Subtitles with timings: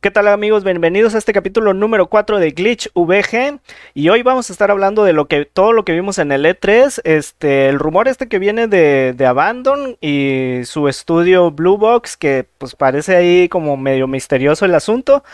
[0.00, 0.62] ¿Qué tal amigos?
[0.62, 3.58] Bienvenidos a este capítulo número 4 de Glitch VG
[3.94, 6.44] y hoy vamos a estar hablando de lo que todo lo que vimos en el
[6.44, 12.16] E3, este el rumor este que viene de, de Abandon y su estudio Blue Box
[12.16, 15.24] que pues parece ahí como medio misterioso el asunto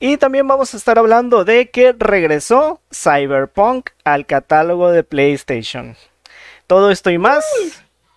[0.00, 5.96] y también vamos a estar hablando de que regresó Cyberpunk al catálogo de PlayStation.
[6.66, 7.44] Todo esto y más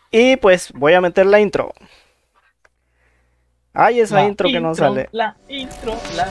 [0.09, 1.73] y pues voy a meter la intro.
[3.79, 5.07] Ay, esa intro, que no sale.
[5.11, 6.27] La intro, la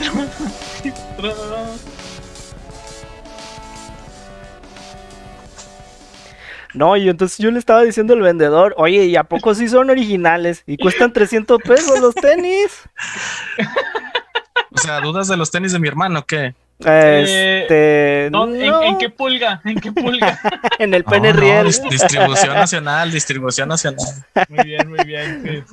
[0.00, 0.14] intro,
[0.82, 1.34] la intro.
[6.72, 9.90] No, y entonces yo le estaba diciendo al vendedor, oye, ¿y a poco sí son
[9.90, 10.62] originales?
[10.66, 12.82] Y cuestan 300 pesos los tenis.
[14.72, 16.54] O sea, ¿dudas de los tenis de mi hermano o qué?
[16.80, 18.28] Este.
[18.30, 19.62] No, no, ¿en, en qué pulga?
[19.64, 20.38] ¿En qué pulga?
[20.78, 21.66] en el pene no, riel.
[21.66, 24.06] dis- distribución nacional, distribución nacional.
[24.50, 25.64] Muy bien, muy bien.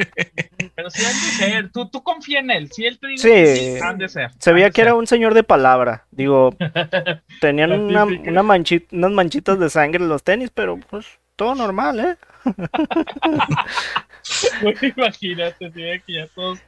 [0.74, 1.72] Pero sí han de ser.
[1.72, 2.70] Tú, tú confía en él.
[2.72, 3.34] Si él te dice Sí.
[3.34, 4.30] que sí, han de ser.
[4.38, 4.98] Se veía que era ser.
[4.98, 6.06] un señor de palabra.
[6.10, 6.54] Digo,
[7.40, 12.00] tenían una, una manchi- unas manchitas de sangre en los tenis, pero pues todo normal,
[12.00, 12.16] ¿eh?
[14.96, 16.58] Imagínate, sí, que ya todos.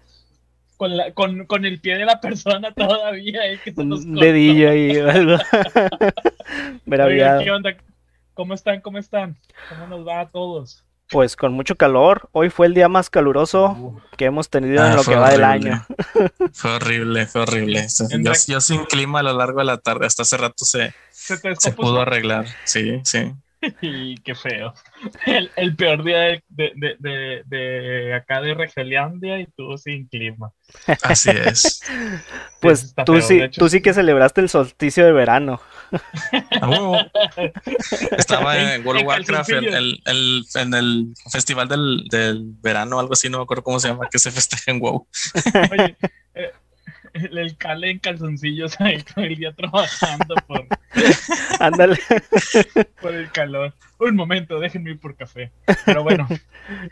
[0.77, 3.47] Con, la, con, con el pie de la persona todavía.
[3.53, 5.37] eh, que se nos Un dedillo ahí o algo.
[7.45, 7.77] ¿qué onda?
[8.35, 8.81] ¿Cómo están?
[8.81, 9.37] ¿Cómo están?
[9.69, 10.85] ¿Cómo nos va a todos?
[11.13, 12.29] Pues con mucho calor.
[12.33, 15.31] Hoy fue el día más caluroso Uh, que hemos tenido en Ah, lo que va
[15.31, 15.85] del año.
[16.53, 17.87] Fue horrible, fue horrible.
[18.11, 20.95] En Yo, yo sin clima a lo largo de la tarde, hasta hace rato se,
[21.11, 22.47] se pudo arreglar.
[22.65, 23.33] Sí, sí.
[23.81, 24.75] Y qué feo.
[25.27, 30.07] El, el peor día de, de, de, de, de acá de Regeliandia y tú sin
[30.07, 30.53] clima.
[31.03, 31.81] Así es.
[32.61, 35.61] Pues tú feo, sí, tú sí que celebraste el solsticio de verano.
[36.63, 36.97] Huevo.
[38.17, 40.01] Estaba En- en World of Warcraft en el-
[40.55, 44.19] en el festival del, del verano, algo así, no me acuerdo cómo se llama, que
[44.19, 45.07] se festeja en WoW.
[45.71, 45.97] Oye,
[46.35, 46.53] eh,
[47.15, 50.67] el, el cale en calzoncillos ahí todo el día trabajando por,
[51.61, 51.99] Ándale,
[53.01, 53.75] por el calor.
[53.99, 55.53] Un momento, déjenme ir por café.
[55.85, 56.27] Pero bueno,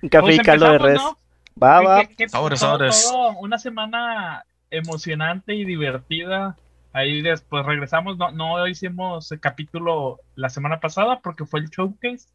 [0.03, 0.95] un café pues y caldo de res.
[1.01, 1.17] ¿no?
[1.63, 2.01] Va, ¿Qué- va.
[2.07, 3.05] qué- qué- Sobres, todo- sobres.
[3.09, 6.57] todo una semana emocionante y divertida.
[6.93, 8.17] Ahí después regresamos.
[8.19, 12.29] No, no hicimos el capítulo la semana pasada porque fue el showcase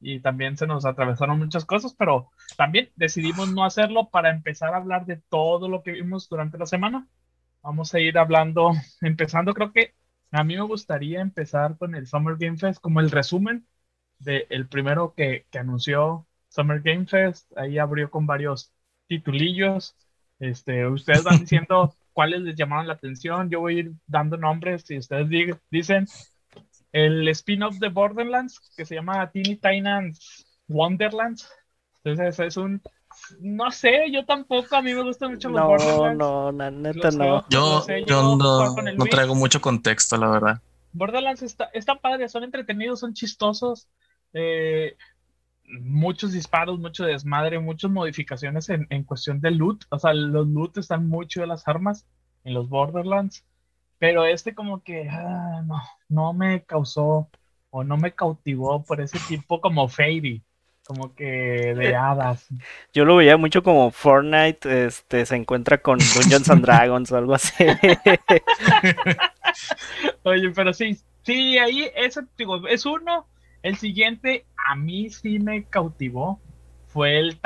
[0.00, 4.76] y también se nos atravesaron muchas cosas, pero también decidimos no hacerlo para empezar a
[4.76, 7.06] hablar de todo lo que vimos durante la semana.
[7.66, 9.94] Vamos a ir hablando, empezando, creo que
[10.30, 13.66] a mí me gustaría empezar con el Summer Game Fest como el resumen
[14.20, 17.52] de el primero que, que anunció Summer Game Fest.
[17.58, 18.72] Ahí abrió con varios
[19.08, 19.96] titulillos.
[20.38, 23.50] Este, ustedes van diciendo cuáles les llamaron la atención.
[23.50, 26.06] Yo voy a ir dando nombres y ustedes di- dicen
[26.92, 31.48] el spin-off de Borderlands que se llama Teeny Titans Wonderlands.
[32.04, 32.82] Entonces es un
[33.40, 36.18] no sé, yo tampoco, a mí me gustan mucho los No, Borderlands.
[36.18, 37.44] no, la neta Los no.
[37.48, 40.62] Yo, No sé, yo no, no traigo mucho contexto, la verdad.
[40.92, 43.88] Borderlands está, está padre, son entretenidos, son chistosos.
[44.32, 44.96] eh,
[45.80, 49.84] muchos disparos, mucho desmadre, muchas modificaciones en, en cuestión de loot.
[49.90, 52.06] O sea, los loot están muy chidos las armas
[52.44, 53.46] en los Borderlands.
[53.98, 57.32] Pero este como que ah, no, no me causó
[57.70, 60.44] o no me cautivó por ese tipo como Fairy,
[60.86, 62.46] como que de hadas.
[62.94, 67.34] Yo lo veía mucho como Fortnite este, se encuentra con Dungeons and Dragons o algo
[67.34, 67.64] así.
[70.22, 73.26] Oye, pero sí, sí, ahí ese, digo, es uno.
[73.62, 76.40] El siguiente, a mí sí me cautivó,
[76.88, 77.38] fue el,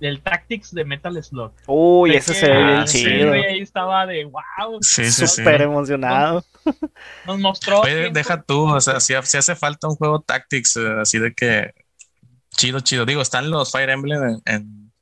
[0.00, 1.52] el Tactics de Metal Slug.
[1.66, 3.28] Uy, ese que se ve bien Ah, chido.
[3.28, 4.78] güey, ahí estaba de wow.
[4.80, 5.28] Sí, sí, sí.
[5.36, 6.44] Súper emocionado.
[7.26, 7.80] Nos mostró.
[7.80, 11.34] Oye, deja tú, o sea, si, si hace falta un juego Tactics, eh, así de
[11.34, 11.72] que
[12.56, 13.04] chido, chido.
[13.06, 14.92] Digo, están los Fire Emblem en, en,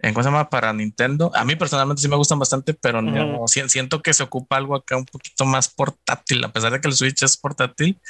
[0.00, 0.50] en ¿cómo se llama?
[0.50, 1.30] Para Nintendo.
[1.34, 4.96] A mí personalmente sí me gustan bastante, pero no, siento que se ocupa algo acá
[4.96, 8.00] un poquito más portátil, a pesar de que el Switch es portátil.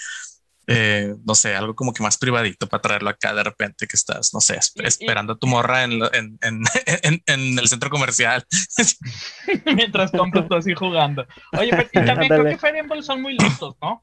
[0.68, 4.34] eh, no sé, algo como que más privadito para traerlo acá de repente que estás,
[4.34, 6.62] no sé, esp- esperando a tu morra en, lo- en, en,
[7.04, 8.44] en, en el centro comercial.
[9.76, 11.24] mientras compras tú así jugando.
[11.52, 14.02] Oye, pero y también creo que Fire Emblem son muy listos, ¿no?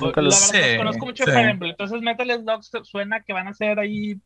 [0.00, 1.30] Nunca La los- verdad, Sí, conozco mucho sí.
[1.30, 4.18] Fire Emblem, entonces Metal Slug suena que van a ser ahí.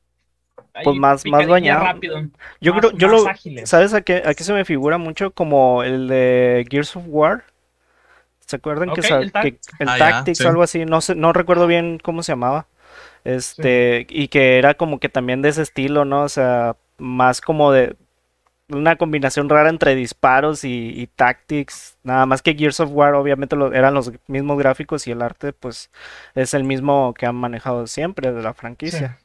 [0.73, 1.85] ahí Pues más- más bañado.
[1.85, 2.23] rápido.
[2.61, 3.69] Yo más- creo, yo más lo, ágiles.
[3.69, 5.33] ¿sabes a qué, a qué se me figura mucho?
[5.33, 7.45] Como el de Gears of War.
[8.47, 10.45] ¿Se acuerdan que, el que el Ah, Tactics sí.
[10.45, 10.85] o algo así?
[10.85, 12.67] No sé, no recuerdo bien cómo se llamaba.
[13.25, 16.23] Este, y que era como que también de ese estilo, ¿no?
[16.25, 17.97] O sea, más como de
[18.69, 21.99] una combinación rara entre disparos y, y tactics.
[22.03, 25.53] Nada más que Gears of War, obviamente lo- eran los mismos gráficos y el arte,
[25.53, 25.91] pues,
[26.35, 29.19] es el mismo que han manejado siempre de la franquicia.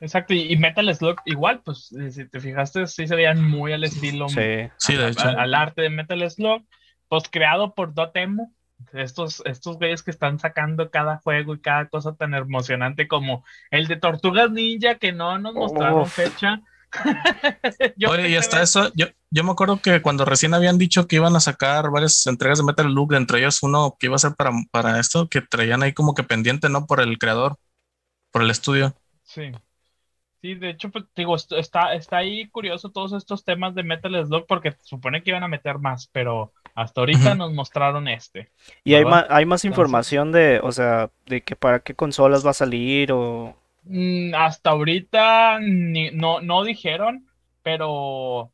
[0.00, 4.28] Exacto, y, Metal Slug igual, pues si te fijaste, sí se veían muy al estilo,
[4.28, 5.28] sí, de hecho.
[5.28, 6.64] Al, arte de Metal Slug,
[7.08, 8.50] pues creado por Dotemu,
[8.94, 13.88] estos, estos güeyes que están sacando cada juego y cada cosa tan emocionante como el
[13.88, 16.62] de Tortugas Ninja, que no nos mostraron fecha.
[18.08, 21.36] Oye, y hasta eso, yo, yo me acuerdo que cuando recién habían dicho que iban
[21.36, 24.50] a sacar varias entregas de Metal Slug, entre ellos uno que iba a ser para,
[24.70, 26.86] para esto, que traían ahí como que pendiente, ¿no?
[26.86, 27.56] Por el creador,
[28.32, 28.94] por el estudio.
[29.22, 29.52] Sí.
[30.42, 34.46] Sí, de hecho, pues, digo, está, está ahí curioso todos estos temas de Metal Slug
[34.46, 38.50] porque supone que iban a meter más, pero hasta ahorita nos mostraron este.
[38.82, 42.50] ¿Y hay más, hay más información de, o sea, de que para qué consolas va
[42.50, 43.54] a salir o...?
[43.82, 47.26] Mm, hasta ahorita no, no dijeron,
[47.62, 48.52] pero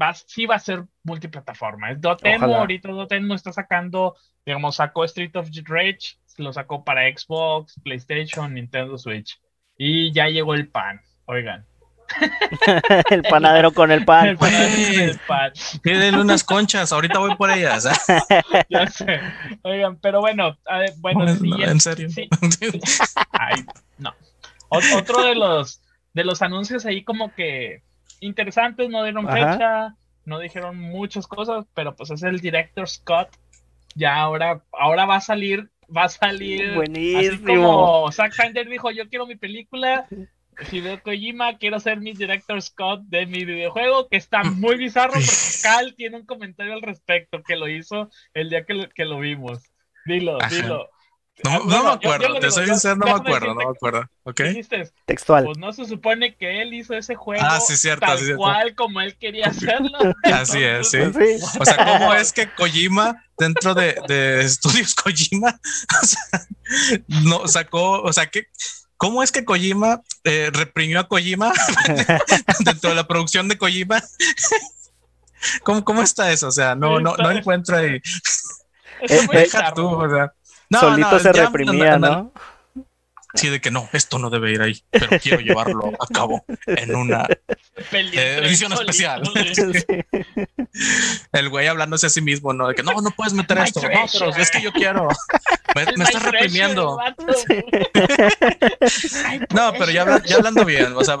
[0.00, 1.90] va, sí va a ser multiplataforma.
[1.90, 7.80] Es Dotemu, ahorita Dotemu está sacando, digamos, sacó Street of Rage, lo sacó para Xbox,
[7.82, 9.40] PlayStation, Nintendo Switch.
[9.76, 11.66] Y ya llegó el pan, oigan.
[13.10, 14.28] El panadero con el pan.
[14.28, 17.86] El panadero con unas conchas, ahorita voy por ellas.
[17.86, 18.30] ¿eh?
[18.68, 19.20] ya sé.
[19.62, 20.56] Oigan, pero bueno,
[20.98, 22.08] bueno, en serio.
[23.32, 23.64] Ay,
[23.98, 24.14] no.
[24.68, 25.80] otro de los
[26.12, 27.82] de los anuncios ahí como que
[28.20, 29.94] interesantes, no dieron fecha,
[30.24, 33.28] no dijeron muchas cosas, pero pues es el director Scott.
[33.96, 36.74] Ya ahora, ahora va a salir va a salir.
[36.74, 37.18] Buenísimo.
[37.18, 40.06] Así como Zack Snyder dijo: Yo quiero mi película.
[40.70, 45.26] Hideo Kojima, quiero ser mi director Scott de mi videojuego, que está muy bizarro porque
[45.62, 49.18] Cal tiene un comentario al respecto que lo hizo el día que lo, que lo
[49.18, 49.62] vimos.
[50.06, 50.90] Dilo, dilo.
[51.42, 54.08] No, me acuerdo, te soy sincero, no me acuerdo, no me acuerdo.
[54.22, 54.40] ¿Ok?
[55.04, 55.44] Textual.
[55.44, 58.74] Pues no se supone que él hizo ese juego ah, sí, cierto, tal sí, cual
[58.76, 59.98] como él quería hacerlo.
[60.22, 60.98] Así es, sí.
[61.58, 65.58] O sea, ¿cómo es que Kojima, dentro de, de estudios Kojima,
[66.02, 66.46] o sea,
[67.24, 68.46] no sacó, o sea, que
[69.04, 71.52] ¿Cómo es que Kojima eh, reprimió a Kojima
[72.60, 74.02] dentro de la producción de Kojima?
[75.62, 76.48] ¿Cómo, ¿Cómo, está eso?
[76.48, 78.00] O sea, no, no, no encuentro ahí.
[79.30, 80.32] Deja tú, o sea.
[80.80, 82.32] Solito se reprimía, ¿no?
[83.34, 86.94] Sí, de que no, esto no debe ir ahí, pero quiero llevarlo a cabo en
[86.94, 87.26] una
[87.92, 89.22] eh, edición especial.
[91.32, 92.68] El güey hablándose a sí mismo, ¿no?
[92.68, 93.80] De que no, no puedes meter esto.
[93.82, 95.08] No, pero es que yo quiero.
[95.74, 96.96] Me, estás reprimiendo.
[99.50, 101.18] no, pero ya, ya, hablando bien, o sea,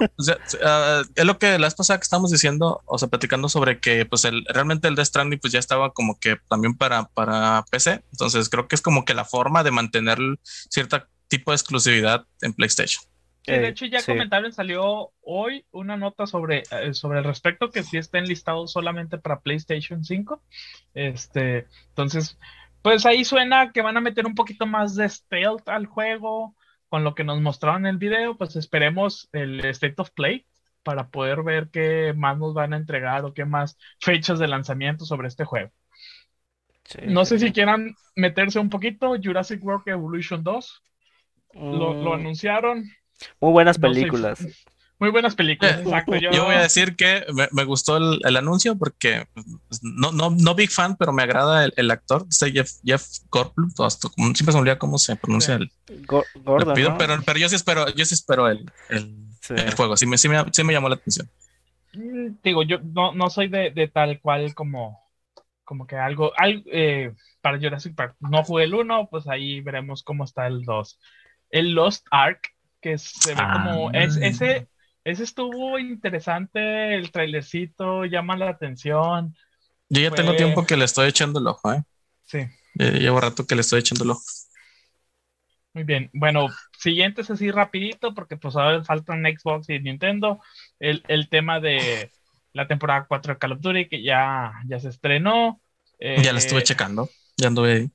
[0.64, 4.06] ah, es lo que la vez pasada que estamos diciendo, o sea, platicando sobre que
[4.06, 8.04] pues el, realmente el Death Stranding pues ya estaba como que también para, para PC.
[8.12, 10.18] Entonces creo que es como que la forma de mantener
[10.68, 13.02] cierta tipo de exclusividad en PlayStation.
[13.46, 17.98] de hecho ya comentaron, salió hoy una nota sobre, eh, sobre el respecto que sí
[17.98, 20.42] está enlistado solamente para PlayStation 5.
[20.94, 22.38] Este, entonces,
[22.82, 26.54] pues ahí suena que van a meter un poquito más de stealth al juego
[26.88, 30.46] con lo que nos mostraron en el video, pues esperemos el State of Play
[30.84, 35.04] para poder ver qué más nos van a entregar o qué más fechas de lanzamiento
[35.04, 35.72] sobre este juego.
[37.06, 40.82] no sé si quieran meterse un poquito, Jurassic World Evolution 2,
[41.54, 42.12] lo, mm.
[42.12, 42.90] anunciaron.
[43.40, 44.46] Muy buenas películas.
[44.98, 46.16] muy buenas películas, exacto.
[46.16, 50.70] Yo, voy a decir que me, gustó el, anuncio porque pues, no, no, no big
[50.70, 54.98] fan, pero me agrada el, actor, este Jeff, Jeff Goldblum, siempre se me olvida cómo
[54.98, 55.70] se pronuncia el,
[56.96, 60.72] pero, pero yo sí espero, yo sí espero el, el, juego, sí me, sí, me,
[60.72, 61.28] llamó la atención.
[61.92, 65.00] Mm, digo, yo no, no soy de, de, tal cual como,
[65.64, 68.16] como que algo, algo eh, para Jurassic Park.
[68.20, 70.98] No jugué el 1, pues ahí veremos cómo está el 2
[71.54, 73.92] el Lost Ark, que se ve como.
[73.92, 74.26] Es, ah.
[74.26, 74.68] ese,
[75.04, 79.36] ese estuvo interesante, el trailercito, llama la atención.
[79.88, 81.84] Yo ya tengo tiempo que le estoy echando el ojo, ¿eh?
[82.24, 82.40] Sí.
[82.74, 84.22] llevo rato que le estoy echando el ojo.
[85.74, 86.10] Muy bien.
[86.12, 90.40] Bueno, siguientes así rapidito, porque pues ahora faltan Xbox y Nintendo.
[90.80, 92.10] El, tema de
[92.52, 95.60] la temporada 4 de Call of Duty, que ya, ya se estrenó.
[96.00, 97.08] ya la estuve eh, checando.
[97.36, 97.90] Ya anduve ahí.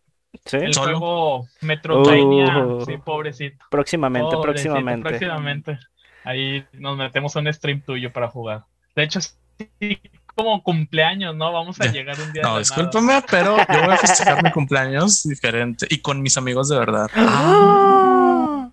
[0.45, 0.57] ¿Sí?
[0.57, 3.65] El juego Metroidvania, uh, sí, pobrecito.
[3.69, 5.09] Próximamente, próximamente.
[5.09, 5.79] Próximamente.
[6.23, 8.65] Ahí nos metemos a un stream tuyo para jugar.
[8.95, 9.99] De hecho, sí,
[10.35, 11.51] como cumpleaños, ¿no?
[11.51, 12.43] Vamos a llegar un día.
[12.43, 16.79] No, discúlpame, pero yo voy a festejar mi cumpleaños diferente y con mis amigos de
[16.79, 17.07] verdad.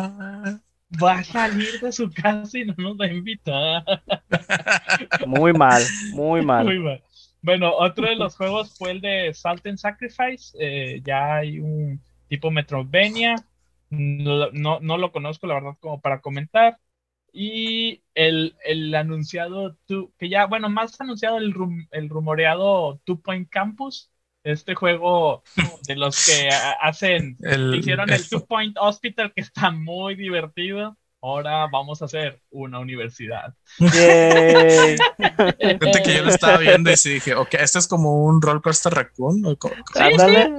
[0.00, 0.58] Ah.
[1.02, 3.84] Va a salir de su casa y no nos va a invitar.
[5.26, 6.64] Muy mal, muy mal.
[6.64, 7.02] Muy mal.
[7.48, 10.54] Bueno, otro de los juegos fue el de Salt and Sacrifice.
[10.60, 13.36] Eh, ya hay un tipo Metroidvania.
[13.88, 14.50] No,
[14.80, 16.78] no, lo conozco, la verdad, como para comentar.
[17.32, 19.78] Y el, el anunciado,
[20.18, 21.54] que ya, bueno, más anunciado el,
[21.90, 24.10] el rumoreado Two Point Campus.
[24.44, 25.42] Este juego
[25.86, 26.50] de los que
[26.82, 27.40] hacen,
[27.70, 30.98] hicieron el Two Point Hospital, que está muy divertido.
[31.20, 33.54] Ahora vamos a hacer una universidad.
[33.76, 34.98] Fíjate
[36.04, 38.92] que yo lo estaba viendo y sí dije, ok, esto es como un roller coaster
[38.92, 39.42] raccoon.
[39.94, 40.02] Sí,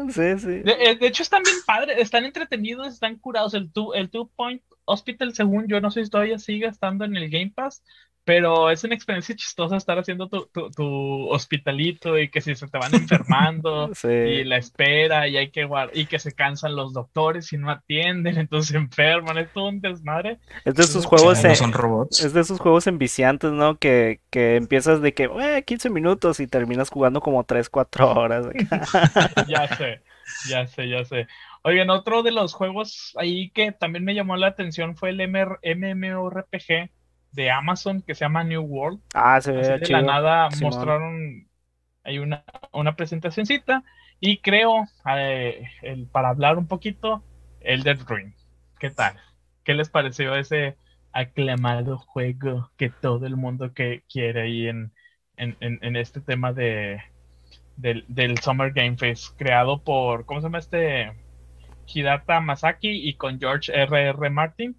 [0.10, 0.60] sí, sí.
[0.60, 3.54] De, hecho, están bien padres, están entretenidos, están curados.
[3.54, 7.16] El Two, el two Point Hospital, según yo, no sé si todavía sigue estando en
[7.16, 7.84] el Game Pass,
[8.30, 12.78] pero es una experiencia chistosa estar haciendo tu, tu, hospitalito y que si se te
[12.78, 17.52] van enfermando y la espera y hay que guardar y que se cansan los doctores
[17.54, 20.38] y no atienden, entonces se enferman, es todo un desmadre.
[20.64, 22.24] Es de esos juegos, son robots.
[22.24, 23.80] es de esos juegos enviciantes, ¿no?
[23.80, 28.46] Que, que empiezas de que, eh, 15 minutos y terminas jugando como 3, 4 horas.
[29.48, 30.04] ya sé,
[30.48, 31.26] ya sé, ya sé.
[31.64, 36.92] Oigan, otro de los juegos ahí que también me llamó la atención fue el MMORPG
[37.32, 39.00] de Amazon que se llama New World.
[39.14, 41.48] Ah, se ve De la nada mostraron
[42.04, 43.84] hay una, una presentacioncita
[44.20, 47.24] y creo, eh, el, para hablar un poquito,
[47.62, 48.34] el Dead Ring.
[48.80, 49.18] ¿Qué tal?
[49.64, 50.78] ¿Qué les pareció ese
[51.12, 54.92] aclamado juego que todo el mundo que quiere ahí en,
[55.38, 57.02] en, en, este tema de
[57.78, 61.14] del, del, Summer Game Fest, creado por, ¿cómo se llama este?
[61.88, 64.10] Hidata Masaki y con George R.R.
[64.10, 64.30] R.
[64.30, 64.78] Martin?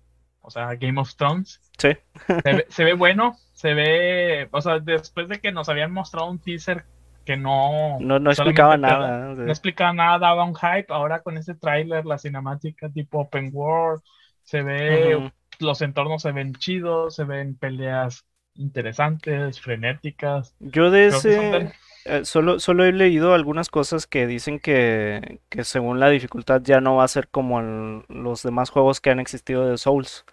[0.50, 1.60] O sea, Game of Thrones.
[1.78, 1.96] Sí.
[2.68, 6.84] Se ve, bueno, se ve, o sea, después de que nos habían mostrado un teaser
[7.24, 7.98] que no...
[8.00, 9.34] No, no explicaba nada.
[9.34, 14.02] No explicaba nada, daba un hype, ahora con ese tráiler, la cinemática tipo open world,
[14.44, 20.56] se ve, los entornos se ven chidos, se ven peleas interesantes, frenéticas.
[20.58, 21.72] Yo de ese...
[22.06, 26.80] Eh, solo, solo he leído algunas cosas que dicen que, que según la dificultad ya
[26.80, 27.60] no va a ser como
[28.08, 30.24] los demás juegos que han existido de Souls.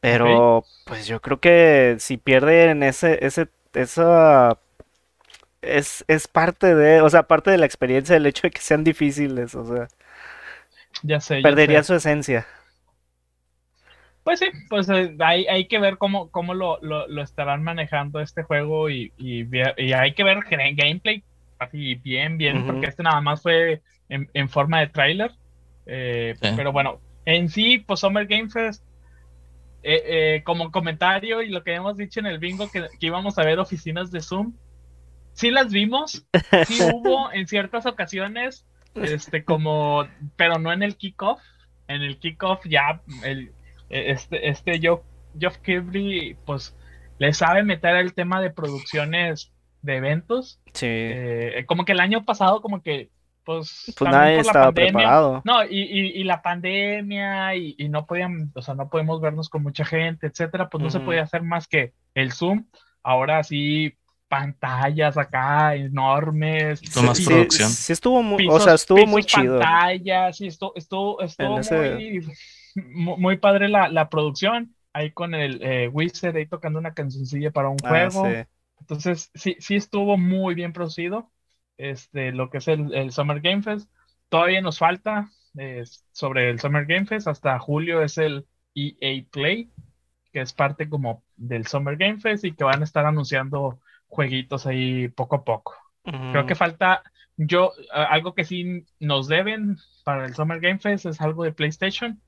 [0.00, 4.58] Pero pues yo creo que si pierden ese, ese, esa
[5.62, 8.84] es, es parte de, o sea, parte de la experiencia el hecho de que sean
[8.84, 9.88] difíciles, o sea.
[11.02, 11.40] Ya sé.
[11.42, 12.46] Perdería su esencia.
[14.30, 18.44] Pues sí, pues eh, hay, hay que ver cómo, cómo lo, lo, estarán manejando este
[18.44, 19.44] juego y, y,
[19.92, 21.24] hay que ver gameplay
[21.58, 25.32] así bien, bien, porque este nada más fue en, forma de trailer.
[25.84, 28.84] Eh, pero bueno, en sí, pues Summer Game Fest,
[29.82, 33.42] eh, como comentario y lo que hemos dicho en el bingo, que, que íbamos a
[33.42, 34.54] ver oficinas de Zoom,
[35.32, 36.24] sí las vimos,
[36.68, 40.06] sí hubo en ciertas ocasiones, este, como,
[40.36, 41.40] pero no en el kickoff.
[41.88, 43.50] En el kickoff ya el,
[43.90, 45.02] este, este Geoff,
[45.38, 46.76] Geoff Kirby, pues
[47.18, 50.60] le sabe meter el tema de producciones de eventos.
[50.72, 50.86] Sí.
[50.88, 53.10] Eh, como que el año pasado, como que,
[53.44, 55.42] pues, pues nadie estaba preparado.
[55.44, 59.84] No, y, y, la pandemia, y, no podían, o sea, no podemos vernos con mucha
[59.84, 62.66] gente, etcétera, pues no se podía hacer más que el Zoom.
[63.02, 63.94] Ahora sí,
[64.28, 66.80] pantallas acá enormes.
[67.02, 67.68] más producción.
[67.68, 69.58] Sí, estuvo muy, o sea, estuvo muy chido.
[69.58, 72.22] Pantallas, sí, estuvo, estuvo, estuvo muy
[72.88, 77.68] muy padre la, la producción, ahí con el eh, Wizard ahí tocando una cancioncilla para
[77.68, 78.26] un ah, juego.
[78.80, 81.30] Entonces, sí, sí estuvo muy bien producido.
[81.76, 83.90] Este, lo que es el, Summer Game Fest.
[84.28, 85.30] Todavía nos falta
[86.12, 87.26] sobre el Summer Game Fest.
[87.26, 89.70] Hasta julio es el EA Play,
[90.32, 94.66] que es parte como del Summer Game Fest y que van a estar anunciando jueguitos
[94.66, 95.74] ahí poco a poco.
[96.02, 97.02] Creo que falta,
[97.36, 102.20] yo, algo que sí nos deben para el Summer Game Fest es algo de PlayStation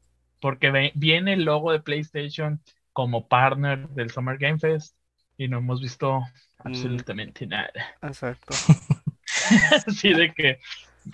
[0.42, 2.60] porque viene el logo de PlayStation
[2.92, 4.96] como partner del Summer Game Fest
[5.38, 6.24] y no hemos visto mm.
[6.66, 7.70] absolutamente nada.
[8.02, 8.52] Exacto.
[9.86, 10.58] Así de que.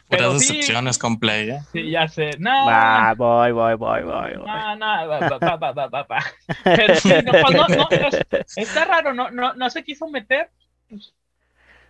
[0.08, 1.61] Pero decepciones con Play, ¿eh?
[1.73, 2.30] Sí, ya sé.
[2.38, 2.66] No.
[2.66, 4.32] Va, voy, voy, voy, voy.
[4.35, 6.25] No, no, va, va, va, va, va, va.
[6.64, 7.88] Pero sí, no, pues no, no,
[8.56, 10.50] está raro, no, no, no se quiso meter.
[10.88, 11.14] Pues,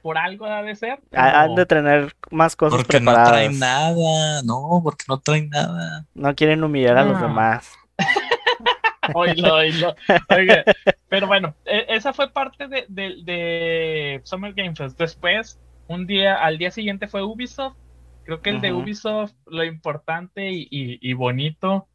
[0.02, 1.00] por algo debe ser.
[1.12, 6.04] Han de tener más cosas porque no traen nada, no, porque no traen nada.
[6.14, 7.72] No quieren humillar a los demás.
[9.14, 9.94] oílo, oílo.
[10.28, 10.64] Oiga,
[11.08, 14.98] pero bueno, e, esa fue parte de, de, Summer Game Fest.
[14.98, 17.76] Después, un día, al día siguiente fue Ubisoft.
[18.24, 21.88] Creo que el de Ubisoft, lo importante y, y, bonito,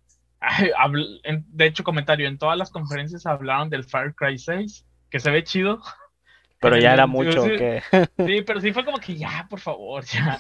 [1.48, 5.44] de hecho, comentario, en todas las conferencias hablaron del Far Cry 6, que se ve
[5.44, 5.82] chido.
[6.64, 7.84] Pero ya era mucho que.
[8.26, 10.40] Sí, pero sí fue como que ya, por favor, ya.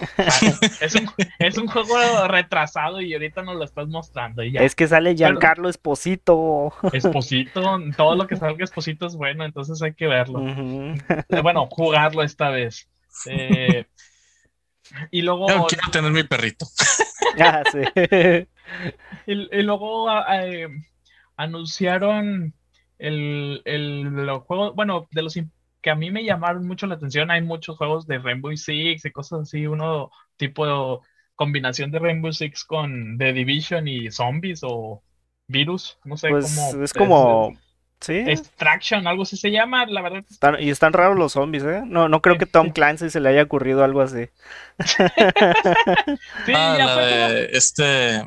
[0.81, 4.43] Es un, es un juego retrasado y ahorita nos lo estás mostrando.
[4.43, 4.61] Y ya.
[4.61, 6.73] Es que sale Giancarlo Esposito.
[6.93, 10.39] Esposito, todo lo que salga Esposito es bueno, entonces hay que verlo.
[11.41, 12.87] Bueno, jugarlo esta vez.
[13.27, 13.85] Eh,
[15.11, 15.47] y luego.
[15.47, 16.65] Yo quiero tener mi perrito.
[17.39, 17.81] ah, sí.
[19.27, 20.67] y, luego eh,
[21.35, 22.53] anunciaron
[22.97, 25.33] el, el, juego, bueno, de los
[25.83, 27.29] que a mí me llamaron mucho la atención.
[27.29, 30.97] Hay muchos juegos de Rainbow Six y cosas así, uno tipo de
[31.35, 35.03] combinación de Rainbow Six con The Division y zombies o,
[35.47, 36.83] virus, no sé Pues cómo.
[36.83, 37.53] es como.
[37.99, 38.15] Sí.
[38.17, 40.23] Extraction, algo así se llama, la verdad.
[40.29, 41.83] Están- y están raros los zombies, ¿eh?
[41.85, 44.27] No, no creo que Tom Clancy se le haya ocurrido algo así.
[46.45, 48.23] Sí, ah, ya la fue como- de este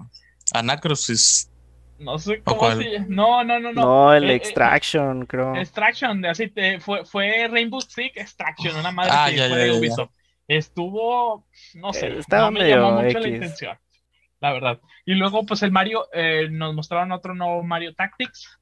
[0.52, 1.50] Anacrusis.
[1.98, 2.82] No sé ¿O cómo cuál?
[2.82, 3.82] se No, no, no, no.
[3.82, 5.54] No, el Eh, eh, Extraction, creo.
[5.56, 9.58] Extraction, de así te, fue, fue Rainbow Six Extraction, una madre Ah, que ya, fue
[9.58, 10.08] ya, de ya.
[10.48, 13.78] Estuvo, no sé, Eh, estaba no me medio llamó mucho la intención,
[14.40, 14.80] la verdad.
[15.04, 18.58] Y luego, pues el Mario, eh, nos mostraron otro nuevo Mario Tactics,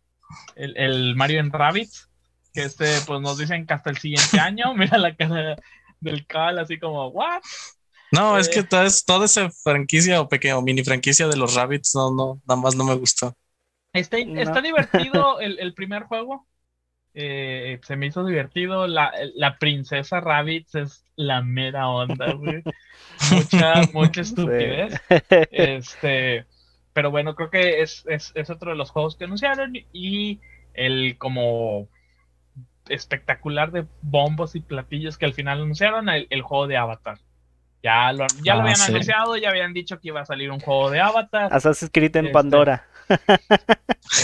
[0.57, 2.09] el, el Mario en Rabbids,
[2.55, 5.57] que este, pues nos dicen que hasta el siguiente año, mira la cara
[6.01, 7.43] del Cal, así como, ¿what?
[8.15, 11.95] No, es que toda, es- toda esa franquicia o pequeño mini franquicia de los Rabbits,
[11.95, 13.35] no, no, nada más no me gustó.
[13.93, 14.41] Está, No.
[14.41, 16.47] está divertido el, el primer juego.
[17.15, 18.87] Eh, se me hizo divertido.
[18.89, 22.63] La, la princesa Rabbits es la mera onda, güey.
[23.33, 24.95] Mucha, mucha estupidez.
[25.51, 26.47] Este,
[26.93, 30.41] pero bueno, creo que es, es, es otro de los juegos que anunciaron y
[30.75, 31.89] el como
[32.89, 37.19] espectacular de bombos y platillos que al final anunciaron, el, el juego de Avatar.
[37.85, 38.91] Ya lo, ya lo Ah, habían sí.
[38.93, 41.53] anunciado, ya habían dicho que iba a salir un juego de Avatar.
[41.53, 42.33] Assassin's Creed en Este.
[42.33, 42.87] Pandora.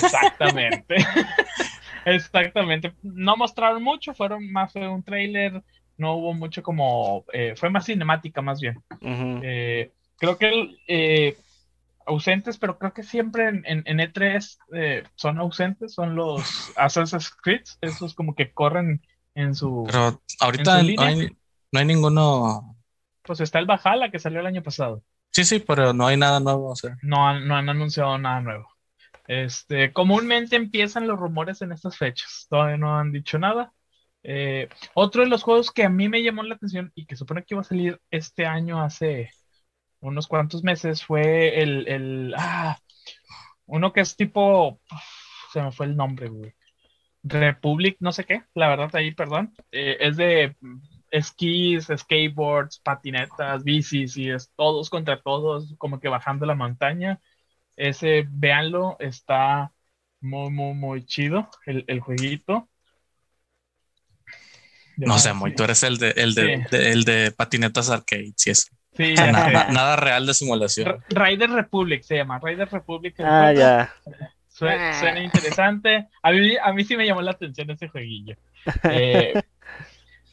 [0.03, 0.97] Exactamente.
[2.07, 2.95] Exactamente.
[3.03, 5.63] No mostraron mucho, fueron más fue un trailer,
[5.99, 8.83] no hubo mucho como, eh, fue más cinemática más bien.
[9.43, 11.37] Eh, creo que eh,
[12.07, 17.31] ausentes, pero creo que siempre en, en- en E3 eh, son ausentes, son los Assassin's
[17.43, 19.03] Creed, esos como que corren
[19.35, 19.85] en su...
[19.87, 21.07] Pero ahorita ¿En su no línea?
[21.09, 21.37] hay,
[21.73, 22.77] no hay ninguno.
[23.31, 25.05] Pues está el Valhalla que salió el año pasado.
[25.31, 26.71] Sí, sí, pero no hay nada nuevo.
[26.71, 28.67] O sea, No han, no han anunciado nada nuevo.
[29.29, 32.49] Este, comúnmente empiezan los rumores en estas fechas.
[32.51, 33.73] Todavía no han dicho nada.
[34.25, 37.45] Eh, otro de los juegos que a mí me llamó la atención y que supone
[37.45, 39.31] que iba a salir este año hace
[40.01, 42.81] unos cuantos meses fue el, el ah,
[43.67, 44.81] uno que es tipo,
[45.53, 46.53] se me fue el nombre, güey.
[47.23, 49.55] Republic, no sé qué, la verdad ahí, perdón.
[49.71, 50.57] Eh, es de
[51.11, 57.21] esquís, skateboards, patinetas, bicis y es todos contra todos, como que bajando la montaña.
[57.77, 59.73] Ese, véanlo, está
[60.21, 62.69] muy, muy, muy chido el, el jueguito.
[64.97, 66.65] no sé, muy, tú eres el de, el de, Sí.
[66.77, 68.71] de- el de patinetas arcade, sí es.
[68.93, 69.53] Sí, O sea, ya na- sé.
[69.53, 71.03] na- nada real de simulación.
[71.09, 73.15] Rider Republic se llama, Rider Republic.
[73.21, 73.59] Ah, juego.
[73.61, 73.95] ya.
[74.49, 74.93] Sue- Ah.
[75.01, 76.09] Suena interesante.
[76.23, 78.37] A mí, a mí sí me llamó la atención ese jueguillo.
[78.91, 79.33] Eh,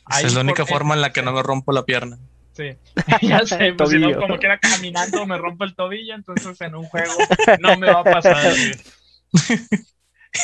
[0.09, 2.17] Esa ahí es la única por- forma en la que no me rompo la pierna.
[2.53, 2.75] Sí,
[3.21, 6.75] ya sé, pues si no, como que era caminando me rompo el tobillo, entonces en
[6.75, 7.13] un juego
[7.59, 8.53] no me va a pasar.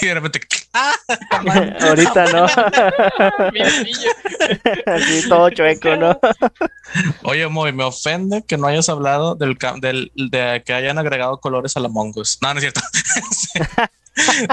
[0.02, 0.42] Y de repente,
[0.74, 0.94] ¡ah!
[1.82, 2.46] Ahorita no.
[4.86, 6.20] Así todo chueco, ¿no?
[7.24, 11.76] Oye, Moy, me ofende que no hayas hablado del, del de que hayan agregado colores
[11.78, 12.38] a la Mongoose.
[12.42, 12.82] No, no es cierto.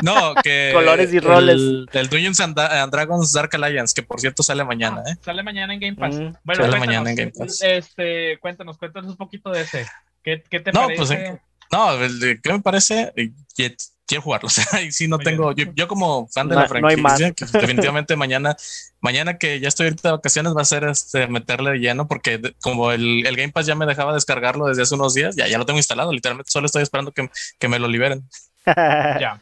[0.03, 0.71] no, que.
[0.73, 1.61] Colores y el- roles.
[1.93, 2.57] El, Dungeons and,
[2.91, 5.17] Dragons Dark Alliance, que por cierto sale mañana, ¿eh?
[5.23, 6.15] Sale mañana en Game Pass.
[6.15, 7.61] Mm, bueno, sale cuéntanos, mañana en Game Pass.
[7.63, 9.87] Este, cuéntanos, cuéntanos un poquito de ese.
[10.23, 10.97] ¿Qué, qué te No, parece?
[10.99, 11.41] pues, eh,
[11.73, 11.89] No,
[12.43, 13.13] ¿qué me parece?
[14.11, 14.49] Quiero jugarlo.
[14.49, 15.53] O sea, y sí, no tengo.
[15.53, 18.57] Yo, yo como fan de No- la no franquicia, que definitivamente mañana,
[19.01, 22.55] mañana que ya estoy ahorita de vacaciones, va a ser este, meterle lleno, porque de-
[22.61, 25.59] como el, el Game Pass ya me dejaba descargarlo desde hace unos días, ya, ya
[25.59, 26.13] lo tengo instalado.
[26.13, 28.29] Literalmente solo estoy esperando que, que me lo liberen.
[28.67, 29.41] Ya.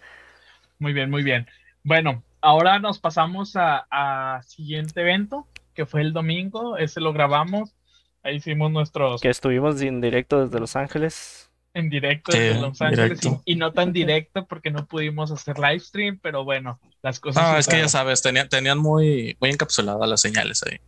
[0.79, 1.47] Muy bien, muy bien.
[1.83, 6.77] Bueno, ahora nos pasamos a, a siguiente evento, que fue el domingo.
[6.77, 7.75] Ese lo grabamos.
[8.23, 11.48] Ahí hicimos nuestros que estuvimos en directo desde Los Ángeles.
[11.79, 15.59] En directo Sí, desde Los Ángeles y, y no tan directo porque no pudimos hacer
[15.59, 17.43] live stream, pero bueno, las cosas.
[17.43, 20.79] No, es que ya sabes, tenían, tenían muy, muy encapsuladas las señales ahí.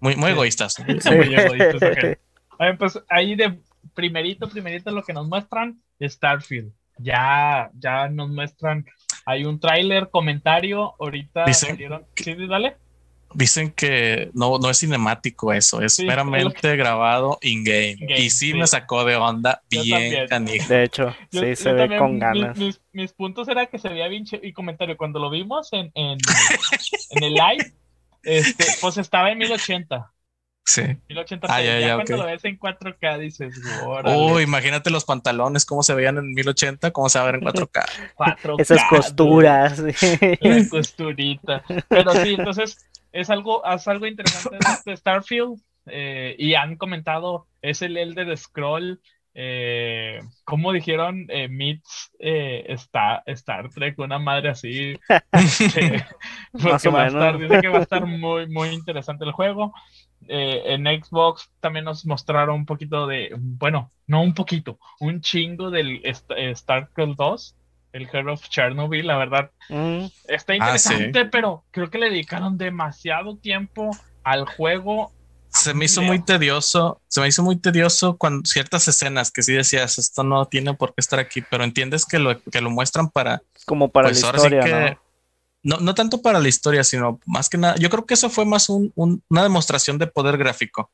[0.00, 0.32] Muy, muy Sí.
[0.32, 0.76] egoístas.
[0.86, 2.18] Muy egoístas, ok.
[2.58, 3.58] A ver, pues ahí de
[3.94, 6.72] primerito, primerito lo que nos muestran Starfield.
[6.98, 8.84] Ya, ya nos muestran.
[9.26, 10.94] Hay un tráiler, comentario.
[11.00, 12.76] Ahorita Dicen salieron- Sí, dale.
[13.34, 17.96] Dicen que no, no es cinemático eso, es Sí, meramente grabado in-game.
[18.16, 18.54] Y sí, sí.
[18.54, 20.68] me sacó de onda Yo bien canijo.
[20.68, 22.56] De hecho, Yo- sí, yo se ve con ganas.
[22.56, 24.96] Mis, mis puntos era que se veía bien y comentario.
[24.96, 26.18] Cuando lo vimos en, en,
[27.10, 27.72] en el live,
[28.22, 30.10] este, pues estaba en 1080.
[30.66, 30.82] Sí.
[31.08, 35.04] 1080 Ah, ya, ya, ya, cuando lo ves en 4K dices, órale, Uy, imagínate los
[35.04, 37.84] pantalones, cómo se veían en 1080, cómo se va a ver en 4K.
[38.16, 39.82] 4K, Esas costuras.
[39.94, 40.16] sí.
[40.40, 41.62] la costurita.
[41.88, 42.78] Pero sí, entonces
[43.14, 45.58] es algo, es algo interesante de este Starfield.
[45.86, 49.00] eh, y han comentado, es el Elder Scroll.
[49.36, 54.96] Eh, como dijeron, eh, meets eh, Star Trek, una madre así.
[56.62, 59.72] porque va a estar, dice que va a estar muy, muy interesante el juego.
[60.26, 66.00] En Xbox también nos mostraron un poquito de, bueno, no un poquito, un chingo del
[66.04, 67.56] St- eh, StarCraft 2.
[67.94, 69.50] El Heart of Chernobyl, la verdad.
[69.68, 70.06] Mm.
[70.26, 73.90] Está ah, interesante, pero creo que le dedicaron demasiado tiempo
[74.24, 75.12] al juego.
[75.48, 79.52] Se me hizo muy tedioso, se me hizo muy tedioso con ciertas escenas que sí
[79.52, 83.08] decías, esto no tiene por qué estar aquí, pero entiendes que lo, que lo muestran
[83.08, 83.40] para...
[83.64, 84.98] Como para pues, la historia,
[85.62, 85.78] ¿no?
[85.78, 85.94] ¿no?
[85.94, 89.42] tanto para la historia, sino más que nada, yo creo que eso fue más una
[89.44, 90.90] demostración de poder gráfico.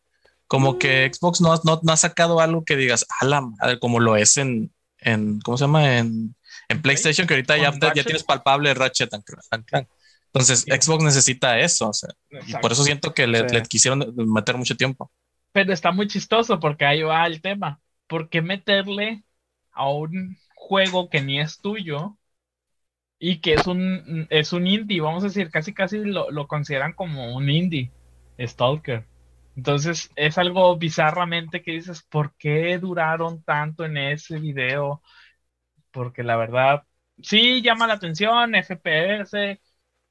[0.46, 1.14] Como que mm.
[1.14, 3.42] Xbox no, no, ha sacado algo que digas, ala,
[3.80, 5.96] como lo es en, en, ¿cómo se llama?
[5.96, 6.34] En
[6.70, 9.88] en PlayStation, que ahorita ya, ya, tienes palpable Ratchet and Clank.
[10.26, 11.88] Entonces, Xbox necesita eso.
[11.88, 12.11] O sea,
[12.46, 15.11] y por eso siento que le, quisieron meter mucho tiempo.
[15.52, 17.80] Pero está muy chistoso porque ahí va el tema.
[18.06, 19.24] ¿Por qué meterle
[19.72, 22.16] a un juego que ni es tuyo
[23.18, 25.00] y que es un, es un indie?
[25.00, 27.90] Vamos a decir, casi casi lo, lo consideran como un indie,
[28.38, 29.04] Stalker.
[29.56, 35.02] Entonces es algo bizarramente que dices, ¿por qué duraron tanto en ese video?
[35.90, 36.85] Porque la verdad
[37.22, 39.59] sí llama la atención, FPS, eh,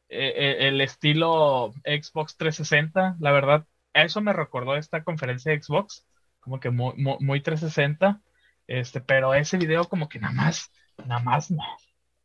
[0.10, 6.06] eh, el estilo Xbox 360, la verdad, eso me recordó esta conferencia de Xbox,
[6.40, 8.22] como que muy, muy, 360,
[8.68, 10.72] este, pero ese video como que nada más,
[11.06, 11.64] nada más no,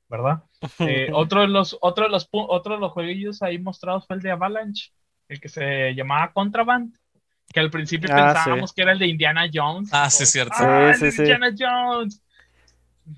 [0.09, 0.45] ¿verdad?
[0.81, 4.23] Eh, otro de los, otro de los, otro de los jueguillos ahí mostrados fue el
[4.23, 4.93] de Avalanche,
[5.29, 6.95] el que se llamaba Contraband
[7.53, 9.89] que al principio ah, pensábamos que era el de Indiana Jones.
[9.93, 10.55] Ah, sí, cierto.
[10.59, 12.23] Ah, sí, sí, Indiana Jones.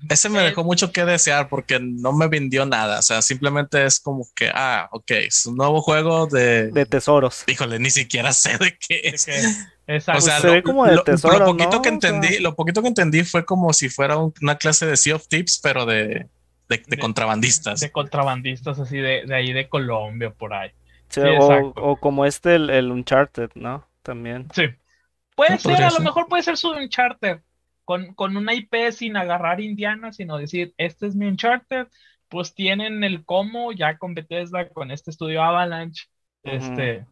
[0.09, 2.99] Ese me dejó mucho que desear porque no me vendió nada.
[2.99, 6.71] O sea, simplemente es como que, ah, ok, es un nuevo juego de...
[6.71, 7.45] De tesoros.
[7.47, 9.27] Híjole, ni siquiera sé de qué es.
[9.87, 13.23] O sea, se ve como de tesoros, lo, poquito que entendí, lo poquito que entendí
[13.23, 16.27] fue como si fuera una clase de Sea of Tips, pero de,
[16.67, 17.79] de, contrabandistas.
[17.79, 20.71] De contrabandistas, así de, de ahí de Colombia, por ahí.
[21.07, 23.87] Sí, o, o, como este, el, el, Uncharted, ¿no?
[24.03, 24.49] También.
[24.53, 24.63] Sí.
[25.35, 27.39] Puede ser, a lo mejor puede ser su Uncharted
[27.87, 31.87] con, con una IP sin agarrar Indiana, sino decir, este es mi Uncharted,
[32.27, 36.07] pues tienen el cómo ya con Bethesda, con este estudio Avalanche,
[36.43, 37.05] este,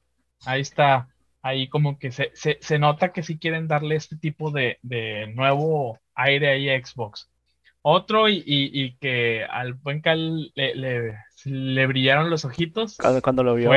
[0.46, 1.08] ahí está,
[1.42, 5.98] ahí como que se, se, nota que sí quieren darle este tipo de, de nuevo
[6.14, 7.32] aire ahí a Xbox.
[7.82, 12.98] Otro y, y, que al buen Cal le, le, brillaron los ojitos.
[12.98, 13.72] Cuando, lo vio,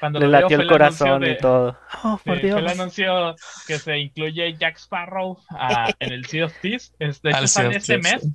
[0.00, 1.78] cuando le latió el corazón y todo.
[2.02, 2.52] Oh, por Dios.
[2.52, 3.36] Fue el anuncio
[3.66, 6.92] que se incluye Jack Sparrow ah, en el Sea of Thieves.
[6.98, 8.26] de hecho, sale este mes.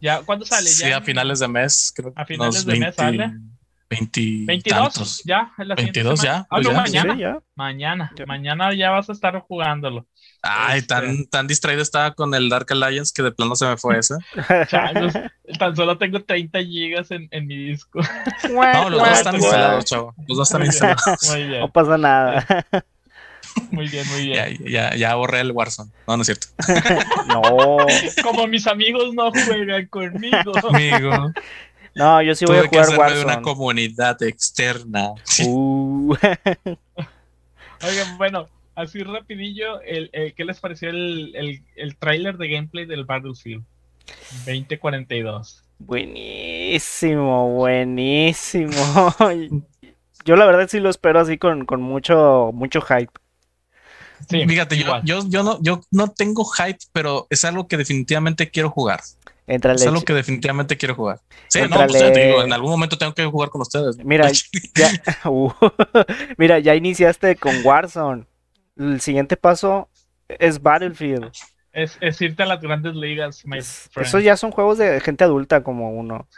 [0.00, 0.22] ¿Ya?
[0.22, 0.68] ¿Cuándo sale?
[0.68, 2.12] Sí, a finales de mes, creo.
[2.14, 3.32] A finales de mes sale.
[3.90, 6.46] 20 22 ya, la 22 ya.
[6.50, 7.16] Ah, no, mañana.
[7.16, 7.38] ya.
[7.54, 8.12] Mañana.
[8.26, 10.06] Mañana ya vas a estar jugándolo.
[10.42, 11.26] Ay, tan, este.
[11.26, 14.14] tan distraído estaba con el Dark Alliance que de plano se me fue ese.
[15.58, 18.00] tan solo tengo 30 gigas en, en mi disco.
[18.50, 20.14] no, los dos están instalados, chavo.
[20.28, 21.30] Los dos están instalados.
[21.30, 21.60] Muy bien.
[21.60, 22.46] No pasa nada.
[23.72, 24.58] Muy bien, muy bien.
[24.60, 25.90] Ya, ya, ya borré el Warzone.
[26.06, 26.46] No, no es cierto.
[27.26, 27.42] no.
[28.22, 30.52] Como mis amigos no juegan conmigo.
[30.68, 31.32] Amigo.
[31.94, 33.14] No, yo sí voy a jugar Warzone.
[33.18, 35.10] de una comunidad externa.
[35.46, 36.14] Uh.
[37.82, 43.04] Oigan, bueno, así rapidillo, el, ¿qué les pareció el, el, el tráiler de gameplay del
[43.04, 43.64] Battlefield
[44.46, 45.64] 2042?
[45.78, 48.72] Buenísimo, buenísimo.
[50.24, 53.12] Yo la verdad sí lo espero así con, con mucho, mucho hype.
[54.28, 58.50] Sí, Fíjate, yo, yo, yo, no, yo no tengo hype, pero es algo que definitivamente
[58.50, 59.00] quiero jugar.
[59.46, 61.20] es algo que definitivamente quiero jugar.
[61.48, 63.96] Sí, no, pues, digo, en algún momento tengo que jugar con ustedes.
[64.04, 64.30] Mira,
[64.74, 64.90] ya,
[65.28, 65.52] uh,
[66.36, 68.26] mira, ya iniciaste con Warzone
[68.78, 69.88] el siguiente paso
[70.28, 71.32] es Battlefield.
[71.72, 73.44] Es, irte a las grandes ligas.
[73.96, 76.28] Esos ya son juegos de gente adulta como uno.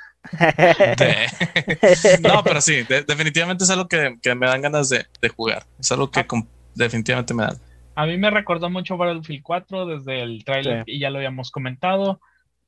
[2.21, 5.65] no, pero sí, definitivamente es algo que, me dan ganas de, jugar.
[5.79, 6.27] Es algo que ah.
[6.75, 7.59] definitivamente me dan.
[8.01, 12.19] A mí me recordó mucho Battlefield 4 desde el trailer y ya lo habíamos comentado.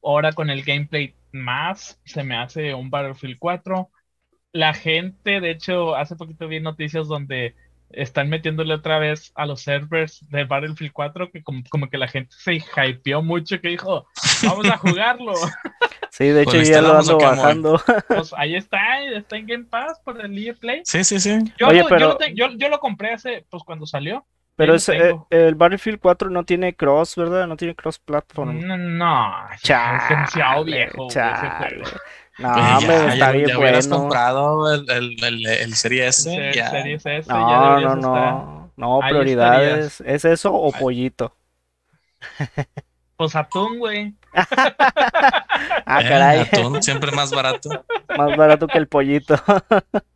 [0.03, 3.89] Ahora con el gameplay más se me hace un Battlefield 4.
[4.53, 7.55] La gente, de hecho, hace poquito vi noticias donde
[7.89, 12.35] están metiéndole otra vez a los servers de Battlefield 4 que como, que la gente
[12.39, 14.07] se hypeó mucho que dijo,
[14.43, 15.33] vamos a jugarlo.
[16.11, 17.81] Sí, de hecho ya lo ando bajando.
[18.07, 20.83] Pues ahí está, está en Game Pass por el EA Play.
[20.85, 21.39] Sí, sí, sí.
[21.59, 22.19] Yo, Oye, lo, pero...
[22.35, 24.27] yo, yo, lo compré hace, pues cuando salió.
[24.57, 27.47] Pero ese, eh, el Battlefield 4 no tiene cross, ¿verdad?
[27.47, 28.61] No tiene cross platform.
[28.61, 29.33] No, no.
[29.63, 31.09] Chale, es demasiado viejo
[32.39, 33.89] no, ya, hombre, está bien ya bueno.
[33.89, 36.35] comprado el, el, el, el Serie S.
[36.35, 36.71] El ya.
[36.71, 38.73] Serie S no, no, no.
[38.77, 40.01] No, prioridades.
[40.01, 41.37] ¿Es eso o pollito?
[43.17, 44.15] Pues atún, güey.
[44.35, 46.41] ah, caray.
[46.41, 47.85] Eh, atún, siempre más barato.
[48.17, 49.37] más barato que el pollito.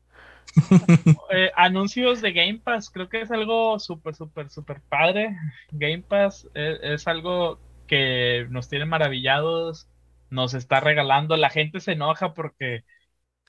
[1.30, 5.36] eh, anuncios de Game Pass, creo que es algo súper, súper, súper padre.
[5.70, 9.86] Game Pass es, es, algo que nos tiene maravillados
[10.30, 11.36] nos está regalando.
[11.36, 12.84] La gente se enoja porque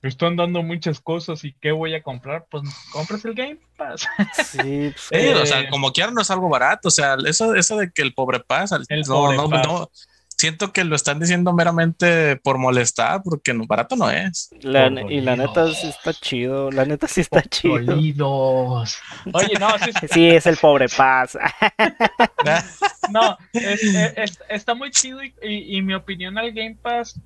[0.02, 2.46] están dando muchas cosas y ¿qué voy a comprar?
[2.50, 4.08] Pues compras el Game Pass.
[4.52, 4.88] Sí,
[5.42, 8.02] o sea, eh, como quiera no es algo barato, o sea, eso, eso de que
[8.02, 9.92] el pobre pasa, el no, no, no,
[10.38, 14.50] siento que lo están diciendo meramente por molestar, porque no, barato no es.
[14.62, 17.74] y la neta sí está chido, la neta sí está chido.
[17.76, 18.84] Oye, no,
[20.12, 21.38] sí, es el pobre paz.
[23.12, 23.38] no,
[24.50, 27.20] está muy chido y, mi opinión al Game Pass,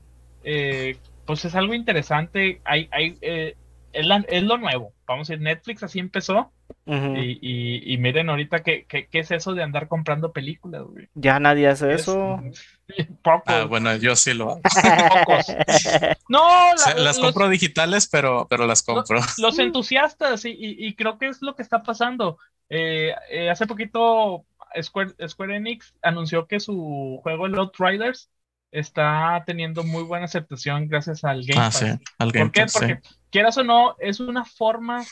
[0.44, 2.62] eh, pues es algo interesante.
[2.64, 3.56] Hay, hay, eh,
[3.94, 4.94] es, lo nuevo.
[5.06, 6.52] Vamos a decir, Netflix así empezó.
[6.86, 12.42] y, miren ahorita qué, qué, es eso de andar comprando películas, Ya nadie hace eso.
[13.46, 14.62] Ah, bueno, yo sí lo hago.
[16.30, 16.42] no,
[16.98, 19.20] las compro digitales, pero, pero las compro.
[19.38, 22.38] Los, entusiastas, y, creo que es lo que está pasando.
[22.70, 24.46] Eh, eh, hace poquito
[24.82, 28.30] Square, Square Enix anunció que su juego El Outriders
[28.72, 32.00] está teniendo muy buena aceptación gracias al Game ah, Pass.
[32.18, 32.66] ¿Por qué?
[32.72, 33.00] Porque
[33.30, 35.04] quieras o no, es una forma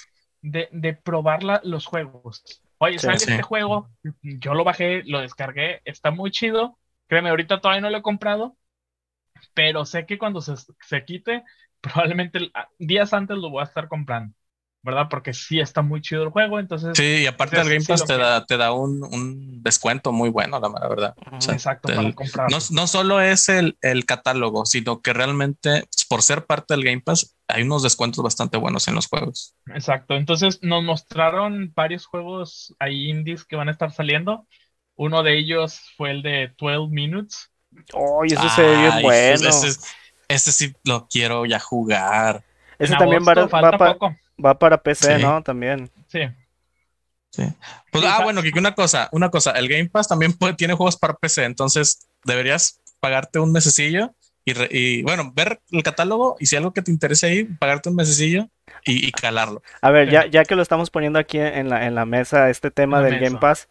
[0.42, 2.62] de, probar los juegos.
[2.78, 3.90] Oye, sale este juego,
[4.22, 6.78] yo lo bajé, lo descargué, está muy chido.
[7.10, 8.56] Créeme, ahorita todavía no lo he comprado,
[9.54, 11.44] pero sé que cuando se, se quite,
[11.82, 14.34] probablemente días antes lo voy a estar comprando.
[14.82, 15.08] ¿verdad?
[15.10, 16.92] Porque sí está muy chido el juego, entonces...
[16.96, 20.60] Sí, y aparte del Game Pass te, da, te da un, un, descuento muy bueno,
[20.60, 21.16] la verdad.
[21.50, 22.50] Exacto, para comprar.
[22.50, 27.02] No, no, solo es el, el, catálogo, sino que realmente, por ser parte del Game
[27.02, 29.54] Pass, hay unos descuentos bastante buenos en los juegos.
[29.68, 34.48] Exacto, entonces nos mostraron varios juegos ahí indies que van a estar saliendo.
[35.00, 37.50] Uno de ellos fue el de 12 Minutes.
[37.94, 39.50] Oh, eso se ve bien bueno.
[40.28, 42.44] Ese, sí lo quiero ya jugar.
[42.78, 45.42] Ese también va, va, va, Va para PC, ¿no?
[45.42, 45.90] También.
[46.08, 46.20] Sí.
[47.32, 47.44] Sí.
[47.92, 51.14] Pues, ah, bueno, que una cosa, una cosa, el Game Pass también tiene juegos para
[51.14, 56.82] PC, entonces deberías pagarte un mesecillo y, bueno, ver el catálogo y si algo que
[56.82, 58.50] te interese ahí, pagarte un mesecillo
[58.84, 59.62] y, calarlo.
[59.82, 62.70] A ver, ya, ya que lo estamos poniendo aquí en la, en la mesa, este
[62.70, 63.70] tema del Game Pass,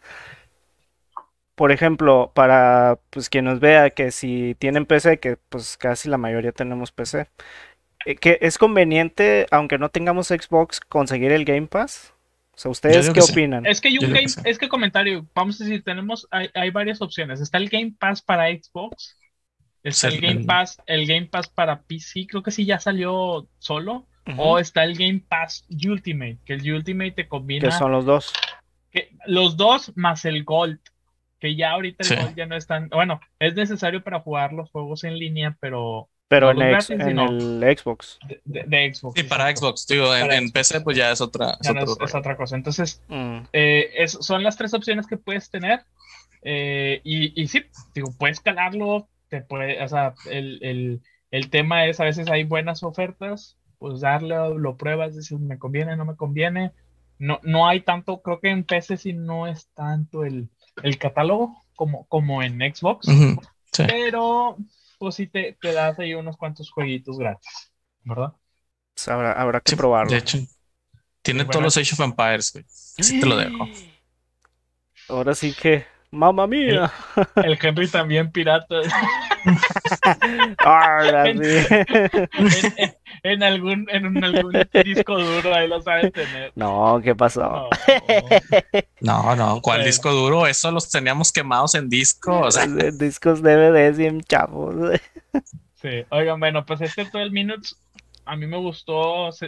[1.59, 6.17] por ejemplo, para pues quien nos vea que si tienen PC, que pues casi la
[6.17, 7.27] mayoría tenemos PC,
[8.05, 12.13] eh, que es conveniente, aunque no tengamos Xbox, conseguir el Game Pass.
[12.53, 13.65] O sea, ¿ustedes qué opinan?
[13.65, 17.41] Es que hay un Game, es que comentario, vamos a decir, tenemos, hay, varias opciones.
[17.41, 19.17] Está el Game Pass para Xbox,
[19.83, 24.07] está el Game Pass, el Game Pass para PC, creo que sí ya salió solo,
[24.37, 27.67] o está el Game Pass Ultimate, que el Ultimate te combina.
[27.67, 28.31] Que son los dos.
[28.91, 30.79] Que, los dos más el Gold,
[31.39, 35.03] que ya ahorita el Gold ya no están, bueno, es necesario para jugar los juegos
[35.03, 38.19] en línea, pero pero en, el Xbox.
[38.45, 39.19] De, Xbox.
[39.19, 42.55] Sí, para Xbox, digo, en, PC pues ya es otra, es, otra cosa.
[42.55, 43.39] Entonces, mm.
[43.51, 45.81] eh, son las tres opciones que puedes tener.
[46.43, 51.01] Eh, y, y, sí, digo, puedes calarlo, te puede, o sea, el,
[51.49, 56.05] tema es a veces hay buenas ofertas, pues darlo, lo pruebas, dices, me conviene, no
[56.05, 56.73] me conviene.
[57.17, 60.49] No, no hay tanto, creo que en PC sí no es tanto el,
[60.97, 63.07] catálogo como, como en Xbox.
[63.75, 64.57] Pero
[64.97, 67.71] pues sí te, te das ahí unos cuantos jueguitos gratis,
[68.03, 68.33] ¿verdad?
[68.93, 70.11] Pues habrá, habrá que probarlo.
[70.11, 70.39] De hecho,
[71.21, 72.65] tiene todos los Age of Empires, güey.
[72.67, 73.67] Sí te lo dejo.
[75.07, 76.91] Ahora sí que ¡Mamma mía!
[77.35, 78.81] El, Henry también pirata.
[81.25, 81.39] en,
[83.23, 84.53] algún, en algún
[84.85, 86.51] disco duro, ahí lo saben tener.
[86.55, 87.69] No, ¿qué pasó?
[89.01, 90.47] No, no, ¿cuál disco duro?
[90.47, 92.39] Eso los teníamos quemados en disco.
[92.39, 92.67] O sea.
[92.99, 94.99] Discos DVDs bien chavos.
[95.81, 97.77] Sí, oigan, bueno, pues este 12 Minutes
[98.29, 99.47] a mí me gustó, se,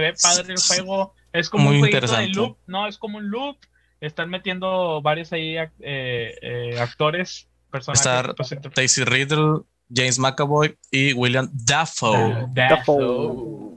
[0.00, 3.56] ve padre el juego, es como un jueguito de loop, no, es como un loop,
[4.00, 8.34] están metiendo varios ahí eh, eh, actores, personajes.
[8.50, 9.60] Está Daisy Riddle,
[9.94, 12.46] James McAvoy y William Dafoe.
[12.52, 13.76] Dafoe.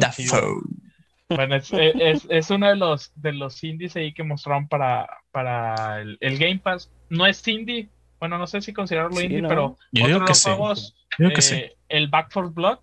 [0.00, 0.62] Dafoe.
[1.28, 1.70] Bueno, es,
[2.28, 6.90] es, uno de los de los indies ahí que mostraron para, para el, Game Pass.
[7.08, 7.88] No es indie,
[8.20, 12.30] bueno, no sé si considerarlo indie, pero Yo otro de los juegos, eh, el Back
[12.30, 12.78] for Blood.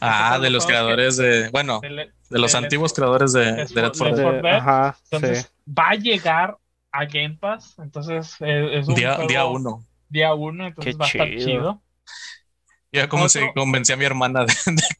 [0.00, 4.46] Ah, de los creadores de, bueno, de los antiguos creadores de, de Left 4 Dead.
[4.46, 6.58] Ajá, entonces va a llegar
[6.92, 9.84] a Game Pass, entonces eh, es un día, día uno.
[10.14, 11.82] Día uno, entonces va a estar chido.
[12.92, 14.46] Ya como se convencí a mi hermana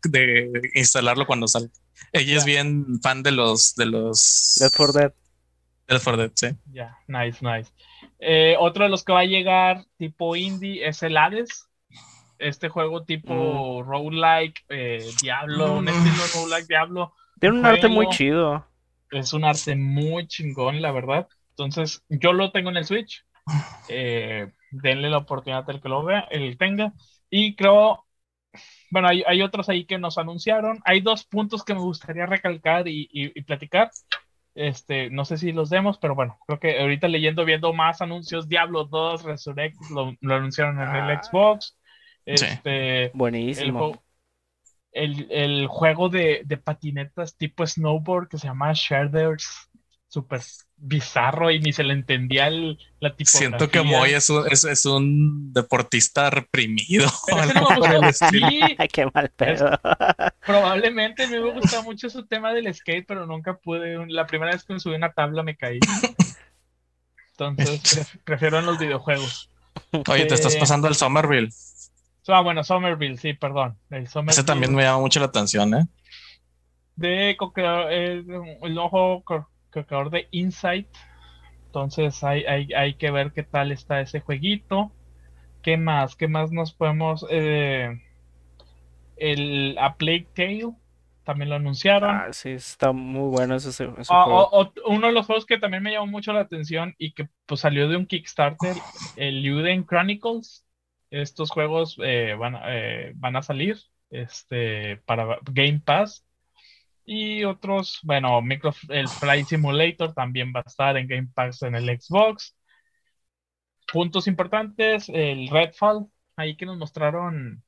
[0.02, 1.68] de, instalarlo cuando sale.
[2.12, 5.12] Ella es bien fan de los de los Left 4 Dead.
[5.86, 6.48] Left 4 Dead, sí.
[6.72, 7.70] Ya, nice, nice.
[8.18, 11.68] Eh, otro de los que va a llegar tipo indie es el Hades
[12.38, 13.88] este juego tipo mm.
[13.88, 17.14] roguelike, eh, Diablo, un estilo roguelike Diablo.
[17.40, 18.66] Tiene un arte muy chido.
[19.10, 21.28] Es un arte muy chingón, la verdad.
[21.50, 23.24] Entonces, yo lo tengo en el Switch.
[23.88, 24.50] Eh,
[24.82, 26.92] denle la oportunidad al que lo vea, el tenga.
[27.30, 28.04] Y creo,
[28.90, 30.80] bueno, hay, hay, otros ahí que nos anunciaron.
[30.84, 33.90] Hay dos puntos que me gustaría recalcar y, y, platicar.
[34.54, 38.48] Este, no sé si los demos, pero bueno, creo que ahorita leyendo, viendo más anuncios,
[38.48, 41.22] Diablo 2, Resurrect, lo, anunciaron en el ah.
[41.22, 41.76] Xbox.
[42.24, 44.00] Este, Buenísimo.
[44.92, 49.68] El, el, juego de, de, patinetas tipo snowboard que se llama Sharders
[50.14, 50.40] súper
[50.76, 53.48] bizarro y ni se le entendía el, la tipografía.
[53.48, 57.08] Siento que Moy es un, es, un deportista reprimido.
[58.92, 59.70] Qué mal pedo.
[60.46, 64.06] probablemente me gusta mucho su tema del skate, pero nunca pude.
[64.06, 65.80] La primera vez que me subí una tabla me caí.
[67.32, 69.50] Entonces prefiero en los videojuegos.
[70.08, 71.48] Oye, te estás eh, pasando el Somerville.
[72.28, 73.76] Ah, bueno, Somerville, sí, perdón.
[73.90, 75.86] Ese también me llama mucho la atención, ¿eh?
[76.94, 78.24] De eh,
[78.62, 79.24] el ojo
[79.82, 80.88] creador de Insight.
[81.66, 84.92] Entonces hay, hay, que ver qué tal está ese jueguito.
[85.62, 86.14] ¿Qué más?
[86.14, 87.26] ¿Qué más nos podemos...
[87.30, 88.00] Eh,
[89.16, 90.74] el A Plague Tale
[91.24, 92.10] también lo anunciaron.
[92.10, 96.06] Ah, sí, está muy bueno ese, ah, uno de los juegos que también me llamó
[96.06, 98.76] mucho la atención y que pues salió de un Kickstarter,
[99.16, 100.66] el Luden Chronicles.
[101.10, 103.78] Estos juegos eh, van, eh, van a salir
[104.10, 106.24] este, para Game Pass.
[107.06, 111.74] Y otros, bueno, micro, el Flight Simulator también va a estar en Game Pass en
[111.74, 112.56] el Xbox.
[113.92, 117.62] Puntos importantes, el Redfall, ahí que nos mostraron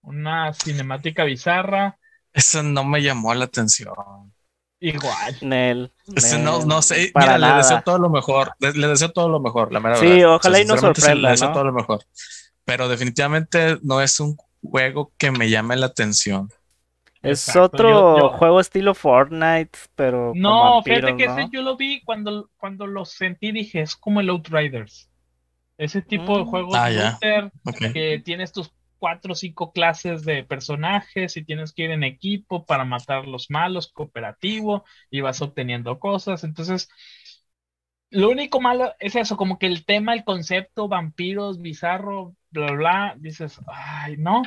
[0.00, 1.98] una cinemática bizarra.
[2.32, 3.92] Eso no me llamó la atención.
[4.80, 5.36] Igual.
[5.42, 5.92] Nel,
[6.40, 9.80] no, no sé, mira, le deseo todo lo mejor, le, deseo todo lo mejor, la
[9.80, 10.00] verdad.
[10.00, 11.14] Sí, ojalá y no sorprenda.
[11.14, 12.04] Le deseo todo lo mejor.
[12.64, 16.48] Pero definitivamente no es un juego que me llame la atención.
[17.22, 20.32] Es otro juego estilo Fortnite, pero.
[20.34, 24.30] No, fíjate que ese yo lo vi cuando, cuando lo sentí, dije, es como el
[24.30, 25.10] Outriders.
[25.76, 26.46] Ese tipo de mm.
[26.46, 26.90] juego ah,
[27.92, 32.66] que tienes tus cuatro o cinco clases de personajes y tienes que ir en equipo
[32.66, 36.44] para matar los malos, cooperativo, y vas obteniendo cosas.
[36.44, 36.88] Entonces,
[38.10, 43.14] lo único malo es eso, como que el tema, el concepto, vampiros, bizarro, bla, bla,
[43.18, 44.42] dices, ay, no,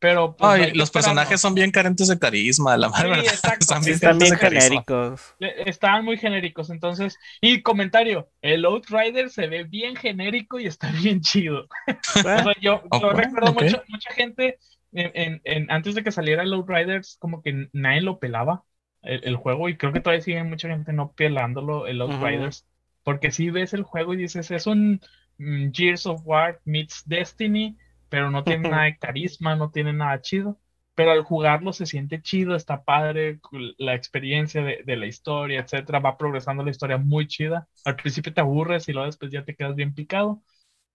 [0.00, 3.20] pero pues, los personajes son bien carentes de carisma, la madre.
[3.60, 5.34] están bien, genéricos.
[5.38, 7.18] Están muy genéricos, entonces.
[7.42, 11.68] Y comentario: el Outrider se ve bien genérico y está bien chido.
[12.62, 12.82] yo,
[13.12, 14.58] recuerdo mucha gente
[14.92, 18.64] en, antes de que saliera el Outriders, como que nadie lo pelaba
[19.02, 22.66] el, juego, y creo que todavía sigue mucha gente no pelándolo el Outriders.
[23.02, 25.00] Porque si ves el juego y dices, es un
[25.38, 27.76] mm, Gears of War meets Destiny
[28.10, 30.58] pero no tiene nada de carisma, no tiene nada chido.
[30.96, 33.40] Pero al jugarlo se siente chido, está padre,
[33.78, 37.68] la experiencia de, la historia, etcétera, va progresando la historia muy chida.
[37.84, 40.42] Al principio te aburres y luego después ya te quedas bien picado.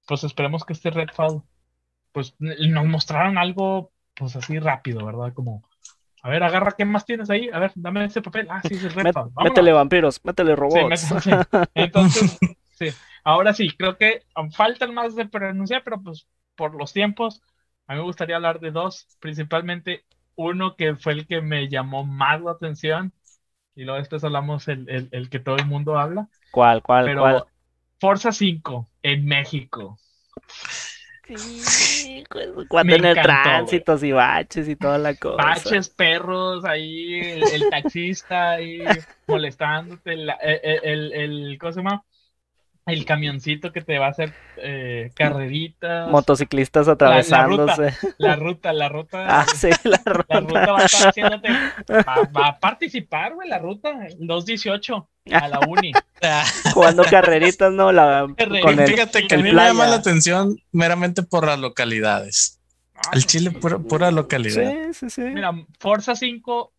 [0.06, 1.41] Pues esperemos que este Redfall,
[2.12, 5.34] pues nos mostraron algo, pues así rápido, ¿verdad?
[5.34, 5.63] Como,
[6.21, 7.49] a ver, agarra, ¿qué más tienes ahí?
[7.51, 8.47] A ver, dame ese papel.
[8.51, 9.32] Ah, sí, es el Redfall.
[9.43, 11.08] Métele vampiros, métele robots.
[11.73, 12.38] Entonces,
[12.78, 12.89] sí.
[13.23, 17.41] Ahora sí, creo que faltan más de pronunciar, pero pues por los tiempos,
[17.87, 22.05] a mí me gustaría hablar de dos, principalmente uno que fue el que me llamó
[22.05, 23.13] más la atención,
[23.75, 26.29] y luego después hablamos el, el, que todo el mundo habla.
[26.51, 27.43] ¿Cuál, cuál, Pero cuál?
[27.99, 29.99] Forza 5 en México.
[31.27, 32.23] Sí,
[32.69, 35.37] cuando en el tránsito y baches y toda la cosa.
[35.37, 38.83] Baches, perros, ahí el, taxista ahí
[39.27, 42.03] molestándote, el, el, el, ¿cómo se llama?
[42.86, 46.10] El camioncito que te va a hacer eh, carreritas.
[46.10, 47.95] Motociclistas atravesándose.
[48.17, 49.26] La, ruta, la ruta.
[49.28, 50.36] Ah, sí, la ruta.
[50.36, 51.50] La ruta va a estar haciéndote.
[51.89, 53.91] Va, a participar, güey, la ruta.
[54.19, 55.93] 218 a la uni.
[56.74, 57.91] Jugando carreritas, ¿no?
[57.91, 62.62] La, con el, Fíjate que a mí me llama la atención meramente por las localidades.
[62.95, 64.71] Ah, el Chile, pura, pura localidad.
[64.91, 65.21] Sí, sí, sí.
[65.21, 66.74] Mira, Forza 5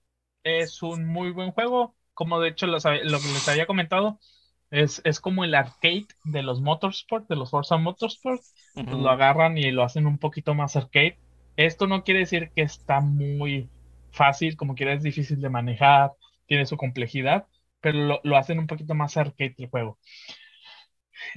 [0.45, 1.97] es un muy buen juego.
[2.15, 4.21] Como de hecho lo que les había comentado
[4.71, 8.43] es, como el arcade de los Motorsport, de los Forza Motorsport.
[8.75, 11.19] Pues lo agarran y lo hacen un poquito más arcade.
[11.57, 13.71] Esto no quiere decir que está muy
[14.11, 16.13] fácil, como quiera es difícil de manejar,
[16.47, 17.47] tiene su complejidad,
[17.81, 19.99] pero lo, hacen un poquito más arcade el juego.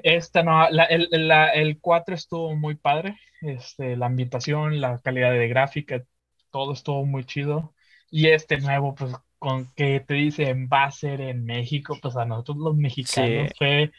[0.03, 6.03] Esta no, el, el 4 estuvo muy padre, este, la ambientación, la calidad de gráfica,
[6.51, 7.73] todo estuvo muy chido.
[8.11, 12.25] Y este nuevo, pues con que te dicen va a ser en México, pues a
[12.25, 13.91] nosotros los mexicanos fue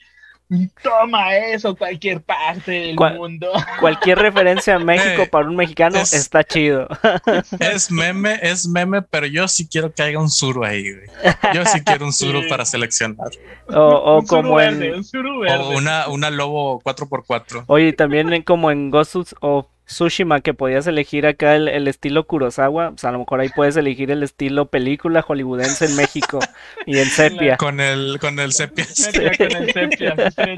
[0.82, 3.52] toma eso cualquier parte del mundo.
[3.80, 6.88] Cualquier referencia a México para un mexicano está chido.
[7.60, 11.08] Es meme, es meme, pero yo sí quiero que haya un suru ahí, güey.
[11.54, 13.28] Yo sí quiero un suru para seleccionar.
[13.68, 15.04] O, como en un
[15.48, 17.64] o una, una lobo 4x4.
[17.66, 23.04] Oye, también como en Ghost of Tsushima, que podías elegir acá el, estilo Kurosawa, pues
[23.04, 26.38] a lo mejor ahí puedes elegir el estilo película hollywoodense en México
[26.86, 27.56] y en sepia.
[27.56, 28.86] Con el, con el sepia.
[28.86, 30.14] Con el sepia,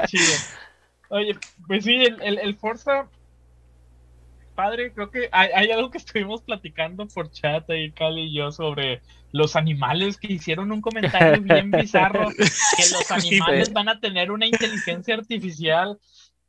[0.07, 0.35] chido.
[1.09, 3.09] Oye, pues sí, el, el, el Forza
[4.55, 9.01] padre, creo que hay, algo que estuvimos platicando por chat ahí, Cali y yo, sobre
[9.33, 14.47] los animales que hicieron un comentario bien bizarro, que los animales van a tener una
[14.47, 15.99] inteligencia artificial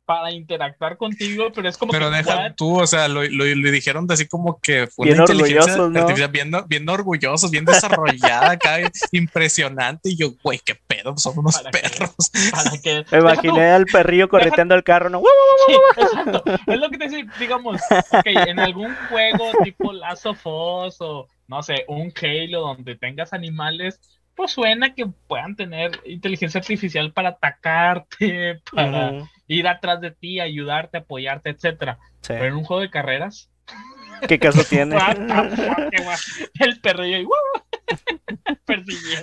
[0.04, 4.26] para interactuar contigo, pero es como pero deja tú, o sea, lo, lo, dijeron así
[4.28, 6.30] como que fue bien una inteligencia artificial
[6.68, 8.78] bien, orgullosos, bien desarrollada acá,
[9.12, 12.14] impresionante, y yo, güey, qué pedo, son unos perros.
[12.52, 15.22] para que, Me imaginé al perrillo correteando el carro, ¿no?
[15.66, 17.80] Sí, exacto, es lo que te decía, digamos,
[18.10, 23.32] ok, en algún juego tipo Last of Us o, no sé, un Halo donde tengas
[23.32, 24.00] animales,
[24.34, 30.98] pues suena que puedan tener inteligencia artificial para atacarte, para ir atrás de ti, ayudarte,
[30.98, 31.98] apoyarte, etcétera.
[32.26, 33.50] Pero en un juego de carreras.
[34.28, 34.96] ¿Qué caso tiene?
[36.60, 37.26] el perro y.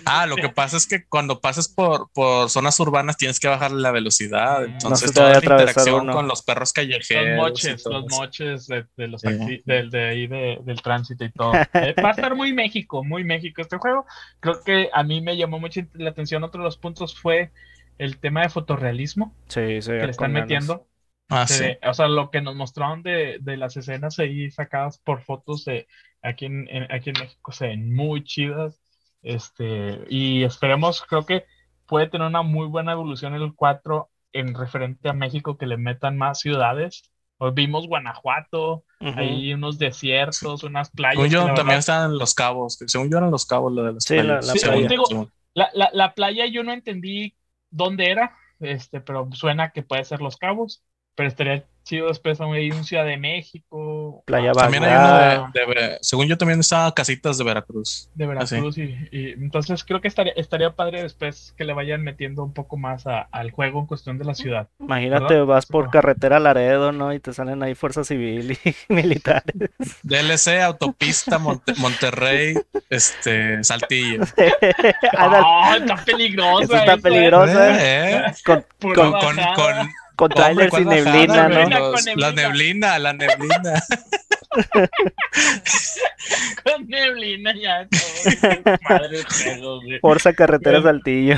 [0.05, 3.71] Ah, lo que pasa es que cuando pasas por, por zonas urbanas tienes que bajar
[3.71, 4.63] la velocidad.
[4.63, 7.37] Entonces, toda la interacción con los perros callejeros.
[7.37, 11.53] Los moches, los moches de, los de, ahí del tránsito y todo.
[11.73, 14.05] Eh, va a estar muy México, muy México este juego.
[14.39, 16.43] Creo que a mí me llamó mucho la atención.
[16.43, 17.51] Otro de los puntos fue
[17.97, 20.87] el tema de fotorrealismo sí, sí, que le están metiendo.
[21.29, 21.65] Ah, sí.
[21.83, 25.87] O sea, lo que nos mostraron de, de, las escenas ahí sacadas por fotos de
[26.21, 28.81] aquí en, aquí en México se ven muy chidas.
[29.21, 31.45] Este, y esperemos, creo que
[31.85, 36.17] puede tener una muy buena evolución el 4 en referente a México, que le metan
[36.17, 37.11] más ciudades.
[37.37, 41.15] Hoy vimos Guanajuato, hay unos desiertos, unas playas.
[41.15, 42.77] Según yo, también están Los Cabos.
[42.85, 44.47] Según yo eran Los Cabos lo de las playas.
[45.53, 47.35] La, la, la, playa yo no entendí
[47.71, 50.83] dónde era, este, pero suena que puede ser Los Cabos,
[51.15, 54.23] pero estaría chido después hay un Ciudad de México.
[54.25, 58.09] Playa También hay uno de, según yo también estaba Casitas de Veracruz.
[58.15, 62.53] De Veracruz y, entonces creo que estaría, estaría padre después que le vayan metiendo un
[62.53, 64.67] poco más al juego en cuestión de la ciudad.
[64.79, 67.13] Imagínate, vas por carretera Laredo, ¿no?
[67.13, 69.71] Y te salen ahí fuerzas civil y militares.
[70.03, 72.55] DLC, autopista, Monterrey,
[72.89, 74.23] este, Saltillo.
[75.17, 76.79] Ah, está peligrosa.
[76.79, 77.77] está peligrosa.
[77.79, 78.33] ¿eh?
[78.45, 79.89] con, con con
[80.29, 81.93] trailers y neblina, ¿no?
[82.15, 83.81] La neblina, la neblina.
[86.63, 87.87] con neblina ya.
[88.89, 89.19] Madre
[90.01, 91.37] Forza Carretera Saltillo.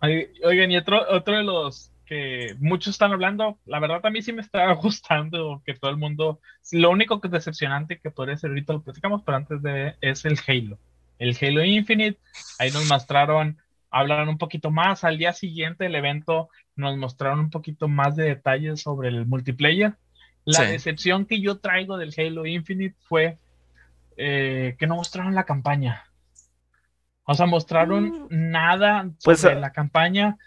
[0.00, 4.32] Oigan, y otro, otro de los que muchos están hablando, la verdad a mí sí
[4.32, 6.40] me está gustando que todo el mundo,
[6.72, 10.24] lo único que es decepcionante que podría ser ahorita lo platicamos, pero antes de, es
[10.24, 10.78] el Halo.
[11.18, 12.18] El Halo Infinite,
[12.58, 13.58] ahí nos mostraron,
[13.90, 18.24] hablaron un poquito más, al día siguiente del evento nos mostraron un poquito más de
[18.24, 19.96] detalles sobre el multiplayer.
[20.44, 23.38] La decepción que yo traigo del Halo Infinite fue
[24.16, 26.04] eh, que no mostraron la campaña.
[27.24, 28.50] O sea, mostraron mm.
[28.50, 30.38] nada pues, sobre ah, la campaña.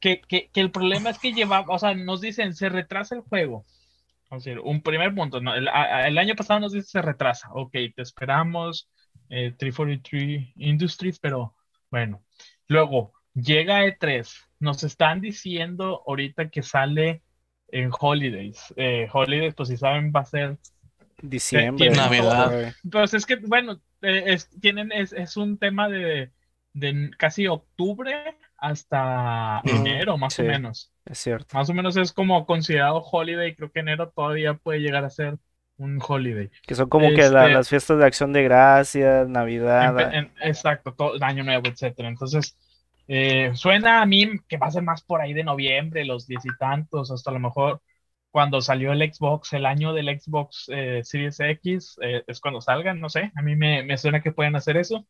[0.00, 0.22] Que,
[0.54, 3.64] el problema es que lleva, o sea, nos dicen, se retrasa el juego.
[4.30, 5.68] O sea, un primer punto, el,
[6.18, 7.50] año pasado nos dicen se retrasa.
[7.52, 8.88] Ok, te esperamos,
[9.28, 11.54] 343 eh, Industries, pero
[11.90, 12.22] bueno.
[12.70, 17.24] Luego, llega E3, nos están diciendo ahorita que sale
[17.66, 18.72] en Holidays.
[18.76, 20.56] Eh, holidays, pues si saben, va a ser
[21.20, 22.72] diciembre, Navidad.
[22.88, 26.30] Pues es que, bueno, eh, es, tienen, es, un tema de,
[27.18, 30.92] casi octubre hasta enero, más o menos.
[31.04, 31.56] Es cierto.
[31.56, 33.56] Más o menos es como considerado holiday.
[33.56, 35.38] Creo que enero todavía puede llegar a ser
[35.80, 36.50] un holiday.
[36.66, 40.28] Que son como que este las fiestas de acción de gracias, Navidad.
[40.42, 42.08] exacto, todo, año nuevo, etcétera.
[42.08, 42.56] Entonces,
[43.08, 46.44] eh, suena a mí que va a ser más por ahí de noviembre, los diez
[46.44, 47.80] y tantos, hasta a lo mejor
[48.30, 53.00] cuando salió el Xbox, el año del Xbox eh, Series X, eh, es cuando salgan,
[53.00, 55.06] no sé, a mí me, suena que pueden hacer eso,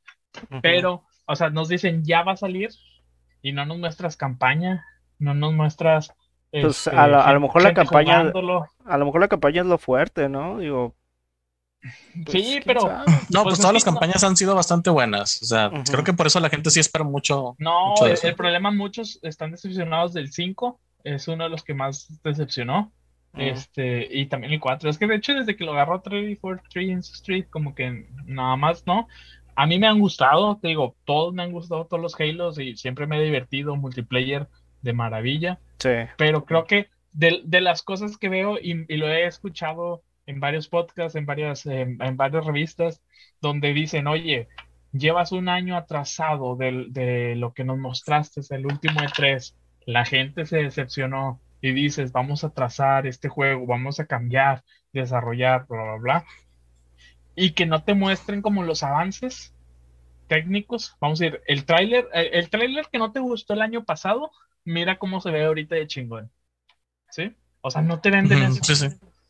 [0.63, 2.71] pero, o sea, nos dicen ya va a salir
[3.43, 4.85] y no nos muestras campaña,
[5.19, 6.15] no nos muestras...
[6.53, 10.29] Pues a, este, lo mejor la campaña, a lo mejor la campaña es lo fuerte,
[10.29, 10.59] ¿no?
[10.59, 10.97] Digo,
[11.81, 12.83] pues, sí, pero.
[12.83, 15.41] No, pues, pues todas las campañas han sido bastante buenas.
[15.43, 17.55] O sea, creo que por eso la gente sí espera mucho.
[17.59, 20.81] No, el, problema, muchos están decepcionados del 5.
[21.05, 22.93] Es uno de los que más decepcionó.
[23.35, 24.91] Este, y también el 4.
[24.91, 29.07] Es que de hecho, desde que lo agarró 343 Street, como que nada más, ¿no?
[29.55, 32.77] A mí me han gustado, te digo, todos me han gustado todos los Halos y
[32.77, 34.49] siempre me he divertido, multiplayer
[34.83, 35.59] de maravilla.
[35.79, 35.91] Sí.
[36.17, 40.41] Pero creo que de, de las cosas que veo y, y lo he escuchado en
[40.41, 43.03] varios podcasts, en varias, en, varias revistas,
[43.41, 44.49] donde dicen, oye,
[44.93, 49.55] llevas un año atrasado de, de lo que nos mostraste, el último E3,
[49.87, 54.63] la gente se decepcionó, y dices, vamos a trazar este juego, vamos a cambiar,
[54.93, 56.25] desarrollar, bla, bla, bla,
[57.35, 59.55] y que no te muestren como los avances
[60.27, 64.31] técnicos, vamos a ir, el tráiler, el, tráiler que no te gustó el año pasado,
[64.65, 66.31] mira cómo se ve ahorita de chingón,
[67.11, 67.35] ¿sí?
[67.61, 68.63] O sea, no te venden eso.
[68.65, 68.87] Sí, sí.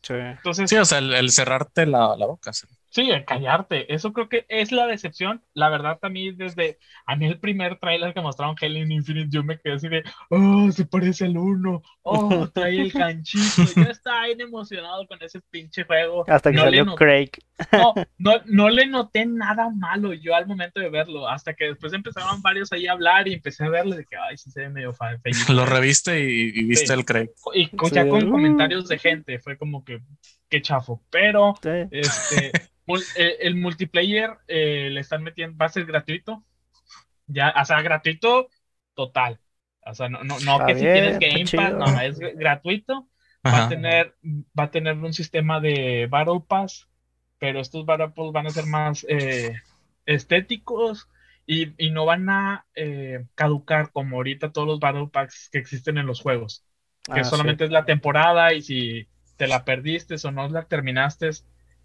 [0.09, 2.53] Entonces, sí, o sea, el, cerrarte la, la boca.
[2.53, 2.67] ¿sí?
[2.91, 3.93] Sí, callarte.
[3.93, 5.41] Eso creo que es la decepción.
[5.53, 9.43] La verdad, a mí, desde a mí el primer trailer que mostraron Halo Infinite, yo
[9.43, 11.81] me quedé así de, oh, se parece al uno.
[12.01, 13.63] Oh, trae el canchito.
[13.77, 16.25] Yo estaba bien emocionado con ese pinche juego.
[16.27, 17.29] Hasta que salió Craig.
[17.71, 21.29] No, no, no le noté nada malo yo al momento de verlo.
[21.29, 24.35] Hasta que después empezaron varios ahí a hablar y empecé a verle de que, ay,
[24.35, 25.17] sí se ve medio feo.
[25.55, 27.29] Lo reviste y, viste el Craig.
[27.53, 30.01] Y ya con comentarios de gente, fue como que,
[30.49, 31.01] qué chafo.
[31.09, 31.55] Pero,
[31.89, 32.51] este
[32.87, 36.43] eh, el multiplayer eh, le están metiendo, va a ser gratuito.
[37.27, 38.49] Ya, o sea, gratuito
[38.93, 39.39] total.
[39.85, 43.07] O sea, no, no, no que si tienes Game Pass, no, es gratuito.
[43.43, 44.15] Va a, tener,
[44.57, 46.87] va a tener un sistema de Battle Pass,
[47.39, 49.55] pero estos Battle Pass van a ser más eh,
[50.05, 51.09] estéticos
[51.47, 52.67] y, y, no van a
[53.33, 56.63] caducar como ahorita todos los Battle Packs que existen en los juegos.
[57.03, 59.07] Que ah, solamente es la temporada y si
[59.37, 61.31] te la perdiste o no la terminaste,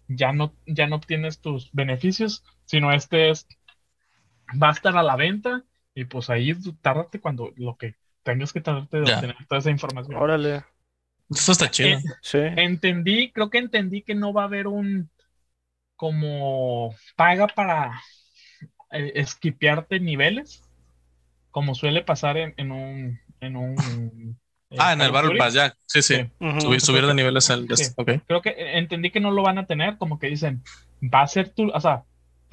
[0.07, 3.47] ya no, ya no obtienes tus beneficios, sino este es,
[4.61, 8.61] va a estar a la venta y pues ahí tárdate cuando lo que tengas que
[8.61, 10.21] tardarte de obtener toda esa información.
[10.21, 10.63] Órale.
[11.29, 11.99] Eso está chido.
[12.33, 15.09] Entendí, creo que entendí que no va a haber un
[15.95, 18.01] como paga para
[18.91, 20.61] eh, esquipearte niveles,
[21.51, 24.39] como suele pasar en, un en un
[24.77, 25.73] Ah, en el Battle Pass, ya.
[25.85, 26.29] Sí, sí.
[26.79, 27.67] Subir, de niveles al.
[28.27, 30.63] Creo que entendí que no lo van a tener, como que dicen,
[31.01, 31.69] va a ser tu.
[31.69, 32.03] O sea,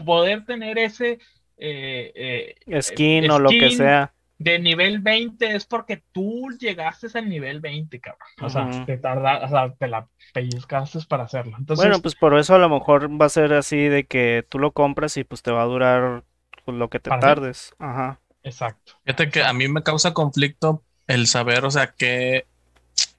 [0.05, 1.19] poder tener ese.
[1.57, 4.12] Eh, eh, skin, o lo que sea.
[4.39, 8.29] De nivel 20 es porque tú llegaste al nivel 20, cabrón.
[8.43, 11.57] O sea, te tarda, o sea, te la pellizcaste para hacerlo.
[11.59, 14.59] Entonces, bueno, pues por eso a lo mejor va a ser así de que tú
[14.59, 16.25] lo compras y pues te va a durar
[16.65, 17.75] pues, lo que te tardes.
[17.79, 18.21] Ajá.
[18.43, 18.95] Exacto.
[19.05, 22.47] Fíjate que a mí me causa conflicto el saber, o sea, que,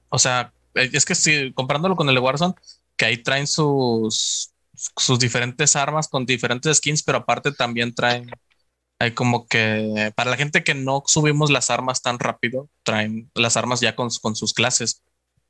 [0.08, 2.54] o sea, es que si comparándolo con el de Warzone,
[2.96, 8.30] que ahí traen sus, sus diferentes armas con diferentes skins, pero aparte también traen,
[8.98, 13.56] hay como que, para la gente que no subimos las armas tan rápido, traen las
[13.56, 15.02] armas ya con, con sus clases.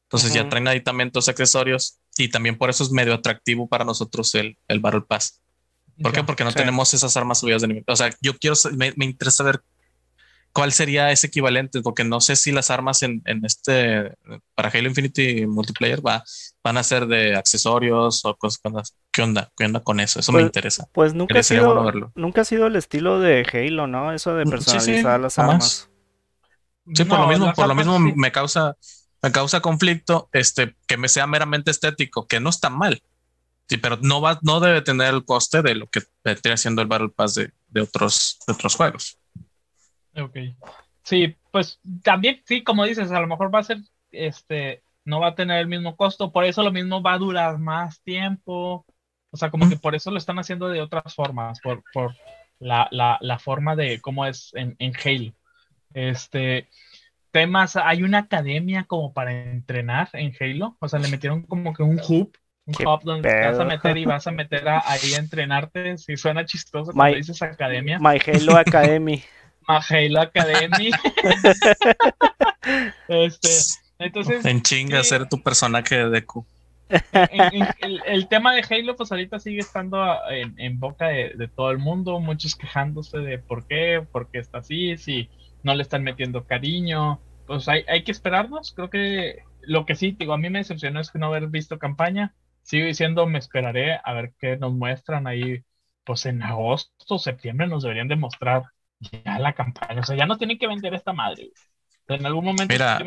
[0.05, 4.57] Entonces ya traen aditamentos, accesorios y también por eso es medio atractivo para nosotros el,
[4.69, 5.41] el Battle Pass.
[6.01, 6.23] ¿Por qué?
[6.23, 7.85] Porque no tenemos esas armas subidas de nivel.
[7.89, 9.63] O sea, yo quiero, me, me interesa ver
[10.57, 11.83] ¿cuál sería ese equivalente?
[11.83, 14.17] Porque no sé si las armas en, este,
[14.55, 16.25] para Halo Infinity Multiplayer va,
[16.65, 18.97] van a ser de accesorios o cosas.
[19.13, 19.53] ¿Qué onda?
[19.55, 20.19] ¿Qué onda con eso?
[20.19, 20.89] Eso me pues, interesa.
[20.95, 24.15] Pues nunca ha, sido, nunca ha sido el estilo de Halo, ¿no?
[24.15, 25.91] Eso de personalizar las armas.
[26.95, 28.79] Sí, por lo mismo, por lo mismo me causa,
[29.21, 33.03] me causa conflicto este, que me sea meramente estético, que no está mal.
[33.69, 36.89] Sí, pero no va, no debe tener el coste de lo que esté haciendo el
[36.89, 39.19] Battle Pass de, de otros, de otros juegos.
[40.17, 40.37] Ok.
[41.03, 43.79] Sí, pues también, sí, como dices, a lo mejor va a ser,
[44.11, 47.59] este, no va a tener el mismo costo, por eso lo mismo va a durar
[47.59, 48.85] más tiempo.
[49.31, 52.15] O sea, como que por eso lo están haciendo de otras formas, por, por
[52.59, 55.33] la, la, la forma de cómo es en, en Halo.
[55.93, 56.69] Este,
[57.33, 61.83] temas, hay una academia como para entrenar en Halo, o sea, le metieron como que
[61.83, 65.19] un hub, un hub donde te vas a meter y vas a meter ahí a
[65.19, 67.99] entrenarte, si suena chistoso cuando dices academia.
[67.99, 69.23] My Halo Academy.
[69.67, 70.91] Halo Academy.
[73.09, 73.49] este,
[73.99, 74.45] entonces.
[74.45, 76.47] En chinga ser tu personaje de Deku.
[78.07, 79.99] el, tema de Halo, pues ahorita sigue estando
[80.31, 84.97] en, boca de, todo el mundo, muchos quejándose de por qué, por qué está así,
[84.97, 85.29] si
[85.65, 87.21] no le están metiendo cariño.
[87.47, 88.73] Pues hay, hay que esperarnos.
[88.73, 91.79] Creo que lo que sí, digo, a mí me decepcionó es que no haber visto
[91.79, 92.35] campaña.
[92.63, 95.65] Sigo diciendo, me esperaré a ver qué nos muestran ahí.
[96.05, 98.63] Pues en agosto, septiembre nos deberían demostrar
[99.01, 100.01] ya la campaña.
[100.01, 101.51] O sea, ya no tienen que vender esta madre.
[102.09, 102.73] En algún momento.
[102.73, 102.99] Mira,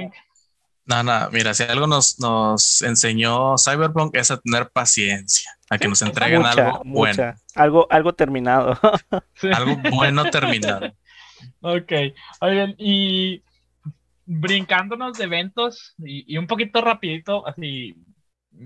[0.90, 5.88] no, no, mira, si algo nos, nos enseñó Cyberpunk es a tener paciencia, a que
[5.88, 7.36] nos entreguen algo bueno.
[7.54, 8.78] Algo, algo terminado.
[9.54, 10.92] Algo bueno terminado.
[11.62, 11.92] ok.
[12.42, 13.44] Oigan, y
[14.26, 17.96] brincándonos de eventos y, y, un poquito rapidito, así,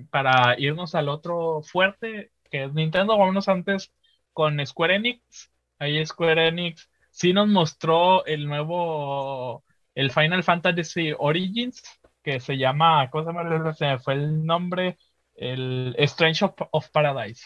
[0.10, 3.92] para irnos al otro fuerte, que es Nintendo, vámonos antes
[4.32, 5.52] con Square Enix.
[5.78, 9.64] Ahí Square Enix sí nos mostró el nuevo,
[9.96, 11.84] el Final Fantasy Origins,
[12.24, 13.74] que se llama, ¿cómo se llama?
[13.74, 14.98] Se fue el nombre,
[15.36, 17.46] el Strange of, Paradise.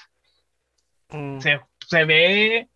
[1.09, 1.39] Mm.
[1.39, 2.69] Se, ve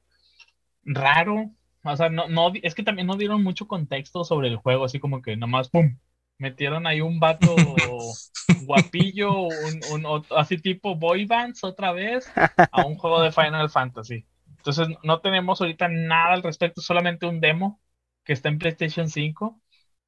[0.84, 1.52] raro,
[1.84, 5.00] o sea, no, no, es que también no dieron mucho contexto sobre el juego, así
[5.00, 5.98] como que nomás, pum,
[6.38, 7.56] metieron ahí un vato
[8.66, 14.26] guapillo, un, así tipo boy bands otra vez, a un juego de Final Fantasy.
[14.62, 17.80] Entonces no tenemos ahorita nada al respecto, solamente un demo
[18.24, 19.60] que está en PlayStation 5,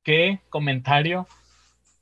[0.03, 1.27] que comentario,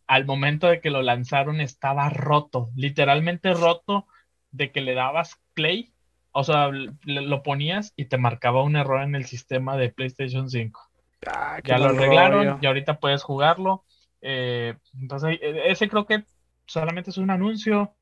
[0.06, 4.06] al momento de que lo lanzaron estaba roto, literalmente roto
[4.52, 5.94] de que le dabas play,
[6.34, 6.70] o sea,
[7.06, 10.82] lo ponías y te marcaba un error en el sistema de PlayStation 5.
[11.28, 13.86] Ah, ya lo arreglaron y ahorita puedes jugarlo.
[14.20, 16.26] Eh, entonces, e, ese creo que
[16.66, 17.96] solamente es un anuncio.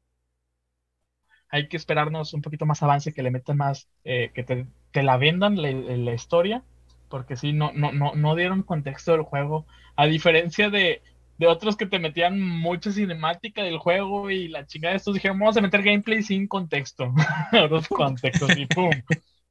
[1.49, 4.67] Hay que esperarnos un poquito más avance, que le metan más, eh, que te,
[5.01, 6.63] la vendan la, historia,
[7.09, 9.65] porque si no, no, no, no dieron contexto del juego.
[9.95, 11.01] A diferencia de,
[11.39, 15.39] de otros que te metían mucha cinemática del juego y la chingada de estos dijeron,
[15.39, 17.13] vamos a meter gameplay sin contexto.
[17.69, 18.91] Los contextos y pum.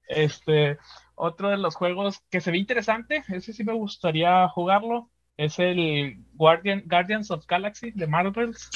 [0.06, 0.78] Este,
[1.14, 6.24] otro de los juegos que se ve interesante, ese sí me gustaría jugarlo, es el
[6.34, 8.70] Guardian, Guardians of Galaxy de Marvels.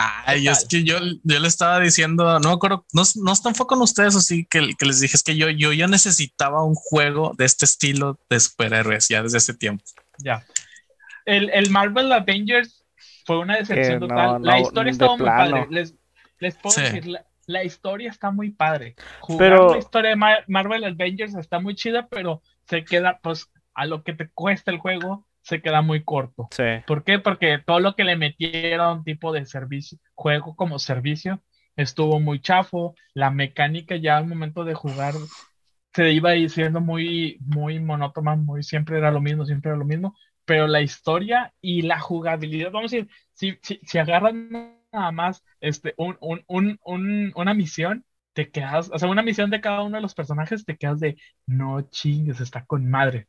[0.00, 3.82] Ay, es que yo, yo le estaba diciendo, no acuerdo, no, no está en con
[3.82, 7.44] ustedes, así que, que les dije, es que yo, yo ya necesitaba un juego de
[7.44, 9.82] este estilo de superhéroes ya desde ese tiempo.
[10.18, 10.44] Ya.
[11.24, 12.84] El, el Marvel Avengers
[13.26, 14.40] fue una decepción total.
[14.40, 15.66] la historia estaba muy padre.
[15.68, 15.94] Les,
[16.38, 17.04] les puedo decir,
[17.46, 18.94] la, historia está muy padre.
[19.18, 19.72] Jugar pero...
[19.72, 24.12] la historia de Marvel Avengers está muy chida, pero se queda, pues, a lo que
[24.12, 26.48] te cuesta el juego, se queda muy corto.
[26.50, 26.64] Sí.
[26.86, 27.18] ¿Por qué?
[27.18, 31.42] Porque todo lo que le metieron, tipo de servicio, juego como servicio,
[31.76, 32.94] estuvo muy chafo.
[33.14, 35.14] La mecánica ya al momento de jugar
[35.94, 40.14] se iba siendo muy, muy monótona, muy siempre era lo mismo, siempre era lo mismo.
[40.44, 45.44] Pero la historia y la jugabilidad, vamos a decir, si, si, si agarran nada más
[45.60, 49.96] este, un, un, un, una misión, te quedas, o sea, una misión de cada uno
[49.96, 51.16] de los personajes, te quedas de,
[51.46, 53.28] no chingues, está con madre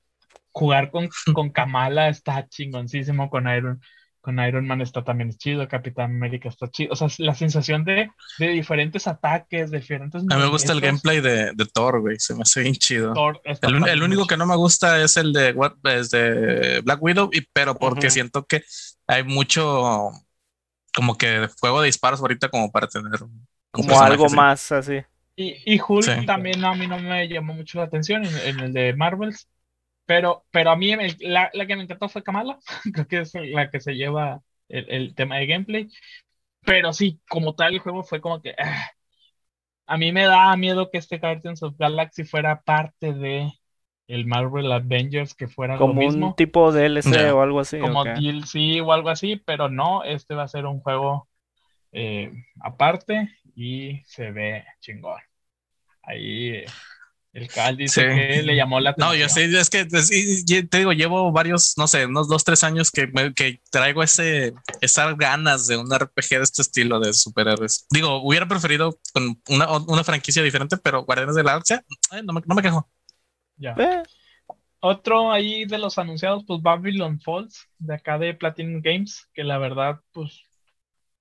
[0.52, 3.82] jugar con, con Kamala está chingoncísimo, con Iron,
[4.22, 6.94] con Iron Man está también chido, Capitán América está chido.
[6.94, 10.22] O sea, la sensación de, de diferentes ataques, de diferentes.
[10.30, 13.14] A mí me gusta el gameplay de, de Thor, güey, se me hace bien chido.
[13.62, 17.42] el, el, único que no me gusta es el de, es de Black Widow, y,
[17.54, 18.64] pero porque siento que
[19.08, 20.12] hay mucho
[20.94, 23.20] como que juego de disparos ahorita como para tener
[23.72, 25.02] como algo más así.
[25.36, 28.74] Y, y Hulk también a mí no me llamó mucho la atención en, en el
[28.74, 29.48] de Marvels.
[30.10, 32.58] Pero, pero a mí la, la, que me encantó fue Kamala,
[32.92, 35.88] creo que es la que se lleva el, el tema de gameplay.
[36.62, 38.56] Pero sí, como tal el juego fue como que...
[38.58, 38.90] Ah,
[39.86, 43.54] a mí me da miedo que este Guardians of Galaxy fuera parte de
[44.08, 46.28] el Marvel Avengers, que fuera como lo mismo.
[46.30, 47.78] un tipo de DLC o algo así.
[47.78, 51.30] Como DLC o algo así, pero no, este va a ser un juego
[51.92, 52.32] eh,
[52.62, 55.22] aparte y se ve chingón.
[56.02, 56.66] Ahí
[57.32, 59.14] el Cal dice que le llamó la atención.
[59.14, 62.90] No, yo sé, es que te digo, llevo varios, no sé, unos dos, tres años
[62.90, 67.86] que, que traigo ese, esas ganas de un RPG de este estilo de superhéroes.
[67.92, 71.86] Digo, hubiera preferido con una, una franquicia diferente, pero Guardianes de la Galaxia,
[72.24, 72.90] no, me, no me quejo.
[73.58, 73.76] Ya.
[73.78, 74.04] Eh.
[74.82, 79.58] Otro ahí de los anunciados, pues Babylon Falls, de acá de Platinum Games, que la
[79.58, 80.46] verdad, pues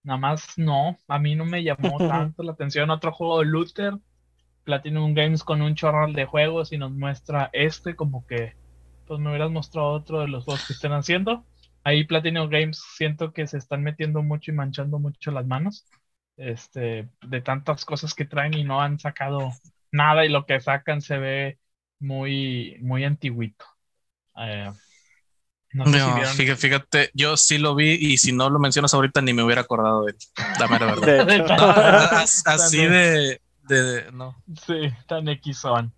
[0.04, 2.88] nada más no, a mí no me llamó tanto la atención.
[2.90, 3.94] Otro juego de Luther
[4.68, 8.52] Platinum Games con un chorral de juegos y nos muestra este, como que
[9.06, 11.46] pues me hubieras mostrado otro de los juegos que estén haciendo.
[11.84, 15.86] Ahí Platinum Games siento que se están metiendo mucho y manchando mucho las manos
[16.36, 19.52] este, de tantas cosas que traen y no han sacado
[19.90, 21.58] nada y lo que sacan se ve
[21.98, 23.64] muy, muy antiguito.
[24.36, 24.70] Eh,
[25.72, 25.86] no,
[26.26, 30.04] fíjate, yo sí lo vi y si no lo mencionas ahorita ni me hubiera acordado
[30.04, 30.18] de él.
[30.58, 32.22] Dame la verdad.
[32.22, 33.40] así de,
[34.12, 34.36] no.
[34.66, 35.92] Sí, tan X-Son.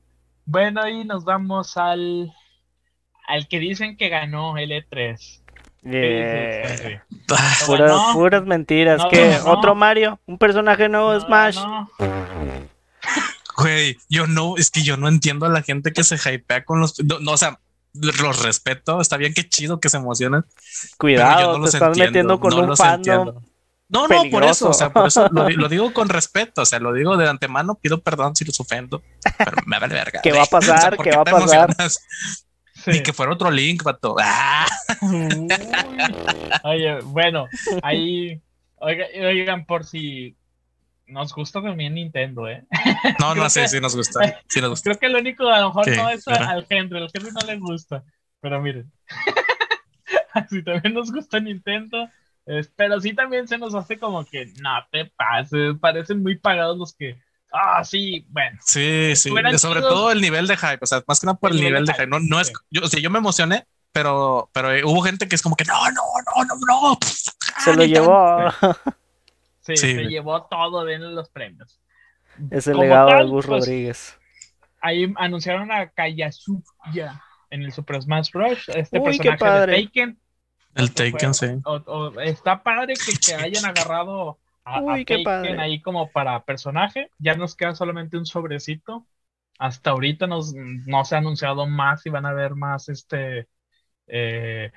[0.45, 2.33] Bueno, y nos vamos al,
[3.29, 5.41] al que dicen que ganó el E3.
[8.13, 9.03] puras, mentiras.
[9.11, 10.21] que ¿Otro Mario?
[10.27, 11.59] ¿Un personaje nuevo de Smash?
[13.57, 16.81] Güey, yo no, es que yo no entiendo a la gente que se hypea con
[16.81, 17.03] los.
[17.03, 17.61] No, o sea,
[17.93, 19.01] los respeto.
[19.01, 20.45] Está bien que chido que se emocionen.
[20.99, 23.43] Cuidado, te estás metiendo con un fandom.
[23.91, 26.93] No, no, por eso, o sea, por eso lo, digo con respeto, o sea, lo
[26.93, 29.03] digo de antemano, pido perdón si los ofendo,
[29.37, 30.21] pero me vale verga.
[30.23, 30.97] ¿Qué va a pasar?
[30.97, 31.75] ¿Qué va a pasar?
[32.87, 34.17] Y que fuera otro link, pato.
[34.23, 34.67] ¡Ah!
[36.65, 37.47] Oye, bueno,
[37.83, 38.41] ahí,
[38.79, 40.37] oigan, por si
[41.07, 42.65] nos gusta también Nintendo, ¿eh?
[43.19, 44.41] No, no sé si nos gusta.
[44.49, 44.91] Sí nos gusta.
[44.91, 47.59] Creo que lo único, a lo mejor no es al Henry, al Henry no le
[47.59, 48.05] gusta,
[48.41, 48.91] pero miren,
[50.49, 52.09] si también nos gusta Nintendo,
[52.77, 56.95] pero sí también se nos hace como que no te pases, parecen muy pagados los
[56.95, 57.19] que.
[57.53, 58.59] Ah, sí, bueno.
[58.65, 59.31] Sí, sí.
[59.57, 61.93] Sobre todo el nivel de hype, o sea, más que nada por el, nivel, de
[61.93, 62.07] hype.
[62.07, 65.35] No, no es, yo, o sea, yo me emocioné, pero, pero eh, hubo gente que
[65.35, 66.03] es como que no, no,
[66.37, 66.99] no, no, no.
[67.59, 68.51] Se lo llevó.
[69.63, 71.81] Sí, se llevó todo de los premios.
[72.51, 74.19] Es el legado de Gus pues, Rodríguez.
[74.81, 78.69] Ahí anunciaron a Kayazuya en el Super Smash Bros.
[78.69, 80.19] Este personaje de Taken.
[80.75, 81.47] El Taken, sí.
[82.25, 87.11] está padre que, hayan agarrado a, Taken ahí como para personaje.
[87.19, 89.07] Ya nos queda solamente un sobrecito.
[89.59, 93.49] Hasta ahorita nos, no se ha anunciado más y van a haber más este
[94.07, 94.71] eh,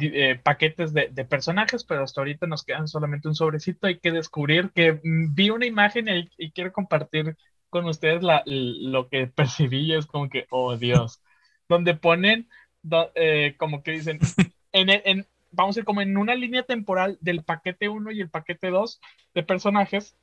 [0.00, 3.86] eh, paquetes de, personajes, pero hasta ahorita nos quedan solamente un sobrecito.
[3.86, 7.36] Hay que descubrir que mm, vi una imagen y, quiero compartir
[7.70, 11.22] con ustedes la, lo que percibí y es como que, oh Dios,
[11.68, 12.48] donde ponen,
[13.14, 14.18] eh, como que dicen,
[14.74, 18.70] en, vamos a ir como en una línea temporal del paquete 1 y el paquete
[18.70, 19.00] 2
[19.34, 20.16] de personajes,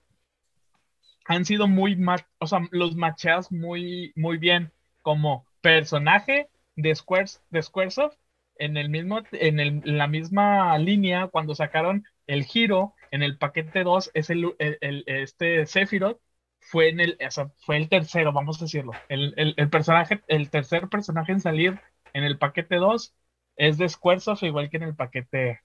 [1.26, 1.98] han sido muy,
[2.40, 4.72] o sea, los macheas muy, muy bien
[5.02, 8.18] como personaje de, Squares, de Squaresoft
[8.58, 13.84] en el mismo, en, el, la misma línea, cuando sacaron el giro en el paquete
[13.84, 16.20] 2, es el, el, este Sephiroth
[16.60, 17.18] fue en el,
[17.66, 18.92] fue el tercero, vamos a decirlo.
[19.10, 21.80] El, personaje, el tercer personaje en salir
[22.14, 23.16] en el paquete 2
[23.62, 25.62] es de Squaresoft, igual que en el paquete.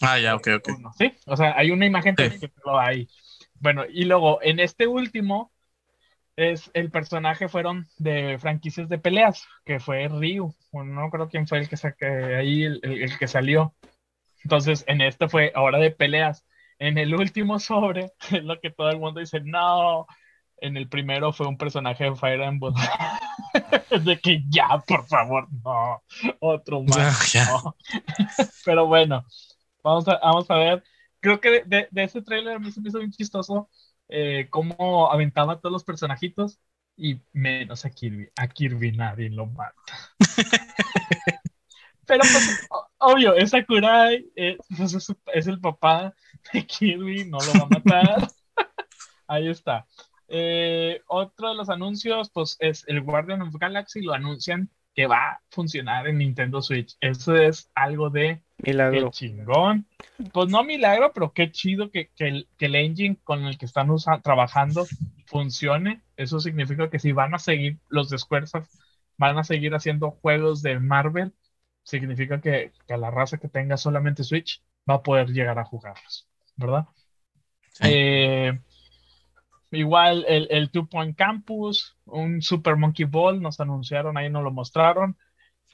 [0.00, 0.68] Ah, ya, ok, ok.
[0.96, 2.30] Sí, o sea, hay una imagen que
[2.64, 3.08] lo hay.
[3.54, 5.50] Bueno, y luego en este último
[6.36, 11.58] es el personaje fueron de franquicias de peleas, que fue Ryu, no creo quién fue
[11.58, 13.74] el que saqué ahí, el, que salió.
[14.44, 16.46] Entonces, en este fue ahora de peleas.
[16.78, 20.06] En el último sobre, es lo que todo el mundo dice, no.
[20.60, 22.74] En el primero fue un personaje de Fire Emblem.
[24.04, 26.02] de que ya, por favor, no.
[26.40, 27.32] Otro más.
[28.64, 29.24] Pero bueno,
[29.82, 30.84] vamos a, vamos a ver.
[31.20, 33.68] Creo que de, de, ese trailer a mí se me hizo bien chistoso
[34.08, 36.60] eh, cómo aventaba a todos los personajitos
[36.96, 38.30] y menos a Kirby.
[38.36, 39.74] A Kirby nadie lo mata.
[42.06, 44.26] Pero pues, obvio, es Sakurai,
[44.76, 46.14] pues, es, es, el papá
[46.52, 48.28] de Kirby, no lo va a matar.
[49.28, 49.86] Ahí está.
[50.32, 55.32] Eh, otro de los anuncios, pues es el Guardian of Galaxy, lo anuncian que va
[55.32, 56.96] a funcionar en Nintendo Switch.
[57.00, 59.10] Eso es algo de milagro.
[59.10, 59.86] chingón.
[60.32, 63.88] Pues no milagro, pero qué chido que, el, engine con el que están
[64.22, 64.86] trabajando
[65.26, 66.00] funcione.
[66.16, 68.70] Eso significa que si van a seguir los de Squaresoft,
[69.16, 71.32] van a seguir haciendo juegos de Marvel,
[71.82, 76.28] significa que, que la raza que tenga solamente Switch va a poder llegar a jugarlos,
[76.56, 76.86] ¿verdad?
[77.80, 78.58] Eh,
[79.72, 84.50] Igual el, el Two Point Campus, un Super Monkey Ball, nos anunciaron, ahí nos lo
[84.50, 85.16] mostraron.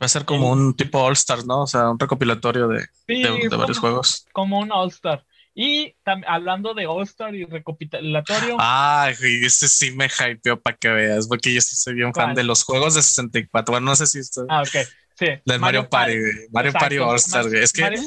[0.01, 1.63] Va a ser como un tipo All Star, ¿no?
[1.63, 4.27] O sea, un recopilatorio de, de, varios juegos.
[4.33, 5.25] Como un All Star.
[5.55, 8.57] Y hablando de All Star y recopilatorio.
[8.61, 12.63] Ah, ese sí me hypeó para que veas, porque yo soy bien fan de los
[12.63, 13.73] juegos de 64.
[13.73, 14.45] Bueno, no sé si esto.
[14.51, 14.87] Ah, ok.
[15.15, 15.27] Sí.
[15.47, 16.17] Del Mario, Party,
[16.51, 17.99] Mario Party All Star, Es que,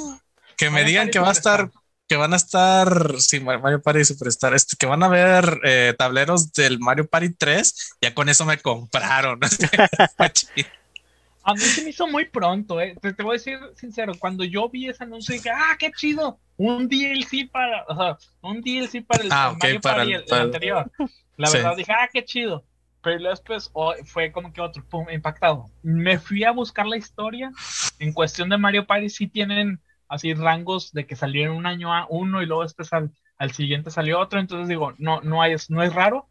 [0.56, 1.72] que me digan que va a estar
[2.10, 6.52] que van a estar, sí, Mario Party Superstar, este, que van a ver eh, tableros
[6.54, 9.40] del Mario Party 3, ya con eso me compraron.
[11.44, 12.98] a mí se me hizo muy pronto, eh.
[13.00, 16.90] te, voy a decir sincero, cuando yo vi ese anuncio dije, ah, qué chido, un
[16.90, 20.92] DLC para, o sea, un DLC para el, ah, Mario Party el, anterior.
[21.38, 22.66] La verdad dije, ah, qué chido.
[23.02, 25.70] Pero después oh, fue como que otro, pum, impactado.
[25.84, 27.50] Me fui a buscar la historia.
[27.98, 29.80] En cuestión de Mario Party, sí tienen
[30.10, 33.12] así rangos de que salieron un año a uno y luego después al,
[33.54, 36.28] siguiente salió otro, entonces digo, no, no, hay, no es raro,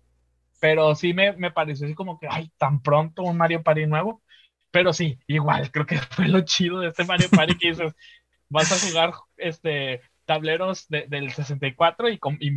[0.61, 4.23] pero sí me, me pareció así como que, ay, tan pronto un Mario Party nuevo,
[4.71, 7.95] pero sí, igual, creo que fue lo chido de este Mario Party que dices,
[8.51, 12.51] vas a jugar este tableros del 64 y, con, y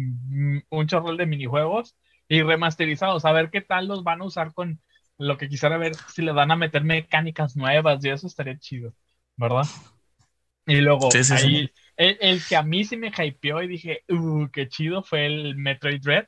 [0.69, 1.95] un chorro de minijuegos
[2.27, 4.81] y remasterizados, a ver qué tal los van a usar con
[5.17, 8.93] lo que quisiera ver, si le van a meter mecánicas nuevas y eso estaría chido,
[9.37, 9.65] ¿verdad?
[10.65, 15.03] Y luego ahí, El, que a mí sí me hypeó y dije, uh, qué chido
[15.03, 16.25] fue el Metroid Dread.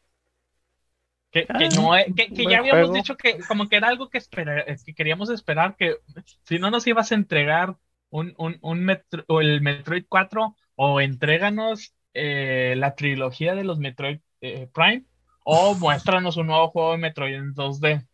[1.32, 4.20] Que, que, ah, no, que, que ya habíamos dicho que como que era algo que,
[4.20, 5.96] esperar, que queríamos esperar, que
[6.44, 7.76] si no nos ibas a entregar
[8.12, 13.80] un, un, un Metro, o el Metroid 4 o entréganos eh, la trilogía de los
[13.80, 15.06] Metroid eh, Prime
[15.44, 18.08] o muéstranos un nuevo juego de Metroid en 2D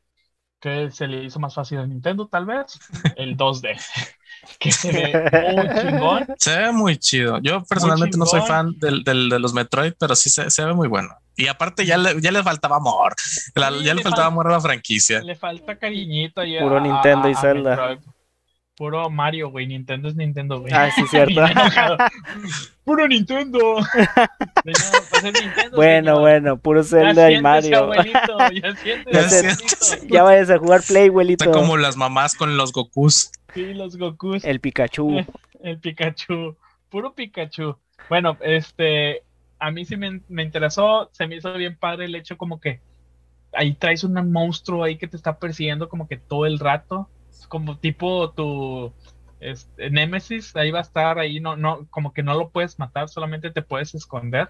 [0.62, 2.80] que se le hizo más fácil a Nintendo tal vez,
[3.18, 3.78] el 2D
[4.58, 6.28] que se ve muy chingón.
[6.38, 7.40] Se ve muy chido.
[7.40, 10.74] Yo personalmente no soy fan del, del, de los Metroid, pero sí se, se, ve
[10.74, 11.16] muy bueno.
[11.36, 13.16] Y aparte ya le, ya le faltaba amor.
[13.56, 15.22] ya le, faltaba amor a la franquicia.
[15.22, 16.44] Le falta cariñito.
[16.44, 18.00] Ya Puro Nintendo y Zelda.
[18.76, 19.68] Puro Mario, güey.
[19.68, 20.72] Nintendo es Nintendo, güey.
[20.74, 21.42] Ah, sí, cierto.
[22.86, 23.78] puro Nintendo.
[24.64, 27.80] Nintendo bueno, bueno, puro Zelda y Mario.
[27.80, 31.44] Abuelito, ya, sientes, ya, ya, ya, vayas a jugar Play, abuelito.
[31.44, 33.32] Está como las mamás con los Gokus.
[33.54, 34.44] Sí, los Gokus.
[34.46, 35.26] El Pikachu.
[35.62, 36.56] El Pikachu.
[36.90, 37.78] Puro Pikachu.
[38.10, 39.24] Bueno, este,
[39.60, 42.82] a mí sí me, me, interesó, se me hizo bien padre el hecho como que
[43.54, 47.10] ahí traes un monstruo ahí que te está persiguiendo como que todo el rato,
[47.48, 48.94] como tipo tu
[49.40, 53.10] este, Nemesis, ahí va a estar, ahí no, no, como que no lo puedes matar,
[53.10, 54.50] solamente te puedes esconder.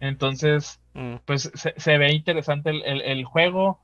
[0.00, 1.16] Entonces, mm.
[1.24, 3.80] pues se, ve interesante el, juego,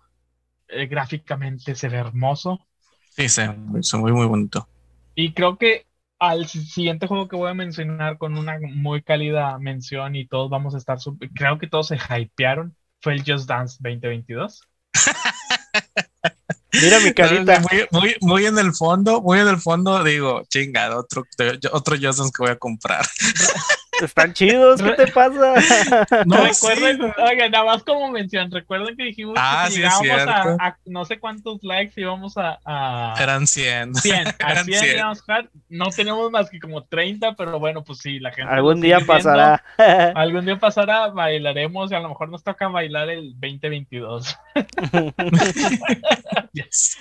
[0.69, 2.61] eh, gráficamente se ve hermoso.
[3.17, 4.69] Sí, se ve muy, muy bonito.
[5.15, 5.87] Y creo que
[6.19, 10.75] al siguiente juego que voy a mencionar con una muy cálida mención y todos vamos
[10.75, 10.99] a estar,
[11.35, 14.63] creo que todos se hypearon, fue el Just Dance 2022.
[16.73, 17.63] Mira mi carita.
[17.93, 21.23] Muy, muy, en el fondo, muy en el fondo digo, chingado, otro,
[21.73, 23.07] otro Just Dance que voy a comprar.
[24.03, 25.55] Están chidos, ¿qué te pasa?
[26.27, 31.05] No, recuerden, oigan, nada más como mención, recuerden que dijimos ah, que si a, no
[31.05, 32.59] sé cuántos likes íbamos a.
[32.65, 33.95] a Eran 100.
[33.95, 38.53] 100, a 100, No tenemos más que como 30, pero bueno, pues sí, la gente.
[38.53, 39.63] Algún día pasará.
[40.15, 44.37] algún día pasará, bailaremos y a lo mejor nos toca bailar el 2022.
[46.53, 46.99] yes.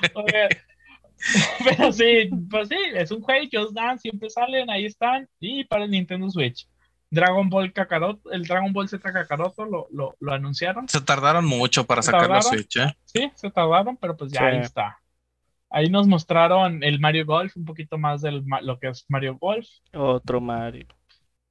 [1.64, 5.86] Pero sí, pues sí, es un juego, Just Dance, siempre salen, ahí están, y para
[5.86, 6.68] el Nintendo Switch.
[7.14, 10.90] Dragon Ball Kakarot, el Dragon Ball Z Kakaroto lo, lo, lo anunciaron.
[10.90, 12.98] Se tardaron mucho para sacar la Switch, ¿eh?
[13.06, 15.00] Sí, se tardaron, pero pues ya ahí está.
[15.70, 19.68] Ahí nos mostraron el Mario Golf, un poquito más de lo que es Mario Golf.
[19.94, 20.88] Otro Mario.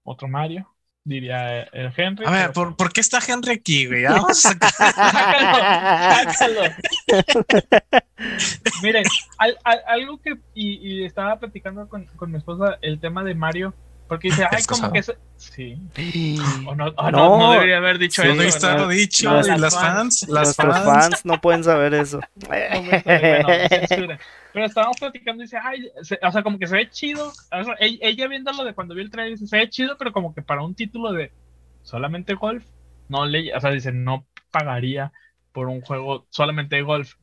[0.03, 0.69] Otro Mario,
[1.05, 2.27] diría el Henry.
[2.27, 4.03] A ver, ¿por, ¿por, qué está Henry aquí, güey?
[4.03, 4.51] Vamos a
[8.83, 9.05] Miren,
[9.87, 13.75] algo que, y, estaba platicando con, con mi esposa, el tema de Mario
[14.13, 15.03] porque dice, ay, como que...
[15.39, 15.81] Sí.
[16.67, 18.35] O no, no, no, debería haber dicho eso.
[18.35, 19.33] No está dicho.
[19.33, 21.25] Las, las fans, las fans.
[21.25, 22.21] no pueden saber eso.
[24.53, 27.33] pero estábamos platicando y dice, ay, o sea, como que se ve chido.
[27.81, 30.63] ella, viéndolo de cuando vio el trailer dice, se ve chido, pero como que para
[30.63, 31.33] un título de
[31.81, 32.67] solamente golf,
[33.09, 35.11] no le, o sea, dice, no pagaría
[35.53, 37.15] por un juego solamente de golf.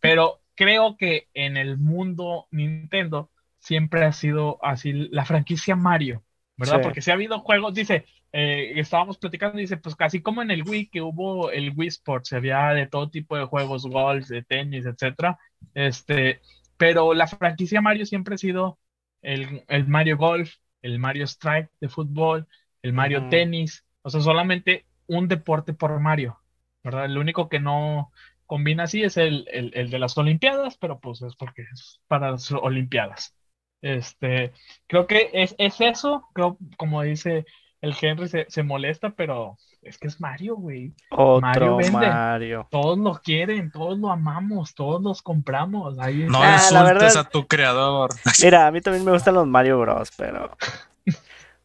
[0.00, 3.30] Pero creo que en el mundo Nintendo
[3.60, 6.24] siempre ha sido así la franquicia Mario
[6.56, 6.82] ¿verdad?
[6.82, 10.62] Porque si ha habido juegos, dice, eh, estábamos platicando, dice, pues casi como en el
[10.62, 14.86] Wii, que hubo el Wii Sports, había de todo tipo de juegos, golf, de tenis,
[14.86, 15.38] etcétera,
[15.74, 16.40] este,
[16.76, 18.78] pero la franquicia Mario siempre ha sido
[19.22, 22.46] el, Mario Golf, el Mario Strike de fútbol,
[22.82, 26.40] el Mario Tenis, o sea, solamente un deporte por Mario,
[26.82, 27.04] ¿verdad?
[27.04, 28.10] El único que no
[28.46, 32.50] combina así es el, el de las Olimpiadas, pero pues es porque es para las
[32.50, 33.36] Olimpiadas.
[33.82, 34.52] Este,
[34.86, 37.44] creo que es, es eso, creo, como dice
[37.80, 40.94] el Henry, se, se molesta, pero es que es Mario, güey.
[41.10, 41.92] Mario vende.
[41.92, 42.68] Mario.
[42.70, 45.98] Todos lo quieren, todos lo amamos, todos los compramos.
[45.98, 48.10] Ahí no ah, insultes a tu creador.
[48.42, 50.56] Mira, a mí también me gustan los Mario Bros, pero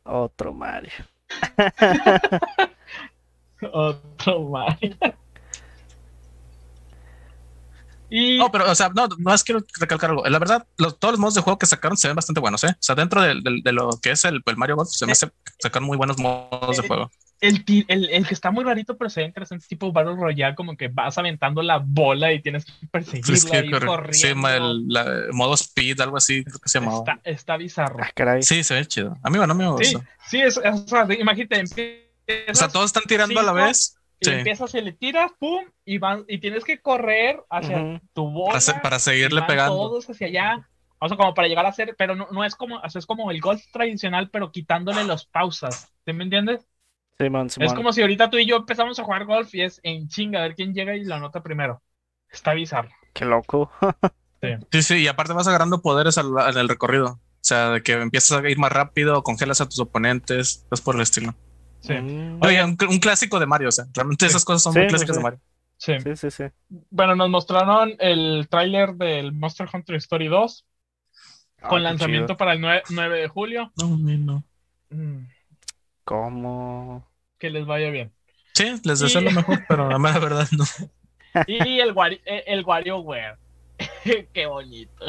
[0.03, 0.91] otro Mario.
[3.71, 4.97] otro Mario.
[8.09, 10.25] No, pero, o sea, no, no es quiero recalcar algo.
[10.27, 12.69] La verdad, todos los modos de juego que sacaron se ven bastante buenos, ¿eh?
[12.71, 15.29] O sea, dentro de, de, lo que es el, el, Mario Golf, se me hace
[15.59, 17.11] sacar muy buenos modos de juego.
[17.39, 20.75] El, el, el, que está muy rarito, pero se ve interesante, tipo Battle Royale, como
[20.75, 24.13] que vas aventando la bola y tienes que perseguirla y corriendo.
[24.13, 26.99] Sí, el modo speed, algo así, creo que se llamaba.
[26.99, 27.99] Está, está bizarro.
[28.01, 29.17] Ah, sí, se ve chido.
[29.21, 29.99] A mí, bueno, a mí me gusta.
[29.99, 31.63] Sí, sí es, o sea, imagínate.
[32.49, 35.97] o sea, todos están tirando a la vez y empiezas y le tiras, pum, y
[35.97, 38.59] van, y tienes que correr hacia tu bola.
[38.81, 39.75] Para, seguirle pegando.
[39.75, 40.69] Todos hacia allá.
[40.99, 43.39] O sea, como para llegar a ser, pero no, no es como, es como el
[43.39, 45.93] golf tradicional, pero quitándole las pausas.
[46.03, 46.65] ¿te me entiendes?
[47.19, 49.79] Sí, man, Es como si ahorita tú y yo empezamos a jugar golf y es
[49.83, 51.81] en chinga, a ver quién llega y la nota primero.
[52.31, 52.89] Está bizarro.
[53.13, 53.71] Qué loco.
[54.71, 54.81] sí.
[54.81, 57.07] sí, y aparte vas agarrando poderes en el recorrido.
[57.13, 60.95] O sea, de que empiezas a ir más rápido, congelas a tus oponentes, es por
[60.95, 61.35] el estilo.
[61.87, 61.93] Sí.
[61.93, 62.43] Mm.
[62.43, 65.39] Oye, un, clásico de Mario, o sea, realmente esas cosas son muy clásicas de Mario.
[65.77, 65.93] Sí.
[66.15, 66.43] sí, sí,
[66.89, 70.65] Bueno, nos mostraron el tráiler del Monster Hunter Story 2
[71.61, 73.71] ah, con lanzamiento para el 9, de julio.
[73.77, 74.43] No, no.
[74.89, 75.27] Mm.
[76.03, 77.07] ¿Cómo?
[77.37, 78.11] Que les vaya bien.
[78.53, 80.65] Sí, les deseo lo mejor, pero la mera verdad no.
[81.47, 81.93] Y el,
[82.25, 83.37] el WarioWare.
[84.33, 85.05] Qué bonito.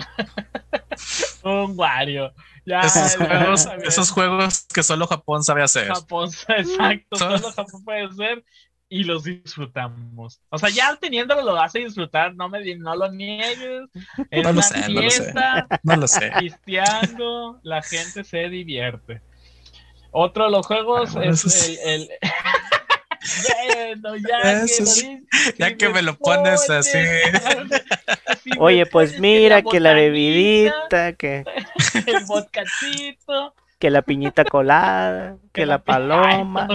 [1.44, 2.32] Un Wario.
[2.66, 5.88] esos, juegos, que solo Japón sabe hacer.
[5.88, 8.44] Japón, exacto, solo Japón puede hacer
[8.90, 10.40] y los disfrutamos.
[10.48, 13.88] O sea, ya teniéndolo lo hace disfrutar, no me no lo niegues.
[14.30, 14.88] no lo sé,
[15.82, 16.30] no lo sé.
[16.30, 19.20] Cristiano, la gente se divierte.
[20.10, 22.08] Otro de los juegos es el,
[23.46, 25.22] bueno, ya, que,
[25.58, 26.98] ya que me lo pones así.
[28.58, 31.44] Oye, pues mira que la, bebidita, que
[32.06, 36.68] el vodkacito, que la piñita colada, que, la, paloma,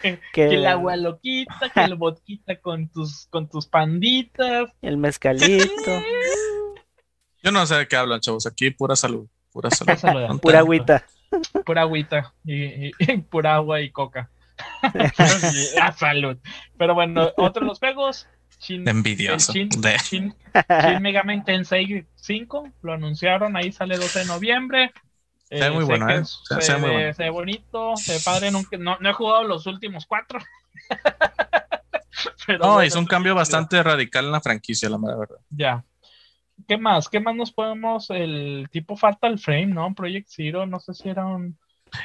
[0.00, 6.02] que, el agua loquita, que el vodquita con tus con tus panditas, el mezcalito.
[7.42, 8.46] Yo no sé de qué hablan, chavos.
[8.46, 10.40] Aquí pura salud, pura salud.
[10.40, 11.04] pura agüita.
[11.64, 12.90] Pura agüita y,
[13.30, 14.30] pura agua y coca.
[15.80, 16.38] A salud.
[16.76, 18.26] Pero bueno, otro de los juegos.
[18.60, 19.52] Shin, Envidioso.
[19.52, 20.34] Shin, Shin,
[21.00, 24.92] Mega Man Tensei 5 lo anunciaron, ahí sale 12 de noviembre.
[25.50, 26.22] Se ve muy bueno, ¿eh?
[26.24, 28.50] Se, ve, bonito, se ve padre.
[28.52, 30.38] No, no, he jugado los últimos cuatro.
[32.60, 35.38] no, es un cambio bastante radical en la franquicia, la verdad.
[35.48, 35.84] Ya.
[36.68, 37.08] ¿Qué más?
[37.08, 38.10] ¿Qué más nos podemos?
[38.10, 39.92] El tipo Fatal Frame, ¿no?
[39.94, 41.58] Project Zero, no sé si era un.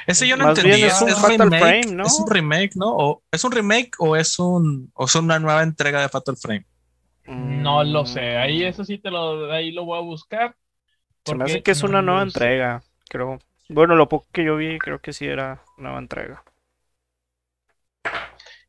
[0.06, 0.86] Ese yo no entendía.
[0.86, 2.04] Es un, remake, Frame, ¿no?
[2.04, 2.96] es un remake, ¿no?
[2.96, 6.66] ¿O ¿Es un remake o es un o es una nueva entrega de Fatal Frame?
[7.26, 8.36] No lo sé.
[8.36, 10.56] Ahí eso sí te lo, ahí lo voy a buscar.
[11.24, 13.38] Se me hace que es una nueva entrega, creo.
[13.68, 16.44] Bueno, lo poco que yo vi, creo que sí era nueva entrega.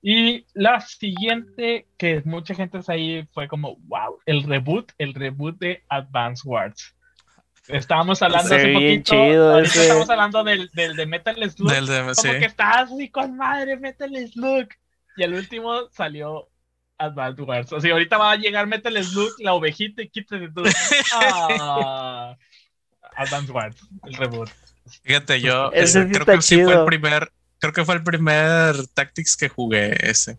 [0.01, 5.57] Y la siguiente, que mucha gente es ahí, fue como, wow, el reboot, el reboot
[5.59, 6.95] de Advance Wars.
[7.67, 11.71] Estábamos hablando hace poquito, chido estamos hablando del, del, de Metal Slug.
[11.71, 14.67] Del de, como que estás muy con madre, Metal Slug.
[15.17, 16.49] Y el último salió
[16.97, 17.73] Advance Wars.
[17.73, 20.63] O sea, ahorita va a llegar Metal Slug, la ovejita y quítate tú.
[21.13, 22.35] Ah,
[23.15, 24.49] Advance Wars, el reboot.
[25.03, 29.49] Fíjate, yo creo que sí fue el primer, creo que fue el primer Tactics que
[29.49, 30.37] jugué ese.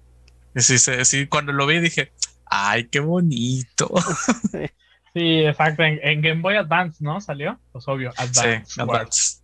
[0.57, 2.12] Sí, sí, sí, cuando lo vi dije,
[2.47, 3.93] ay, qué bonito.
[5.19, 5.83] Sí, exacto.
[5.83, 7.21] En, Game Boy Advance, ¿no?
[7.21, 7.59] ¿Salió?
[7.73, 8.62] Pues obvio, Advance.
[8.66, 9.39] Sí, Advance.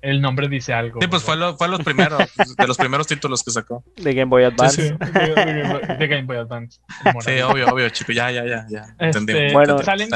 [0.00, 1.00] El nombre dice algo.
[1.00, 2.18] Sí, pues fue, lo, fue los primeros,
[2.58, 3.84] de los primeros títulos que sacó.
[3.96, 4.88] De Game Boy Advance.
[4.88, 6.80] Sí, de, Game Boy Advance.
[7.20, 8.10] Sí, obvio, obvio, chico.
[8.10, 8.96] Ya, ya, ya, ya.
[8.98, 10.10] Este, bueno, salen,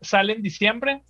[0.00, 1.02] sale en diciembre.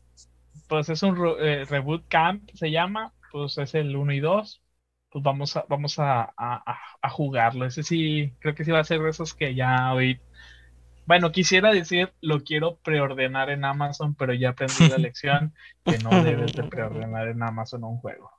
[0.68, 3.14] Pues es un eh, reboot camp, se llama.
[3.32, 4.62] Pues es el 1 y 2
[5.10, 7.64] pues vamos a, vamos a, a, jugarlo.
[7.64, 10.20] Ese sí, creo que sí va a ser de esos que ya hoy.
[11.06, 15.54] Bueno, quisiera decir, lo quiero preordenar en Amazon, pero ya aprendí la lección
[15.84, 18.30] que no debes de preordenar en Amazon un juego.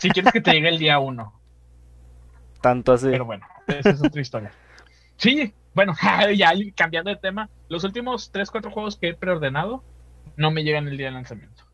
[0.00, 1.40] Si quieres que te llegue el día uno.
[2.60, 3.08] Tanto así.
[3.10, 4.52] Pero bueno, esa es otra historia.
[5.16, 5.94] Sí, bueno,
[6.36, 9.82] ya cambiando de tema, los últimos 3, 4 juegos que he preordenado
[10.36, 11.64] no me llegan el día de lanzamiento.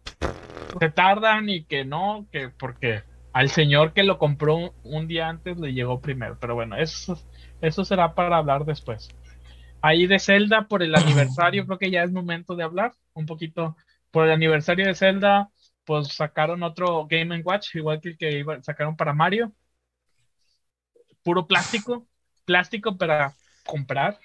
[0.79, 5.59] Se tardan y que no, que porque al señor que lo compró un, día antes
[5.59, 6.37] le llegó primero.
[6.41, 7.19] Pero bueno, eso,
[7.61, 9.09] eso será para hablar después.
[9.87, 13.77] Ahí de Zelda, por el aniversario, creo que ya es momento de hablar un poquito.
[14.11, 15.49] Por el aniversario de Zelda,
[15.85, 19.53] pues sacaron otro Game Watch, igual que el que sacaron para Mario.
[21.23, 22.05] Puro plástico,
[22.45, 23.33] plástico para
[23.65, 24.19] comprar.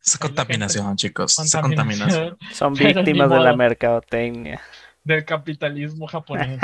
[0.00, 1.36] Esa contaminación, chicos.
[1.40, 2.38] Esa contaminación.
[2.52, 4.60] Son víctimas de la mercadotecnia.
[5.02, 6.60] Del capitalismo japonés.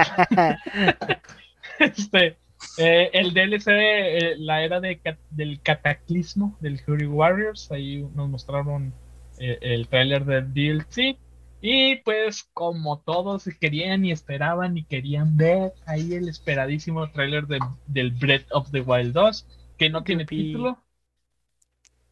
[1.81, 2.39] este,
[2.79, 5.01] eh, el DLC, eh, la era de,
[5.31, 8.95] del cataclismo del Fury Warriors, ahí nos mostraron
[9.39, 11.19] eh, el trailer del DLC.
[11.61, 18.11] Y pues como todos querían y esperaban y querían ver ahí el esperadísimo trailer del
[18.13, 19.47] Breath of the Wild 2,
[19.79, 20.79] que no tiene título.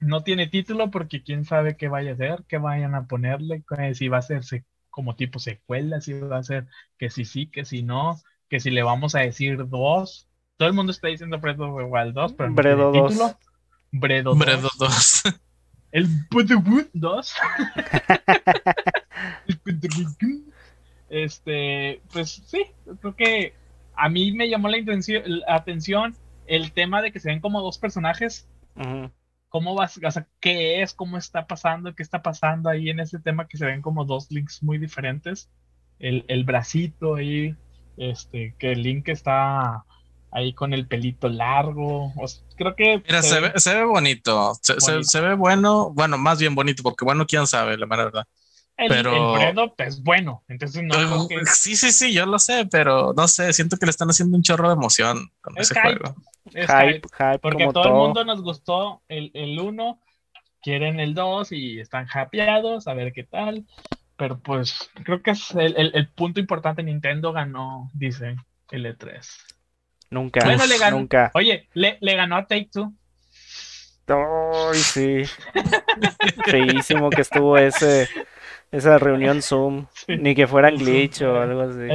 [0.01, 4.09] No tiene título porque quién sabe qué vaya a ser, qué vayan a ponerle, si
[4.09, 4.43] va a ser
[4.91, 6.67] como tipo secuela, si va a ser
[6.99, 8.17] que si sí, que si no
[8.49, 11.85] que si le vamos a decir dos, todo el mundo está diciendo Breath of the
[11.85, 13.13] Wild 2, pero Bredo no 2.
[13.13, 13.39] Título.
[13.93, 15.23] Bredo 2.
[15.93, 17.35] El Wood 2.
[21.09, 22.67] este, pues sí,
[23.01, 23.55] creo que
[23.95, 24.79] a mí me llamó la,
[25.47, 28.49] atención el tema de que se ven como dos personajes.
[29.49, 30.01] ¿Cómo vas?
[30.05, 30.95] O sea, ¿qué es?
[30.95, 31.95] ¿Cómo está pasando?
[31.95, 35.49] ¿Qué está pasando ahí en ese tema que se ven como dos links muy diferentes?
[36.01, 37.57] El, el bracito ahí
[37.97, 39.85] este, que Link está
[40.35, 42.12] ahí con el pelito largo.
[42.57, 43.03] creo que.
[43.07, 44.53] Mira, se, ve, se ve bonito.
[44.61, 45.91] Se, ve bueno.
[45.91, 48.26] Bueno, más bien bonito, porque bueno, quién sabe, la verdad.
[48.76, 49.37] El, pero...
[49.39, 51.28] el es bueno, entonces no.
[51.47, 54.43] Sí, sí, sí, yo lo sé, pero no sé, siento que le están haciendo un
[54.43, 56.16] chorro de emoción con ese juego.
[56.53, 60.01] Es hype, hype, porque todo, el mundo nos gustó el 1,
[60.61, 63.64] quieren el 2 y están happyados, a ver qué tal.
[64.16, 66.82] Pero pues creo que es el, punto importante.
[66.82, 68.37] Nintendo ganó, dice
[68.70, 69.54] el E3.
[70.15, 71.31] Nunca, nunca.
[71.35, 72.95] Oye, le, ganó a Take Two.
[74.07, 75.23] Ay, sí.
[76.45, 78.09] Feísimo que estuvo ese,
[78.71, 79.87] esa reunión Zoom.
[80.07, 81.89] Ni que fuera glitch o algo así.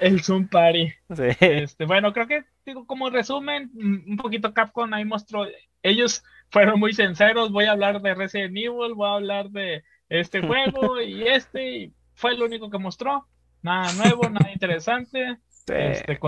[0.00, 0.92] El, Zoom Party.
[1.40, 5.46] Este, bueno, creo que digo, como resumen, un poquito Capcom ahí mostró.
[5.82, 7.50] Ellos fueron muy sinceros.
[7.50, 12.36] Voy a hablar de Resident Evil, voy a hablar de este juego y este fue
[12.36, 13.26] lo único que mostró.
[13.62, 15.38] Nada nuevo, nada interesante.
[15.66, 16.18] Este,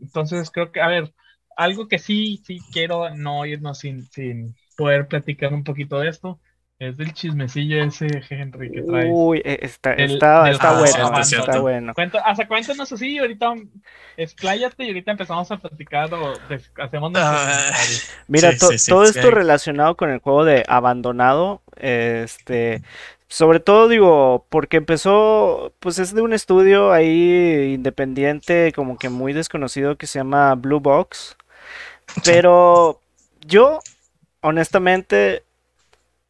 [0.00, 1.12] entonces creo que, a ver,
[1.56, 6.40] algo que sí, sí quiero no irnos sin, sin poder platicar un poquito de esto.
[6.78, 9.10] Es del chismecillo ese, Henry, que trae.
[9.10, 11.92] Uy, e, está, está, está, bueno, está bueno.
[12.24, 13.52] hasta cuéntanos así, ahorita
[14.16, 16.34] expláyate y ahorita empezamos a platicar o
[16.76, 17.72] hacemos ah,
[18.28, 22.82] Mira, todo esto relacionado con el juego de Abandonado, este,
[23.28, 29.32] sobre todo digo, porque empezó, pues es de un estudio ahí independiente, como que muy
[29.34, 31.36] desconocido que se llama Blue Box.
[32.24, 33.00] Pero
[33.46, 33.80] yo,
[34.40, 35.44] honestamente,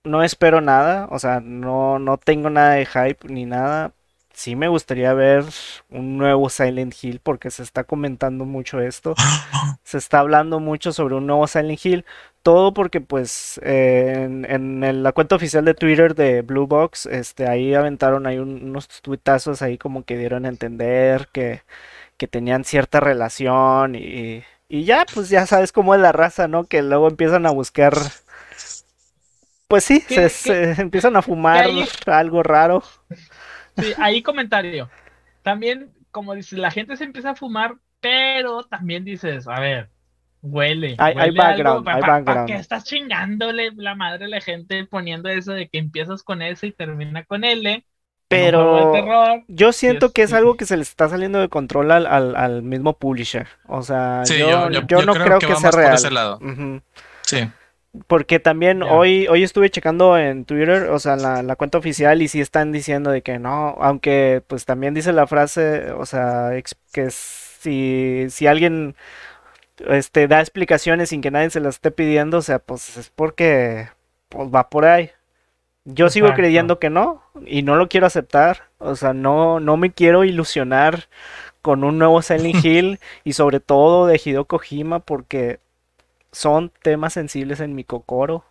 [0.04, 3.92] no espero nada, o sea, no, no tengo nada de hype ni nada.
[4.32, 5.44] Sí me gustaría ver
[5.90, 9.14] un nuevo Silent Hill porque se está comentando mucho esto.
[9.84, 12.04] Se está hablando mucho sobre un nuevo Silent Hill.
[12.42, 18.26] Todo porque pues en, la cuenta oficial de Twitter de Blue Box, este, ahí aventaron
[18.26, 21.62] ahí unos tuitazos ahí como que dieron a entender que,
[22.16, 26.64] que tenían cierta relación y, y ya pues ya sabes cómo es la raza, ¿no?
[26.64, 27.94] Que luego empiezan a buscar
[29.68, 31.66] pues sí, se, empiezan a fumar
[32.06, 32.82] algo raro.
[33.76, 34.90] Sí, ahí comentario.
[35.42, 39.90] También, como dices, la gente se empieza a fumar, pero también dices, a ver,
[40.42, 40.94] huele.
[40.98, 42.46] Hay, background, hay background.
[42.46, 46.66] qué estás chingándole la madre a la gente poniendo eso de que empiezas con S
[46.66, 47.84] y termina con L?
[48.28, 48.92] Pero
[49.48, 52.98] yo siento que es algo que se le está saliendo de control al, al, mismo
[52.98, 53.46] publisher.
[53.66, 55.98] O sea, yo, no creo, que, sea real.
[57.22, 57.48] Sí.
[58.06, 62.28] Porque también hoy, hoy estuve checando en Twitter, o sea, la, la, cuenta oficial y
[62.28, 66.50] sí están diciendo de que no, aunque pues también dice la frase, o sea,
[66.92, 68.94] que si, si alguien
[69.86, 73.88] este, da explicaciones sin que nadie se las esté pidiendo, o sea, pues es porque
[74.28, 75.10] pues, va por ahí.
[75.84, 79.90] Yo sigo creyendo que no y no lo quiero aceptar, o sea, no, no me
[79.90, 81.08] quiero ilusionar
[81.62, 85.60] con un nuevo Silent Hill y sobre todo de Hideo Kojima porque
[86.30, 88.44] son temas sensibles en mi cocoro,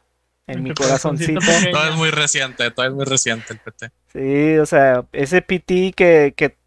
[0.48, 1.40] en mi corazoncito.
[1.72, 3.92] todo es muy reciente, todo es muy reciente el PT.
[4.14, 6.58] Sí, o sea, ese PT que, que,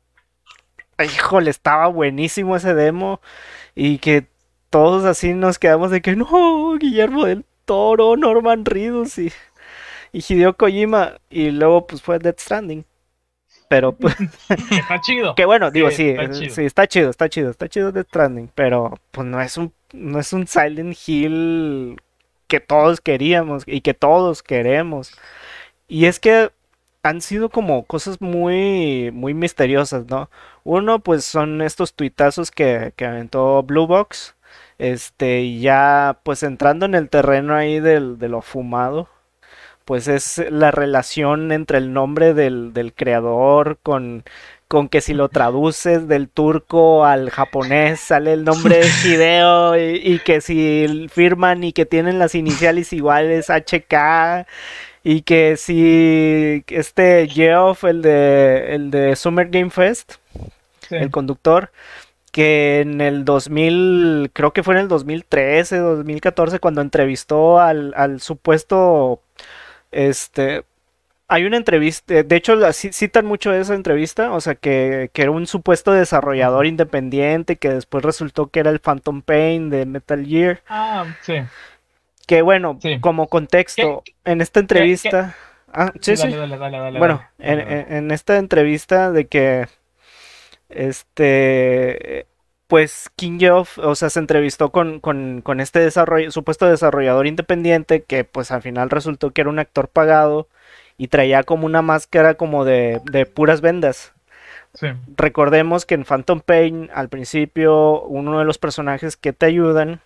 [1.04, 3.20] híjole, estaba buenísimo ese demo
[3.74, 4.29] y que
[4.70, 9.32] todos así nos quedamos de que no, Guillermo del Toro, Norman Reedus y,
[10.12, 12.84] y Hideo Kojima y luego pues fue Death Stranding.
[13.68, 14.16] Pero pues
[14.70, 15.34] está chido.
[15.36, 16.14] Que bueno, digo, sí,
[16.50, 20.20] sí, está chido, está chido, está chido Death Stranding, pero pues no es un no
[20.20, 22.00] es un Silent Hill
[22.46, 25.12] que todos queríamos y que todos queremos.
[25.88, 26.50] Y es que
[27.02, 30.30] han sido como cosas muy, muy misteriosas, ¿no?
[30.64, 34.34] Uno, pues son estos tuitazos que, que aventó Blue Box.
[34.80, 39.08] Este, y ya, pues entrando en el terreno ahí del, de lo fumado,
[39.84, 44.24] pues es la relación entre el nombre del, del creador con
[44.70, 50.20] con que si lo traduces del turco al japonés sale el nombre de Hideo y,
[50.20, 54.46] que si firman y que tienen las iniciales iguales HK
[55.02, 60.14] y que si este Geoff, el de, el de Summer Game Fest,
[60.90, 61.72] el conductor,
[62.30, 68.20] que en el 2000, creo que fue en el 2013, 2014, cuando entrevistó al, al
[68.20, 69.22] supuesto
[69.90, 70.64] este
[71.30, 75.92] hay una entrevista, de hecho citan mucho esa entrevista, o sea, que, era un supuesto
[75.92, 80.60] desarrollador independiente que después resultó que era el Phantom Pain de Metal Gear.
[80.68, 81.36] Ah, sí.
[82.26, 85.36] Que bueno, como contexto, en esta entrevista...
[85.72, 86.34] Ah, sí, sí.
[86.98, 89.68] bueno, en, esta entrevista de que
[90.70, 92.26] este
[92.70, 98.04] pues King Geoff, o sea, se entrevistó con, con, con este desarrollo, supuesto desarrollador independiente
[98.04, 100.46] que pues al final resultó que era un actor pagado
[100.96, 103.00] y traía como una máscara como de,
[103.34, 104.12] puras vendas.
[105.16, 110.00] Recordemos que en Phantom Pain al principio uno de los personajes que te ayudan,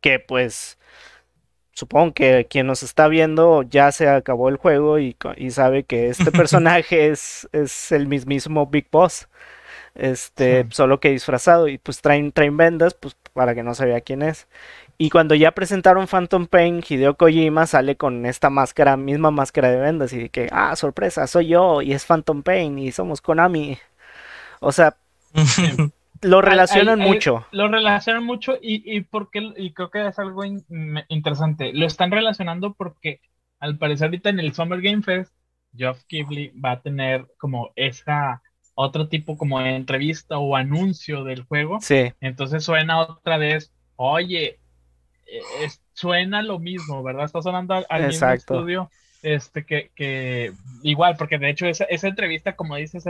[0.00, 0.78] que pues
[1.72, 5.16] supongo que quien nos está viendo ya se acabó el juego y,
[5.50, 9.28] sabe que este personaje es, es, el mismísimo Big Boss.
[9.94, 14.00] Este, solo que disfrazado y pues traen, traen vendas pues para que no se vea
[14.00, 14.46] quién es.
[14.98, 19.78] Y cuando ya presentaron Phantom Pain, Hideo Kojima sale con esta máscara, misma máscara de
[19.80, 23.78] vendas, y que, ah, sorpresa, soy yo, y es Phantom Pain, y somos Konami.
[24.60, 24.96] O sea,
[26.22, 27.46] lo relacionan mucho.
[27.52, 31.72] Lo relacionan mucho, y, y, porque, y creo que es algo interesante.
[31.72, 33.20] Lo están relacionando porque,
[33.60, 35.32] al parecer, ahorita en el Summer Game Fest,
[35.76, 38.42] Geoff Keighley va a tener como esa
[38.74, 41.78] otro tipo como de entrevista o anuncio del juego.
[41.80, 42.12] Sí.
[42.20, 44.58] Entonces suena otra vez, oye,
[45.92, 47.24] suena lo mismo, ¿verdad?
[47.24, 48.90] Está sonando al, mismo estudio.
[49.22, 53.04] este, que, que igual, porque de hecho esa, esa entrevista, como dices,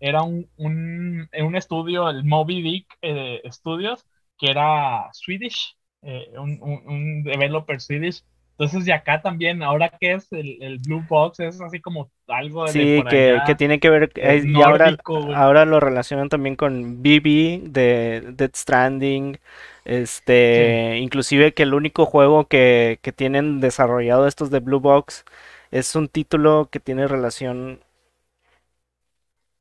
[0.00, 4.06] era, un, un, un, estudio, el Moby Dick eh, Studios,
[4.38, 8.24] que era Swedish, eh, un, un, developer Swedish.
[8.52, 12.72] Entonces, de acá también, ahora que es el, Blue Box, es así como algo de.
[12.72, 14.10] Sí, que, que, tiene que ver.
[14.16, 14.96] Eh, y ahora,
[15.34, 19.38] ahora lo relacionan también con BB de Dead Stranding.
[19.86, 25.24] Este, inclusive que el único juego que, que tienen desarrollado estos de Blue Box
[25.70, 27.80] es un título que tiene relación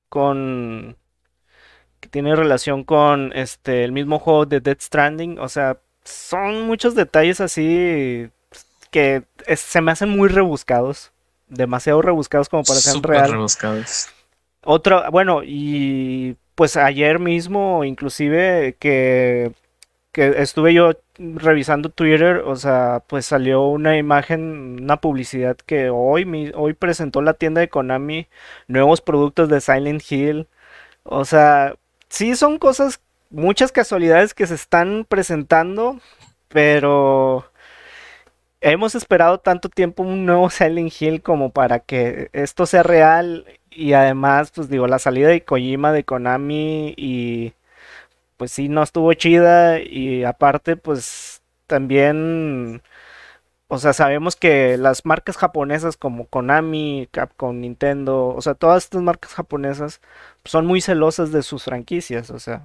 [0.10, 0.98] con
[2.00, 6.96] que tiene relación con este el mismo juego de Dead Stranding, o sea, son muchos
[6.96, 8.30] detalles así
[8.92, 9.24] que
[9.56, 11.12] se me hacen muy rebuscados,
[11.48, 13.32] demasiado rebuscados como para ser real.
[13.32, 14.10] rebuscados.
[14.64, 19.54] Otro, bueno, y pues ayer mismo inclusive que
[20.12, 26.52] que estuve yo revisando Twitter, o sea, pues salió una imagen, una publicidad que hoy,
[26.56, 28.28] hoy presentó la tienda de Konami
[28.68, 30.48] nuevos productos de Silent Hill.
[31.04, 31.76] O sea,
[32.10, 36.00] sí son cosas, muchas casualidades que se están presentando,
[36.50, 37.46] pero
[38.62, 43.94] hemos esperado tanto tiempo un nuevo Silent Hill como para que esto sea real y
[43.94, 47.54] además, pues digo, la salida de Kojima de Konami y
[48.40, 52.82] pues sí, no estuvo chida y aparte, pues también,
[53.68, 59.02] o sea, sabemos que las marcas japonesas como Konami, Capcom, Nintendo, o sea, todas estas
[59.02, 60.00] marcas japonesas
[60.46, 62.64] son muy celosas de sus franquicias, o sea,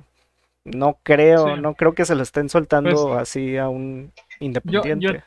[0.63, 5.25] no creo, no creo que se lo estén soltando pues, así a un independiente.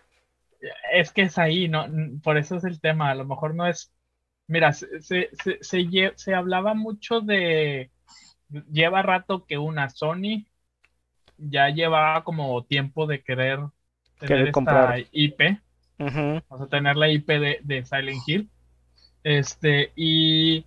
[0.93, 1.87] es que es ahí, no,
[2.23, 3.91] por eso es el tema, a lo mejor no es,
[4.47, 5.29] mira, se, se,
[5.59, 7.91] se, se hablaba mucho de
[8.71, 10.45] lleva rato que una Sony
[11.37, 13.59] ya lleva como tiempo de querer
[14.19, 15.59] tener esta IP.
[15.99, 18.49] O sea, tener la IP de, Silent Hill.
[19.23, 20.65] Este, y.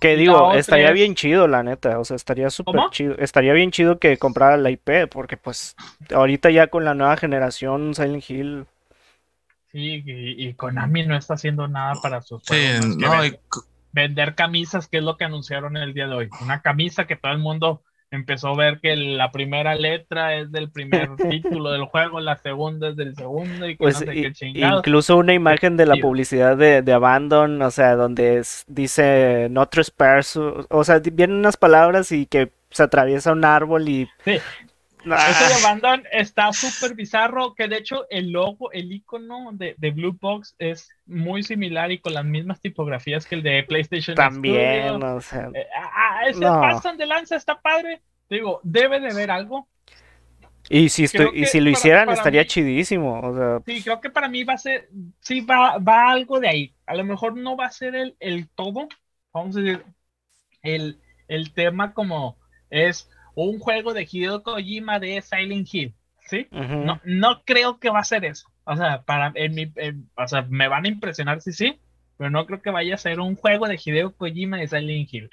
[0.00, 1.98] Que digo, estaría bien chido, la neta.
[1.98, 3.16] O sea, estaría súper chido.
[3.18, 5.74] Estaría bien chido que comprara la IP, porque pues
[6.14, 8.66] ahorita ya con la nueva generación Silent Hill.
[9.72, 13.10] Sí, y, Konami no está haciendo nada para sus sí, no,
[13.96, 16.28] vender camisas, que es lo que anunciaron el día de hoy.
[16.42, 20.70] Una camisa que todo el mundo empezó a ver que la primera letra es del
[20.70, 24.48] primer título del juego, la segunda es del segundo y que pues, no sé qué
[24.48, 30.36] Incluso una imagen de la publicidad de, de Abandon, o sea, donde dice no trespass,
[30.36, 34.38] o sea, vienen unas palabras y que se atraviesa un árbol y sí.
[35.14, 39.90] Este de Abandon está súper bizarro, que de hecho el logo, el icono de, de,
[39.92, 44.16] Blue Box es muy similar y con las mismas tipografías que el de PlayStation.
[44.16, 45.48] También, o sea.
[45.54, 48.02] Eh, ah, ah, ese pasan de lanza, está padre.
[48.28, 49.68] Digo, debe de haber algo.
[50.68, 53.20] Y si, y si lo hicieran estaría chidísimo.
[53.20, 53.60] O sea...
[53.64, 54.88] Sí, creo que para mí va a ser,
[55.20, 56.74] sí, va, va algo de ahí.
[56.86, 58.88] A lo mejor no va a ser el, el todo,
[59.32, 59.84] vamos a decir,
[60.62, 62.36] el, el tema como
[62.70, 65.94] es un juego de Hideo Kojima de Silent Hill,
[66.26, 66.48] ¿sí?
[66.50, 68.48] no, no creo que va a ser eso.
[68.64, 69.72] O sea, para, en mi,
[70.16, 71.78] o sea, me van a impresionar si sí,
[72.16, 75.30] pero no creo que vaya a ser un juego de Hideo Kojima de Silent Hill.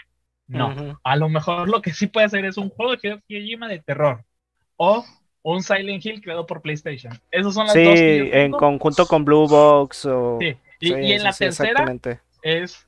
[0.47, 3.67] No, a lo mejor lo que sí puede ser es un juego de Hideo Kojima
[3.67, 4.23] de terror
[4.75, 5.03] o
[5.41, 7.13] un Silent Hill creado por PlayStation.
[7.31, 7.99] Esos son las dos.
[7.99, 10.37] Sí, en conjunto con Blue Box o...
[10.39, 11.85] Sí, y, en la tercera
[12.41, 12.85] es...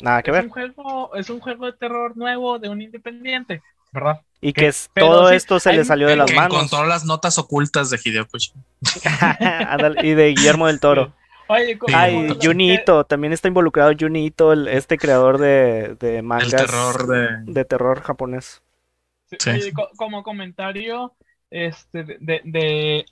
[0.00, 0.44] Nada que ver.
[0.44, 3.62] Un juego, es un juego de terror nuevo de un independiente,
[3.96, 4.20] ¿verdad?
[4.40, 6.54] Y que todo esto se le salió de las que manos.
[6.54, 8.26] Encontró las notas ocultas de Hideo
[10.02, 11.14] y de Guillermo del Toro.
[11.48, 17.06] Oye, Ay, Junito, también está involucrado Junito, este creador de, de mangas terror
[17.46, 17.64] de...
[17.64, 18.62] terror japonés.
[19.96, 21.14] como comentario,
[21.50, 23.06] este, de, de,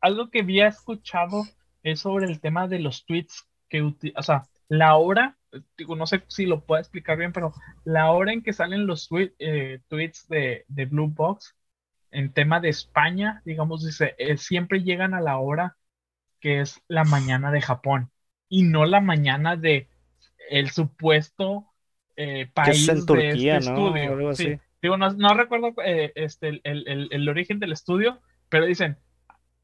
[0.00, 1.44] algo que había escuchado
[1.82, 5.37] es sobre el tema de los tweets que, o sea, la hora
[5.76, 7.52] digo, no sé si lo puedo explicar bien, pero
[7.84, 9.08] la hora en que salen los
[9.38, 11.56] eh, tweets de, Blue Box
[12.10, 15.76] en tema de España, digamos, dice, eh, siempre llegan a la hora
[16.40, 18.10] que es la mañana de Japón
[18.48, 19.88] y no la mañana de
[20.50, 21.66] el supuesto
[22.16, 24.30] eh, país en Turquía, de este ¿no?
[24.30, 24.60] estudio.
[24.80, 25.74] Digo, no, recuerdo
[26.14, 28.96] este, el, origen del estudio, pero dicen,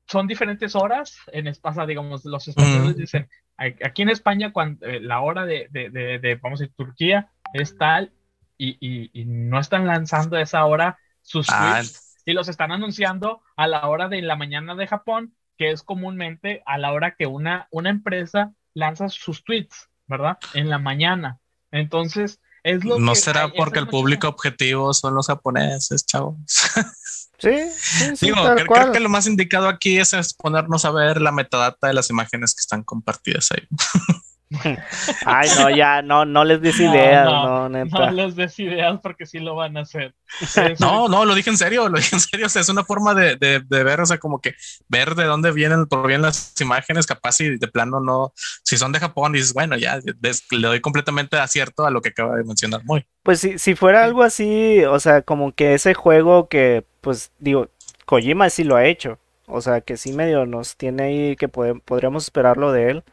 [0.06, 5.20] son diferentes horas en España, digamos, los españoles dicen, Aquí en España, cuando eh, la
[5.20, 8.12] hora de, de, vamos a decir, Turquía es tal
[8.58, 11.74] y, no están lanzando a esa hora sus ah.
[11.74, 15.82] tweets y los están anunciando a la hora de la mañana de Japón, que es
[15.82, 20.38] comúnmente a la hora que una, una empresa lanza sus tweets, ¿verdad?
[20.54, 21.38] En la mañana.
[21.70, 26.36] Entonces, es lo no será porque el público objetivo son los japoneses, chavos.
[27.44, 31.94] Sí, sí, creo, que lo más indicado aquí es, ponernos a ver la metadata de
[31.94, 33.66] las imágenes que están compartidas ahí.
[35.26, 39.38] Ay, no, ya, no, no les des ideas, no, no, les des ideas porque sí
[39.38, 40.14] lo van a hacer.
[40.80, 43.14] no, no, lo dije en serio, lo dije en serio, o sea, es una forma
[43.14, 44.54] de, de, ver, o sea, como que
[44.88, 49.00] ver de dónde vienen, provienen las imágenes, capaz y de plano no, si son de
[49.00, 53.06] Japón, dices, bueno, ya le doy completamente acierto a lo que acaba de mencionar muy.
[53.22, 57.68] Pues si, si fuera algo así, o sea, como que ese juego que, pues digo,
[58.04, 62.24] Kojima sí lo ha hecho, o sea, que sí medio nos tiene ahí que podríamos
[62.24, 63.04] esperarlo de él.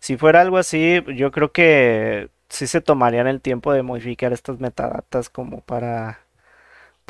[0.00, 4.58] Si fuera algo así, yo creo que sí se tomarían el tiempo de modificar estas
[4.58, 6.20] metadatas como para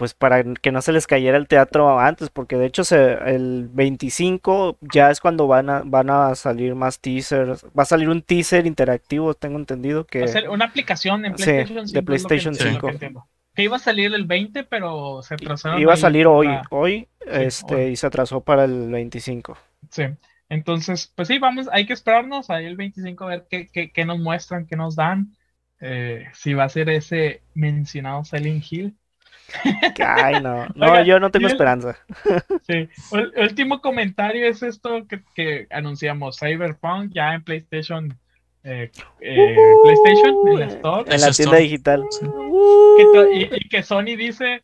[0.01, 3.69] pues para que no se les cayera el teatro antes, porque de hecho se, el
[3.71, 8.23] 25 ya es cuando van a, van a salir más teasers, va a salir un
[8.23, 10.25] teaser interactivo, tengo entendido que...
[10.25, 11.93] Va una aplicación en PlayStation 5.
[11.93, 12.91] de PlayStation 5.
[13.55, 15.79] Que, iba a salir el 20, pero se atrasó.
[15.79, 19.59] Iba a salir hoy, hoy, este, y se atrasó para el 25.
[19.91, 20.05] Sí.
[20.51, 24.19] Entonces, pues sí, vamos, hay que esperarnos ahí el 25 a ver qué, qué, nos
[24.19, 25.37] muestran, qué nos dan.
[25.81, 28.97] Eh, si va a ser ese mencionado Silent Hill.
[30.05, 31.97] Ay, no, no, yo no tengo esperanza.
[32.67, 38.19] Sí, el último comentario es esto que, anunciamos, Cyberpunk ya en PlayStation,
[38.63, 38.91] eh,
[39.21, 41.15] eh, PlayStation, en la Store.
[41.15, 42.05] En la tienda digital.
[43.33, 44.63] y, que Sony dice,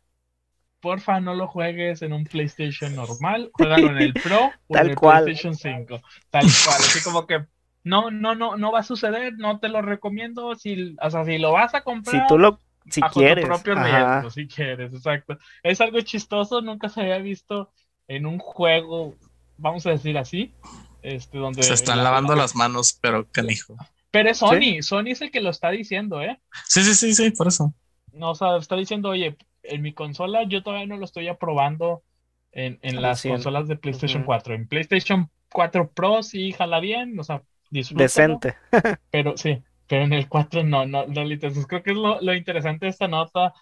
[0.87, 4.95] porfa, no lo juegues en un PlayStation normal, juégalo en el Pro o en el
[4.95, 6.01] PlayStation 5.
[6.29, 7.45] Tal cual, así como que
[7.83, 10.55] no, no, no, no va a suceder, no te lo recomiendo.
[10.55, 13.75] Si, o sea, si lo vas a comprar, si tú lo si quieres, tu propio
[13.75, 15.37] riesgo, si quieres, exacto.
[15.61, 17.73] Es algo chistoso, nunca se había visto
[18.07, 19.15] en un juego,
[19.57, 20.53] vamos a decir así,
[21.01, 23.75] este, donde se están lavando las manos, pero canijo.
[24.11, 26.39] Pero es Sony, Sony es el que lo está diciendo, ¿eh?
[26.65, 27.73] Sí, sí, sí, sí, por eso.
[28.13, 29.35] No, o sea, está diciendo, oye,
[29.69, 32.03] en mi consola yo todavía no lo estoy aprobando
[32.51, 34.55] en, en las consolas de PlayStation 4.
[34.55, 38.55] En PlayStation 4 Pro sí jala bien, o sea, Decente.
[39.11, 42.33] pero sí, pero en el 4 no, no, no, entonces creo que es lo, lo
[42.33, 43.53] interesante de esta nota.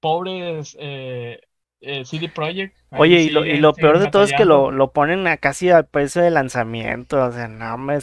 [0.00, 1.40] Pobres eh,
[1.80, 2.76] eh, CD Projekt.
[2.92, 5.70] Oye, y lo, y lo peor de todo es que lo, lo ponen a casi
[5.70, 7.98] al precio de lanzamiento, o sea, no me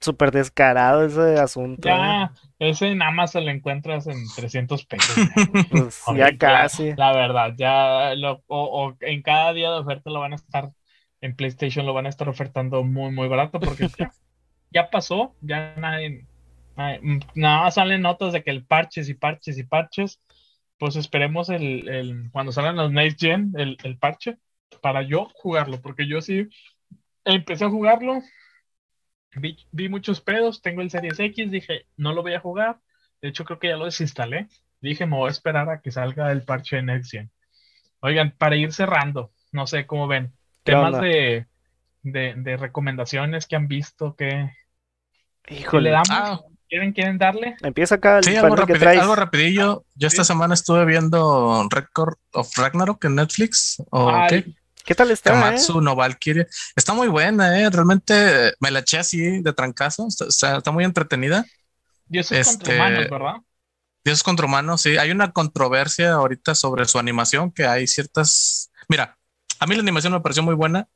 [0.00, 1.88] súper descarado ese asunto.
[1.88, 2.70] Ya, ¿eh?
[2.70, 5.16] ese en Amazon lo encuentras en 300 pesos.
[5.70, 6.94] pues ya casi.
[6.94, 10.70] La verdad, ya lo, o, en cada día de oferta lo van a estar,
[11.20, 13.88] en PlayStation lo van a estar ofertando muy, muy barato porque
[14.70, 16.26] ya, pasó, ya nadie,
[17.34, 20.20] nada más salen notas de que el parches y parches y parches.
[20.78, 24.38] Pues esperemos el, el cuando salgan los Next Gen, el, el parche,
[24.80, 26.48] para yo jugarlo, porque yo sí
[27.26, 28.22] empecé a jugarlo,
[29.34, 32.80] vi, muchos pedos, tengo el Series X, dije, no lo voy a jugar.
[33.22, 34.48] De hecho, creo que ya lo desinstalé.
[34.80, 37.30] Dije, me voy a esperar a que salga el parche de Next Gen.
[38.00, 40.32] Oigan, para ir cerrando, no sé cómo ven.
[40.62, 41.46] Temas de,
[42.02, 44.50] de, recomendaciones que han visto que,
[45.48, 45.84] Híjole.
[45.84, 46.10] le damos.
[46.10, 46.40] Ah.
[46.68, 47.56] ¿Quieren, ¿Quieren darle?
[47.62, 49.84] Empieza acá el sí, algo, algo rapidillo.
[49.96, 53.82] Yo esta semana estuve viendo Record of Ragnarok en Netflix.
[53.90, 54.54] ¿O qué?
[54.84, 55.32] ¿Qué tal está?
[55.32, 55.82] Kamatsu eh?
[55.82, 56.46] no Valkyrie.
[56.74, 57.70] Está muy buena, ¿eh?
[57.70, 60.06] Realmente me la eché así de trancazo.
[60.08, 61.44] Está, está, muy entretenida.
[62.06, 63.34] Dioses este, contra humanos, ¿verdad?
[64.04, 64.96] Dioses contra humanos, sí.
[64.96, 68.70] Hay una controversia ahorita sobre su animación, que hay ciertas...
[68.88, 69.18] Mira,
[69.58, 70.88] a mí la animación me pareció muy buena,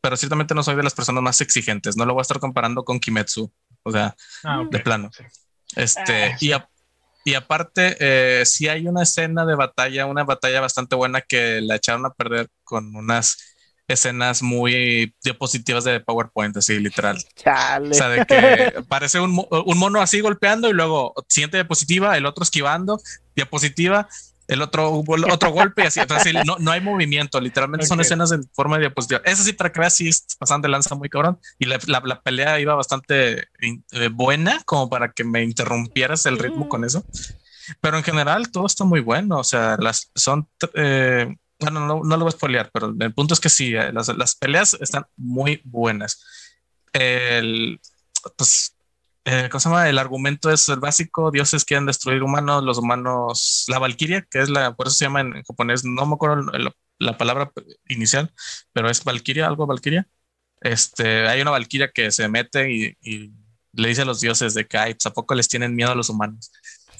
[0.00, 1.96] pero ciertamente no soy de las personas más exigentes.
[1.96, 3.52] No lo voy a estar comparando con Kimetsu.
[3.84, 5.10] O sea, ah, de plano.
[5.76, 6.52] Este, ah, y,
[7.28, 11.74] y aparte, eh, si hay una escena de batalla, una batalla bastante buena que la
[11.74, 13.36] echaron a perder con unas
[13.86, 17.18] escenas muy diapositivas de PowerPoint, así literal.
[17.36, 22.24] O sea, de que parece un, un, mono así golpeando y luego siguiente diapositiva, el
[22.24, 22.98] otro esquivando,
[23.36, 24.08] diapositiva
[24.48, 26.00] el otro, otro golpe y así,
[26.46, 29.20] no, no, hay movimiento, literalmente son escenas en forma de diapositiva.
[29.24, 31.38] Eso sí, para que veas, sí, pasan de lanza muy cabrón.
[31.58, 36.66] Y la, la, pelea iba bastante eh, buena, como para que me interrumpieras el ritmo
[36.66, 37.04] con eso.
[37.82, 39.38] Pero en general, todo está muy bueno.
[39.38, 40.48] O sea, las son.
[40.74, 43.92] Eh, bueno, no, no, lo voy a spoilear, pero el punto es que sí, eh,
[43.92, 46.24] las, las peleas están muy buenas.
[46.94, 47.78] El,
[48.36, 48.77] pues
[49.30, 49.88] eh, ¿cómo se llama?
[49.90, 54.48] El argumento es el básico, dioses quieren destruir humanos, los humanos, la valquiria, que es
[54.48, 56.50] la, por eso se llama en, japonés, no me acuerdo
[56.98, 57.52] la palabra
[57.88, 58.32] inicial,
[58.72, 60.08] pero es valquiria, algo valquiria.
[60.62, 63.32] Este, hay una valquiria que se mete y,
[63.74, 66.08] le dice a los dioses de que, pues, ¿a poco les tienen miedo a los
[66.08, 66.50] humanos?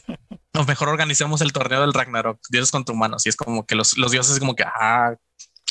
[0.54, 3.96] O mejor organizamos el torneo del Ragnarok, dioses contra humanos, y es como que los,
[3.96, 5.14] los dioses como que, ah,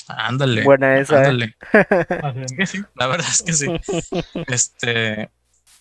[0.08, 0.64] ándale.
[0.64, 1.16] Buena esa.
[1.16, 1.28] ¿eh?
[1.28, 1.56] Ándale.
[2.96, 3.68] la verdad es que sí.
[4.48, 5.30] Este,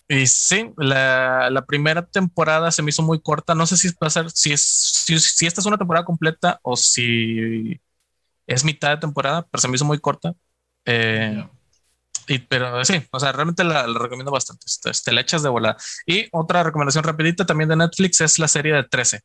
[0.09, 3.55] y sí, la, la, primera temporada se me hizo muy corta.
[3.55, 6.77] No sé si va a ser, si, es, si, esta es una temporada completa o
[6.77, 7.79] si
[8.47, 10.33] es mitad de temporada, pero se me hizo muy corta.
[10.85, 11.45] Eh,
[12.27, 14.65] Y, pero sí, o sea, realmente la, recomiendo bastante.
[14.83, 15.77] Te, este, la echas de volada.
[16.05, 19.21] Y otra recomendación rapidita también de Netflix es la serie de 13.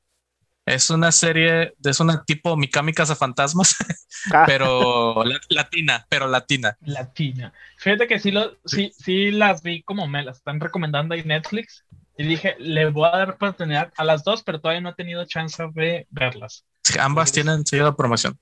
[0.65, 3.75] Es una serie, es una tipo Mikami a Fantasmas,
[4.33, 4.45] ah.
[4.47, 6.77] pero latina, pero latina.
[6.83, 7.53] Latina.
[7.79, 11.85] Fíjate que sí, lo, sí, sí las vi como me las están recomendando ahí Netflix.
[12.17, 15.25] Y dije, le voy a dar oportunidad a las dos, pero todavía no he tenido
[15.25, 16.65] chance de verlas.
[17.01, 18.39] ambas tienen sello de promoción.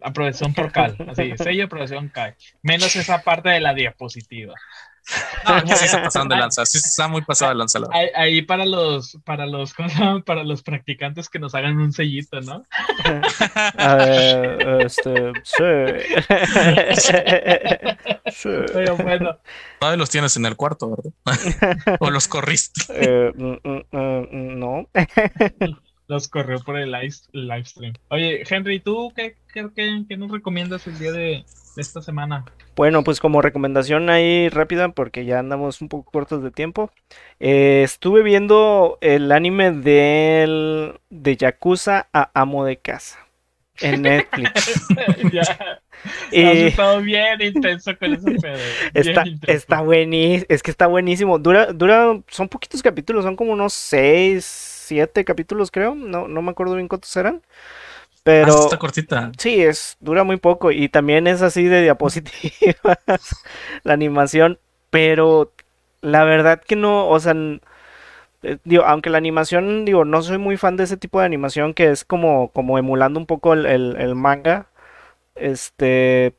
[0.00, 2.36] Aprobación por CAL, así, sello de aprobación CAL.
[2.62, 4.54] Menos esa parte de la diapositiva.
[5.66, 7.78] No, sí se pasaron de lanza, sí está muy pasado de lanza.
[8.14, 9.72] Ahí, para los, para los,
[10.26, 12.64] para los practicantes que nos hagan un sellito, ¿no?
[13.78, 15.64] A ver, este, sí.
[18.30, 18.48] sí.
[18.72, 19.38] Pero bueno.
[19.78, 21.12] Todavía los tienes en el cuarto, ¿verdad?
[22.00, 22.82] ¿O los corriste?
[22.90, 24.86] Eh, mm, mm, mm, no.
[26.08, 27.92] Los corrió por el live, stream.
[28.08, 29.68] Oye, Henry, ¿tú qué, qué,
[30.08, 31.44] qué nos recomiendas el día de,
[31.76, 32.44] esta semana?
[32.76, 36.90] Bueno, pues como recomendación ahí rápida, porque ya andamos un poco cortos de tiempo.
[37.40, 43.28] Eh, estuve viendo el anime del, de Yakuza a Amo de Casa
[43.80, 44.86] en Netflix.
[45.32, 45.80] ya.
[46.30, 48.58] Estado bien intenso con ese pedo.
[48.94, 50.46] Está, está buenísimo.
[50.48, 51.38] Es que está buenísimo.
[51.38, 54.44] Dura, dura, son poquitos capítulos, son como unos seis,
[54.88, 55.94] siete capítulos, creo.
[55.94, 57.42] No, no me acuerdo bien cuántos eran.
[58.22, 58.54] Pero.
[58.54, 59.32] Ah, está cortita.
[59.38, 60.70] Sí, es, dura muy poco.
[60.70, 62.98] Y también es así de diapositivas
[63.84, 64.58] la animación.
[64.90, 65.52] Pero
[66.00, 67.34] la verdad que no, o sea,
[68.42, 71.74] eh, digo, aunque la animación, digo, no soy muy fan de ese tipo de animación
[71.74, 74.68] que es como, como emulando un poco el, manga.
[75.34, 76.34] Este.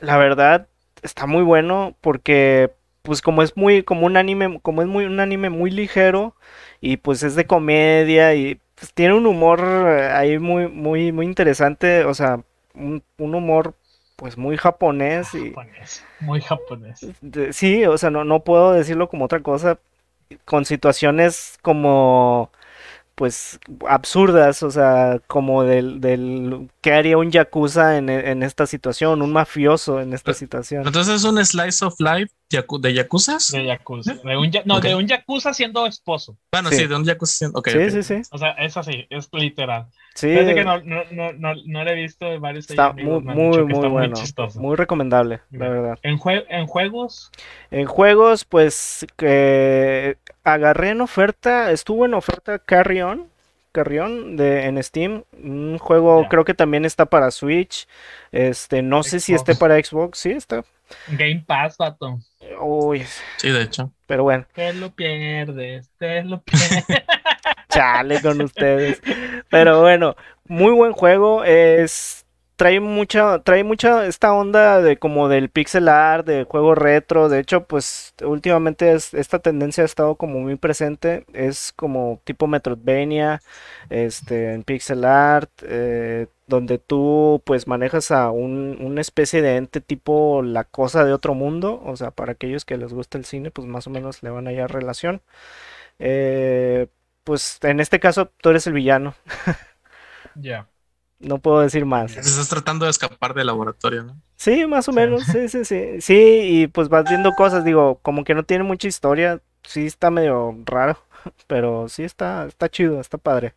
[0.00, 0.68] La verdad,
[1.02, 5.20] está muy bueno porque pues como es muy como un anime como es muy un
[5.20, 6.34] anime muy ligero
[6.80, 11.26] y pues es de comedia y pues, tiene un humor eh, ahí muy, muy, muy
[11.26, 12.40] interesante, o sea,
[12.74, 13.74] un, humor
[14.16, 15.54] pues muy japonés y
[16.20, 17.00] muy japonés.
[17.52, 19.78] sí, o sea, no, no puedo decirlo como otra cosa,
[20.44, 22.50] con situaciones como
[23.18, 23.58] pues
[23.88, 29.22] absurdas, o sea, como del, del ¿qué haría un yakuza en, en esta situación?
[29.22, 30.86] Un mafioso en esta situación.
[30.86, 33.48] Entonces es un slice of life de yakuzas.
[33.48, 34.14] De yakuza.
[34.14, 36.38] De un, no, de un yakuza siendo esposo.
[36.52, 37.58] Bueno, sí, de un yakuza siendo.
[37.58, 38.28] Okay, sí, sí, sí.
[38.30, 39.86] O sea, es así, es literal.
[40.14, 40.28] Sí.
[40.28, 43.88] Fíjate que no, no, no, no, no le he visto varios Está muy, muy, muy
[43.88, 44.16] bueno.
[44.54, 45.98] Muy, recomendable, la verdad.
[46.02, 46.20] ¿En,
[46.50, 47.32] ¿En juegos?
[47.72, 50.18] En juegos, pues que
[50.52, 53.28] agarré en oferta, estuvo en oferta Carry On.
[53.70, 57.86] Carrión de en Steam, un juego creo que también está para Switch.
[58.32, 60.64] Este, no sé si esté para Xbox, sí está.
[61.08, 62.18] Game Pass, vato.
[62.60, 63.04] Uy.
[63.36, 63.92] Sí, de hecho.
[64.06, 64.46] Pero bueno.
[64.54, 66.84] Te lo pierdes, te lo pierdes.
[67.68, 69.02] Chale con ustedes.
[69.50, 70.16] Pero bueno,
[70.46, 71.44] muy buen juego.
[71.44, 72.24] Es
[72.58, 77.28] trae mucha, trae mucha esta onda de como del pixel art, de juego retro.
[77.28, 81.24] De hecho, pues últimamente esta tendencia ha estado como muy presente.
[81.32, 83.40] Es como tipo Metroidvania,
[83.90, 89.80] este, en pixel art, eh, donde tú pues manejas a un, una especie de ente
[89.80, 91.80] tipo la cosa de otro mundo.
[91.84, 94.48] O sea, para aquellos que les gusta el cine, pues más o menos le van
[94.48, 95.22] a hallar relación.
[96.00, 96.88] Eh,
[97.24, 99.14] pues en este caso tú eres el villano.
[100.34, 100.68] Ya.
[101.20, 102.16] No puedo decir más.
[102.16, 104.20] Estás tratando de escapar del laboratorio, ¿no?
[104.36, 106.00] Sí, más o menos, sí, sí, sí.
[106.00, 110.10] Sí, y pues vas viendo cosas, digo, como que no tiene mucha historia, sí está
[110.10, 110.98] medio raro,
[111.48, 113.54] pero sí está, está chido, está padre.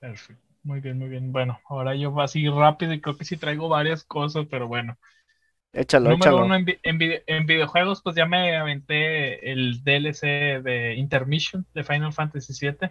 [0.00, 0.50] Perfecto.
[0.62, 1.32] Muy bien, muy bien.
[1.32, 4.98] Bueno, ahora yo voy así rápido y creo que sí traigo varias cosas, pero bueno.
[5.72, 12.12] Échalo, Número uno, en, videojuegos, pues ya me aventé el DLC de Intermission de Final
[12.12, 12.90] Fantasy VII.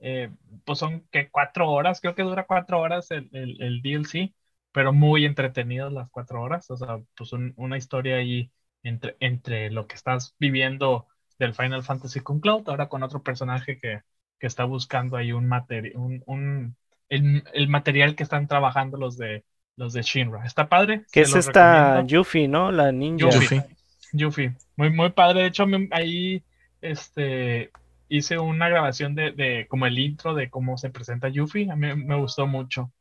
[0.00, 0.30] Eh,
[0.64, 4.32] pues son que cuatro horas, creo que dura cuatro horas el, el, DLC,
[4.72, 8.50] pero muy entretenidas las cuatro horas, o sea, pues una historia ahí
[8.82, 11.06] entre, entre lo que estás viviendo
[11.38, 14.00] del Final Fantasy con Cloud, ahora con otro personaje que,
[14.38, 16.76] que está buscando ahí un material, un,
[17.10, 19.44] el, el, material que están trabajando los de
[19.76, 20.44] los de Shinra.
[20.44, 21.04] ¿Está padre?
[21.10, 22.70] Que es esta Yuffie, ¿no?
[22.70, 23.28] La ninja.
[23.30, 23.64] Yuffie.
[24.12, 24.54] Yuffie.
[24.76, 25.40] Muy, muy padre.
[25.42, 26.42] De hecho, ahí
[26.80, 27.70] este
[28.10, 31.70] hice una grabación de, de, como el intro de cómo se presenta Yuffie.
[31.70, 32.92] A mí me gustó mucho.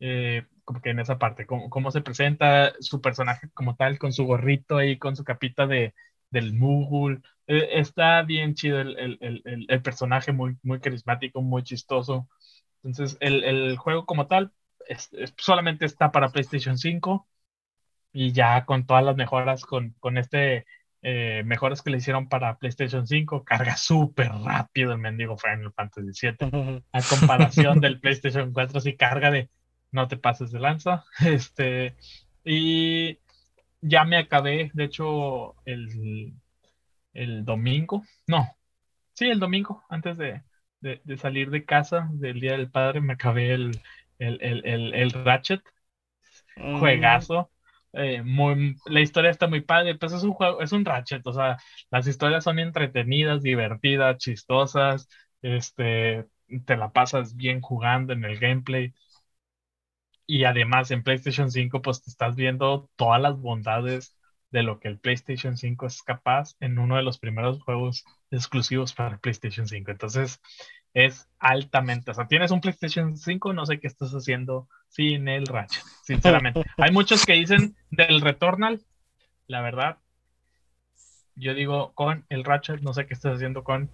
[0.00, 4.12] Eh, como que en esa parte, cómo, cómo, se presenta su personaje como tal, con
[4.12, 5.94] su gorrito ahí, con su capita de,
[6.30, 7.20] del Moogle.
[7.46, 12.28] Eh, está bien chido el, el, el, el, personaje, muy, muy carismático, muy chistoso.
[12.82, 14.52] Entonces, el, juego como tal
[15.38, 17.26] solamente está para PlayStation 5
[18.12, 20.66] y ya con todas las mejoras, con, con este
[21.08, 26.10] eh, mejoras que le hicieron para PlayStation 5, carga súper rápido el mendigo Final Fantasy
[26.20, 26.82] VII.
[26.92, 29.48] A comparación del PlayStation 4, sí carga de
[29.92, 31.04] no te pases de lanza.
[31.24, 31.94] Este,
[32.44, 33.20] y
[33.80, 36.34] ya me acabé, de hecho, el,
[37.14, 38.56] el domingo, no,
[39.14, 40.42] sí, el domingo, antes de,
[41.18, 43.80] salir de casa del Día del Padre, me acabé el,
[44.18, 45.62] el, Ratchet,
[46.56, 46.80] mm.
[46.80, 47.48] juegazo.
[47.98, 51.32] Eh, muy, la historia está muy padre, pues es un juego, es un Ratchet, o
[51.32, 51.56] sea,
[51.90, 55.08] las historias son entretenidas, divertidas, chistosas,
[55.40, 56.26] este,
[56.66, 58.92] te la pasas bien jugando en el gameplay.
[60.26, 64.16] Y además en PlayStation 5, pues te estás viendo todas las bondades
[64.50, 68.92] de lo que el PlayStation 5 es capaz en uno de los primeros juegos exclusivos
[68.94, 69.90] para PlayStation 5.
[69.92, 70.40] Entonces,
[70.96, 72.10] es altamente.
[72.10, 76.64] O sea, tienes un PlayStation 5, no sé qué estás haciendo sin el Ratchet, sinceramente.
[76.78, 78.80] Hay muchos que dicen del Returnal,
[79.46, 79.98] la verdad.
[81.34, 83.90] Yo digo con el Ratchet, no sé qué estás haciendo con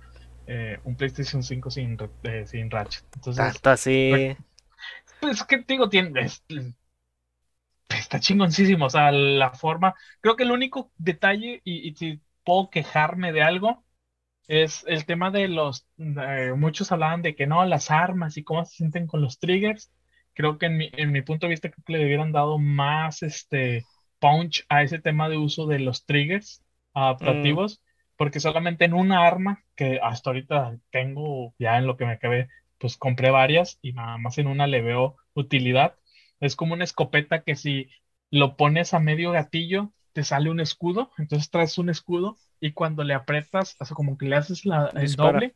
[0.47, 3.05] eh, un PlayStation 5 sin, eh, sin Ratchet.
[3.17, 4.11] Entonces, Hasta así.
[4.13, 4.37] Pues,
[5.21, 5.89] pues, ¿qué digo?
[5.89, 6.29] Tiene,
[7.89, 8.87] está chingoncísimo.
[8.87, 9.97] O sea, la forma.
[10.21, 13.83] Creo que el único detalle, y, si puedo quejarme de algo,
[14.49, 15.87] es el tema de los.
[16.57, 19.93] muchos hablaban de que no, las armas y cómo se sienten con los triggers.
[20.35, 23.23] Creo que en mi, en mi punto de vista, creo que le debieran dado más
[23.23, 23.85] este
[24.19, 26.63] punch a ese tema de uso de los triggers
[26.95, 27.81] adaptativos.
[27.81, 27.93] Mm.
[28.17, 32.49] Porque solamente en una arma, que hasta ahorita tengo ya en lo que me acabé,
[32.79, 35.97] pues compré varias y nada más en una le veo utilidad
[36.43, 37.89] es como una escopeta que si
[38.31, 43.05] lo pones a medio gatillo, te sale un escudo, entonces traes un escudo y cuando
[43.05, 45.55] le aprietas, o sea, como que le haces la, el doble,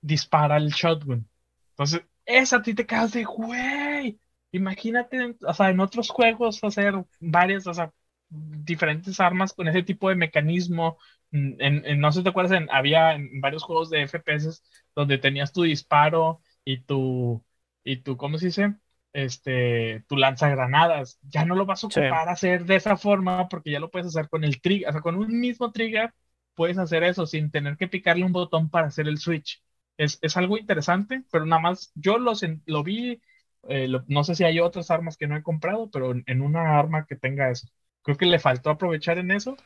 [0.00, 1.28] dispara el shotgun.
[1.70, 4.20] Entonces, esa a ti te quedas de, güey,
[4.52, 7.92] imagínate, o sea, en otros juegos hacer varias, o sea,
[8.28, 10.98] diferentes armas con ese tipo de mecanismo.
[11.30, 14.62] En, no sé si te acuerdas, había en varios juegos de FPS
[14.94, 17.44] donde tenías tu disparo y tu,
[17.84, 18.74] y tu, ¿cómo se dice?
[19.14, 21.18] Este, tu lanzagranadas.
[21.22, 24.28] Ya no lo vas a ocupar hacer de esa forma porque ya lo puedes hacer
[24.28, 26.12] con el trigger, o sea, con un mismo trigger
[26.54, 29.62] puedes hacer eso sin tener que picarle un botón para hacer el switch.
[29.96, 32.32] Es, algo interesante, pero nada más yo lo,
[32.66, 33.20] lo vi,
[33.68, 37.06] eh, no sé si hay otras armas que no he comprado, pero en, una arma
[37.06, 37.68] que tenga eso.
[38.02, 39.56] Creo que le faltó aprovechar en eso,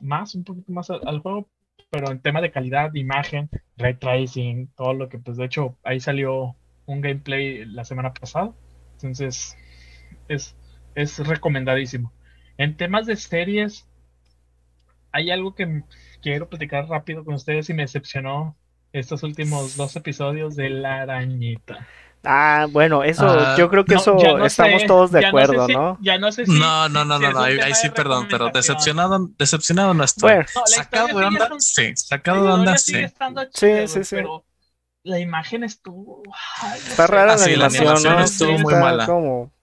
[0.00, 1.48] más, un poquito más al, al juego,
[1.90, 5.76] pero en tema de calidad, de imagen, ray tracing, todo lo que, pues de hecho,
[5.82, 6.56] ahí salió
[6.86, 8.52] un gameplay la semana pasada
[9.04, 9.56] entonces,
[10.28, 10.56] es,
[10.94, 12.12] es recomendadísimo.
[12.58, 13.86] En temas de series,
[15.10, 15.82] hay algo que
[16.22, 18.56] quiero platicar rápido con ustedes y me decepcionó
[18.92, 21.86] estos últimos dos episodios de La Arañita.
[22.24, 26.30] Ah, bueno, eso, ah, yo creo que eso estamos todos de acuerdo, no, Ya no
[26.30, 26.52] sé si.
[26.52, 30.34] No, no, no, no, ahí, sí, perdón, pero decepcionado, decepcionado no estoy.
[30.34, 32.94] Bueno, sacado de onda, sí, sacado de onda, sí.
[33.54, 34.16] Sí, sí, sí
[35.04, 36.22] la imagen estuvo.
[36.76, 38.20] Está rara la, animación, ¿no?
[38.20, 39.06] estuvo muy mala.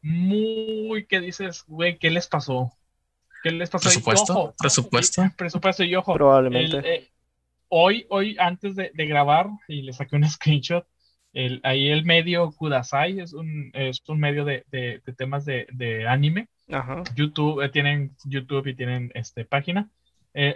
[0.01, 2.71] Muy que dices, güey, ¿qué les pasó?
[3.43, 3.83] ¿Qué les pasó?
[3.83, 4.53] ¿Presupuesto?
[4.57, 5.23] ¿Presupuesto?
[5.37, 6.13] presupuesto y ojo.
[6.13, 6.77] Probablemente.
[6.83, 7.11] Eh,
[7.69, 10.85] hoy, hoy, antes de, grabar, y le saqué un screenshot,
[11.31, 16.07] el, ahí el medio Kudasai es un, es un medio de, de, temas de, de
[16.07, 16.49] anime.
[16.71, 17.03] Ajá.
[17.15, 19.89] YouTube, eh, tienen YouTube y tienen este, página.
[20.33, 20.55] Eh,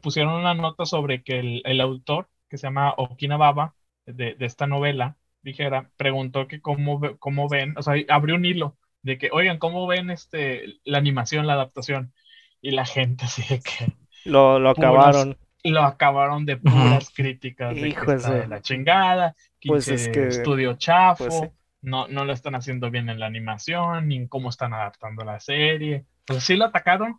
[0.00, 3.74] pusieron una nota sobre que el, el autor, que se llama Okina Baba,
[4.06, 9.18] de, esta novela, dijera, preguntó que cómo, cómo ven, o sea, abrió un hilo de
[9.18, 12.12] que, oigan, ¿cómo ven este, la animación, la adaptación?
[12.60, 13.92] Y la gente así de que...
[14.24, 15.36] Lo, lo acabaron.
[15.64, 21.50] Lo acabaron de puras críticas de, de la chingada, pues es que estudio chafo, pues
[21.82, 25.38] no, no lo están haciendo bien en la animación, ni en cómo están adaptando la
[25.38, 26.04] serie.
[26.24, 27.16] Pues sí lo atacaron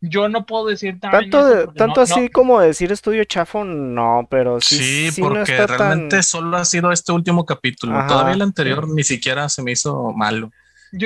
[0.00, 5.10] yo no puedo decir tanto, tanto así como decir estudio chafo, no, pero sí.
[5.10, 8.06] Sí, porque realmente solo ha sido este último capítulo.
[8.06, 10.50] Todavía el anterior ni siquiera se me hizo malo.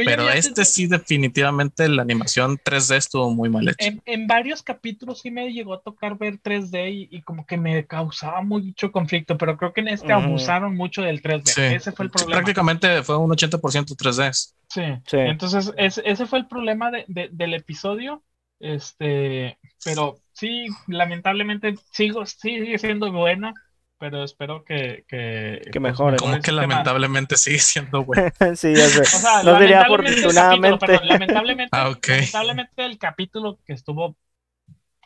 [0.04, 3.92] pero este sí, definitivamente la animación 3D estuvo muy mal hecha.
[4.06, 8.42] En, varios capítulos sí me llegó a tocar ver 3D y, como que me causaba
[8.42, 11.74] mucho conflicto, pero creo que en este abusaron mucho del 3D.
[11.74, 12.36] Ese fue el problema.
[12.36, 13.60] prácticamente fue un 80%
[13.96, 14.32] 3D.
[14.68, 14.82] Sí.
[15.04, 15.16] sí.
[15.16, 18.22] Entonces, ese fue el problema del episodio
[18.64, 23.52] este, pero sí, lamentablemente sigo, sigue siendo buena,
[23.98, 26.16] pero espero que, que, que pues, mejore.
[26.16, 28.32] Como que lamentablemente sigue siendo buena.
[28.56, 29.02] sí, ya sé.
[29.02, 30.98] O sea, no diría afortunadamente.
[31.02, 34.16] lamentablemente, ah, lamentablemente el capítulo que estuvo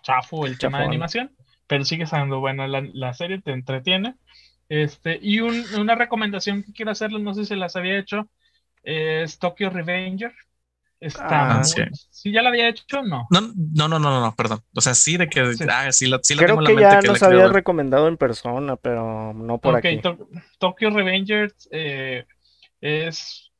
[0.02, 1.34] chafo, el tema de animación,
[1.66, 4.14] pero sigue siendo buena la, la serie, te entretiene.
[4.68, 8.30] Este, y un, una recomendación que quiero hacerles, no sé si las había hecho,
[8.84, 10.32] es Tokyo Revenger.
[11.00, 12.32] Está ah, sí.
[12.32, 13.28] ya la había hecho no?
[13.30, 14.62] No, no, no, no, no, perdón.
[14.74, 16.90] O sea, sí de que sí, ah, sí la, sí Creo tengo que en la
[16.90, 20.00] mente ya nos había recomendado en persona, pero no por aquí.
[20.58, 22.26] Tokyo Revengers eh,
[22.80, 23.52] es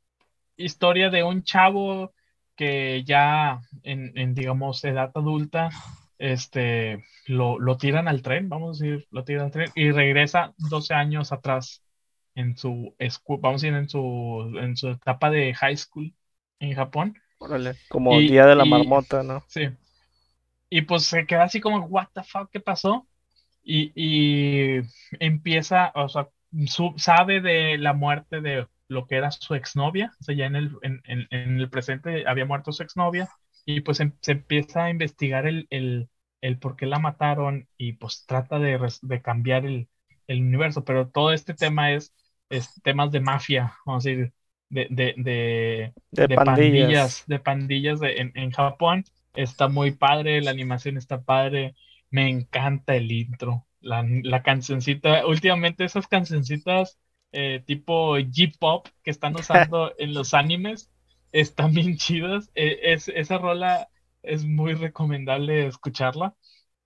[0.56, 2.12] historia de un chavo
[2.56, 5.70] que ya en, en digamos, edad adulta,
[6.18, 10.54] este, lo, lo, tiran al tren, vamos a decir, lo tiran al tren y regresa
[10.58, 11.84] 12 años atrás
[12.34, 12.96] en su,
[13.40, 16.12] vamos a decir, en su, en su etapa de high school
[16.58, 17.14] en Japón.
[17.38, 19.44] Órale, como Día de la Marmota, ¿no?
[19.48, 19.68] Sí.
[20.70, 23.06] Y pues se queda así como, what the fuck, ¿qué pasó?
[23.62, 24.82] Y, y
[25.20, 26.28] empieza, o sea,
[26.96, 30.76] sabe de la muerte de lo que era su exnovia, o sea, ya en el,
[30.82, 33.28] en, en, el presente había muerto su exnovia,
[33.64, 36.08] y pues em, se empieza a investigar el, el,
[36.40, 39.88] el, por qué la mataron y pues trata de, de cambiar el,
[40.26, 42.14] el, universo, pero todo este tema es,
[42.48, 44.32] es temas de mafia, vamos a decir,
[44.68, 47.24] de, de, de, de pandillas.
[47.26, 49.04] de pandillas en, en Japón.
[49.34, 51.74] Está muy padre, la animación está padre,
[52.10, 56.98] me encanta el intro, la, la cancioncita, últimamente esas cancioncitas
[57.32, 60.90] eh, tipo J-pop que están usando en los animes
[61.32, 62.50] están bien chidas.
[62.54, 63.88] E, es, esa rola
[64.22, 66.34] es muy recomendable escucharla.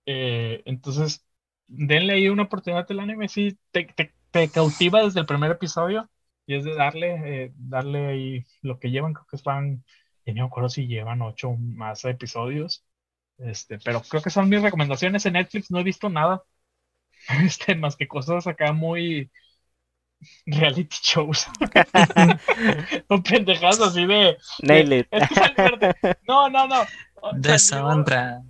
[0.07, 1.25] Eh, entonces,
[1.67, 3.29] denle ahí una oportunidad al anime.
[3.29, 3.87] Sí, te,
[4.31, 6.11] te, cautiva desde el primer episodio
[6.47, 9.14] y es de darle, eh, darle ahí lo que llevan.
[9.14, 9.85] Creo que están,
[10.27, 12.85] no me acuerdo si llevan ocho más episodios.
[13.39, 15.70] Este, pero creo que son mis recomendaciones en Netflix.
[15.70, 16.43] No he visto nada.
[17.44, 19.31] Este, más que cosas acá muy,
[20.47, 21.47] reality shows.
[23.09, 24.36] o pendejadas así de.
[24.62, 25.09] Nail it.
[26.28, 26.85] no, no, no.
[27.35, 28.43] Deshonra.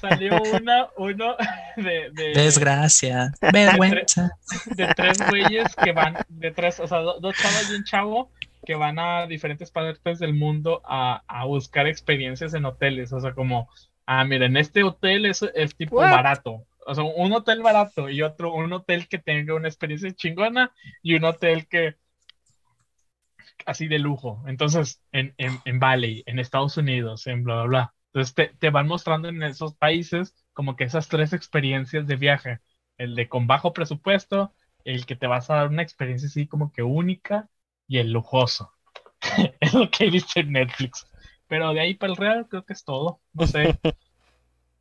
[0.00, 1.36] Salió una, uno
[1.76, 3.32] de, de Desgracia.
[3.52, 4.30] Vergüenza.
[4.74, 8.30] De, tres güeyes que van, de tres, o sea, dos chavas y un chavo
[8.64, 13.12] que van a diferentes partes del mundo a, a buscar experiencias en hoteles.
[13.12, 13.68] O sea, como,
[14.06, 18.54] ah, miren, este hotel es, es tipo barato o sea, un hotel barato y otro,
[18.54, 20.72] un hotel que tenga una experiencia chingona
[21.02, 21.96] y un hotel que
[23.66, 24.44] así de lujo.
[24.46, 27.94] Entonces, en, en, en Bali, en Estados Unidos, en bla, bla, bla.
[28.16, 32.60] Entonces te, te, van mostrando en esos países como que esas tres experiencias de viaje.
[32.96, 36.72] El de con bajo presupuesto, el que te vas a dar una experiencia así como
[36.72, 37.50] que única
[37.86, 38.72] y el lujoso.
[39.60, 41.06] es lo que he visto en Netflix.
[41.46, 43.20] Pero de ahí para el real creo que es todo.
[43.34, 43.78] No sé.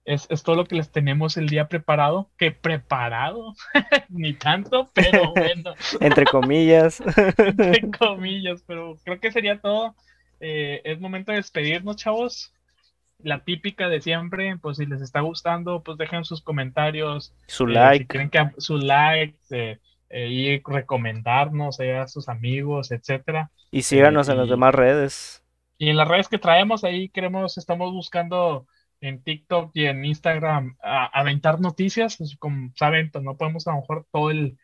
[0.06, 2.30] Es, todo lo que les tenemos el día preparado.
[2.38, 3.56] Que preparado,
[4.10, 5.74] ni tanto, pero bueno.
[5.99, 7.02] Entre comillas.
[7.38, 9.95] Entre comillas, pero creo que sería todo.
[10.40, 12.55] Eh, es momento de despedirnos, chavos.
[13.20, 17.34] La típica de siempre, pues si les está gustando, pues dejen sus comentarios.
[17.48, 18.04] Su like.
[18.04, 19.80] Si quieren que su like, eh,
[20.30, 23.52] y recomendarnos a sus amigos, etcétera.
[23.72, 25.44] Y síganos en las demás redes.
[25.78, 28.68] Y en las redes que traemos, ahí queremos, estamos buscando
[29.02, 32.18] en TikTok y en Instagram a, aventar noticias.
[32.40, 34.58] como saben, pues no podemos a lo mejor todo el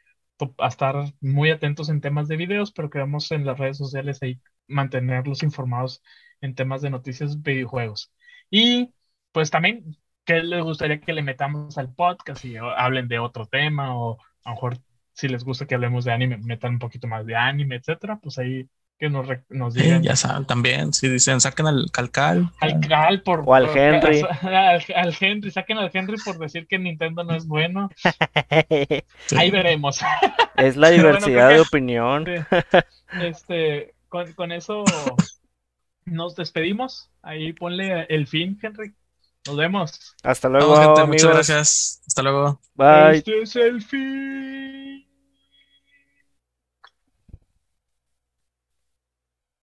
[0.57, 4.41] a estar muy atentos en temas de videos, pero queremos en las redes sociales ahí
[4.67, 6.01] mantenerlos informados
[6.41, 8.11] en temas de noticias videojuegos.
[8.51, 8.93] Y
[9.31, 13.97] pues también, ¿qué les gustaría que le metamos al podcast y hablen de otro tema?
[13.97, 14.77] O a lo mejor
[15.13, 18.37] si les gusta que hablemos de anime, metan un poquito más de anime, etcétera, pues
[18.37, 18.67] ahí
[18.99, 20.03] que nos, nos digan.
[20.03, 22.51] ya saben, también, si dicen, saquen al Calcal.
[22.59, 23.43] Al Cal por...
[23.45, 24.21] O al Henry.
[24.41, 27.89] Al, Henry, saquen al Henry por decir que Nintendo no es bueno.
[29.37, 30.01] Ahí veremos.
[30.55, 32.25] Es la diversidad de opinión.
[33.19, 34.83] Este, con, con eso
[36.05, 37.09] nos despedimos.
[37.21, 38.93] Ahí ponle el fin, Henry.
[39.47, 40.15] Nos vemos.
[40.23, 41.07] Hasta luego.
[41.07, 42.01] muchas gracias.
[42.07, 42.61] Hasta luego.
[42.75, 43.17] Bye.
[43.17, 45.07] Este es el fin.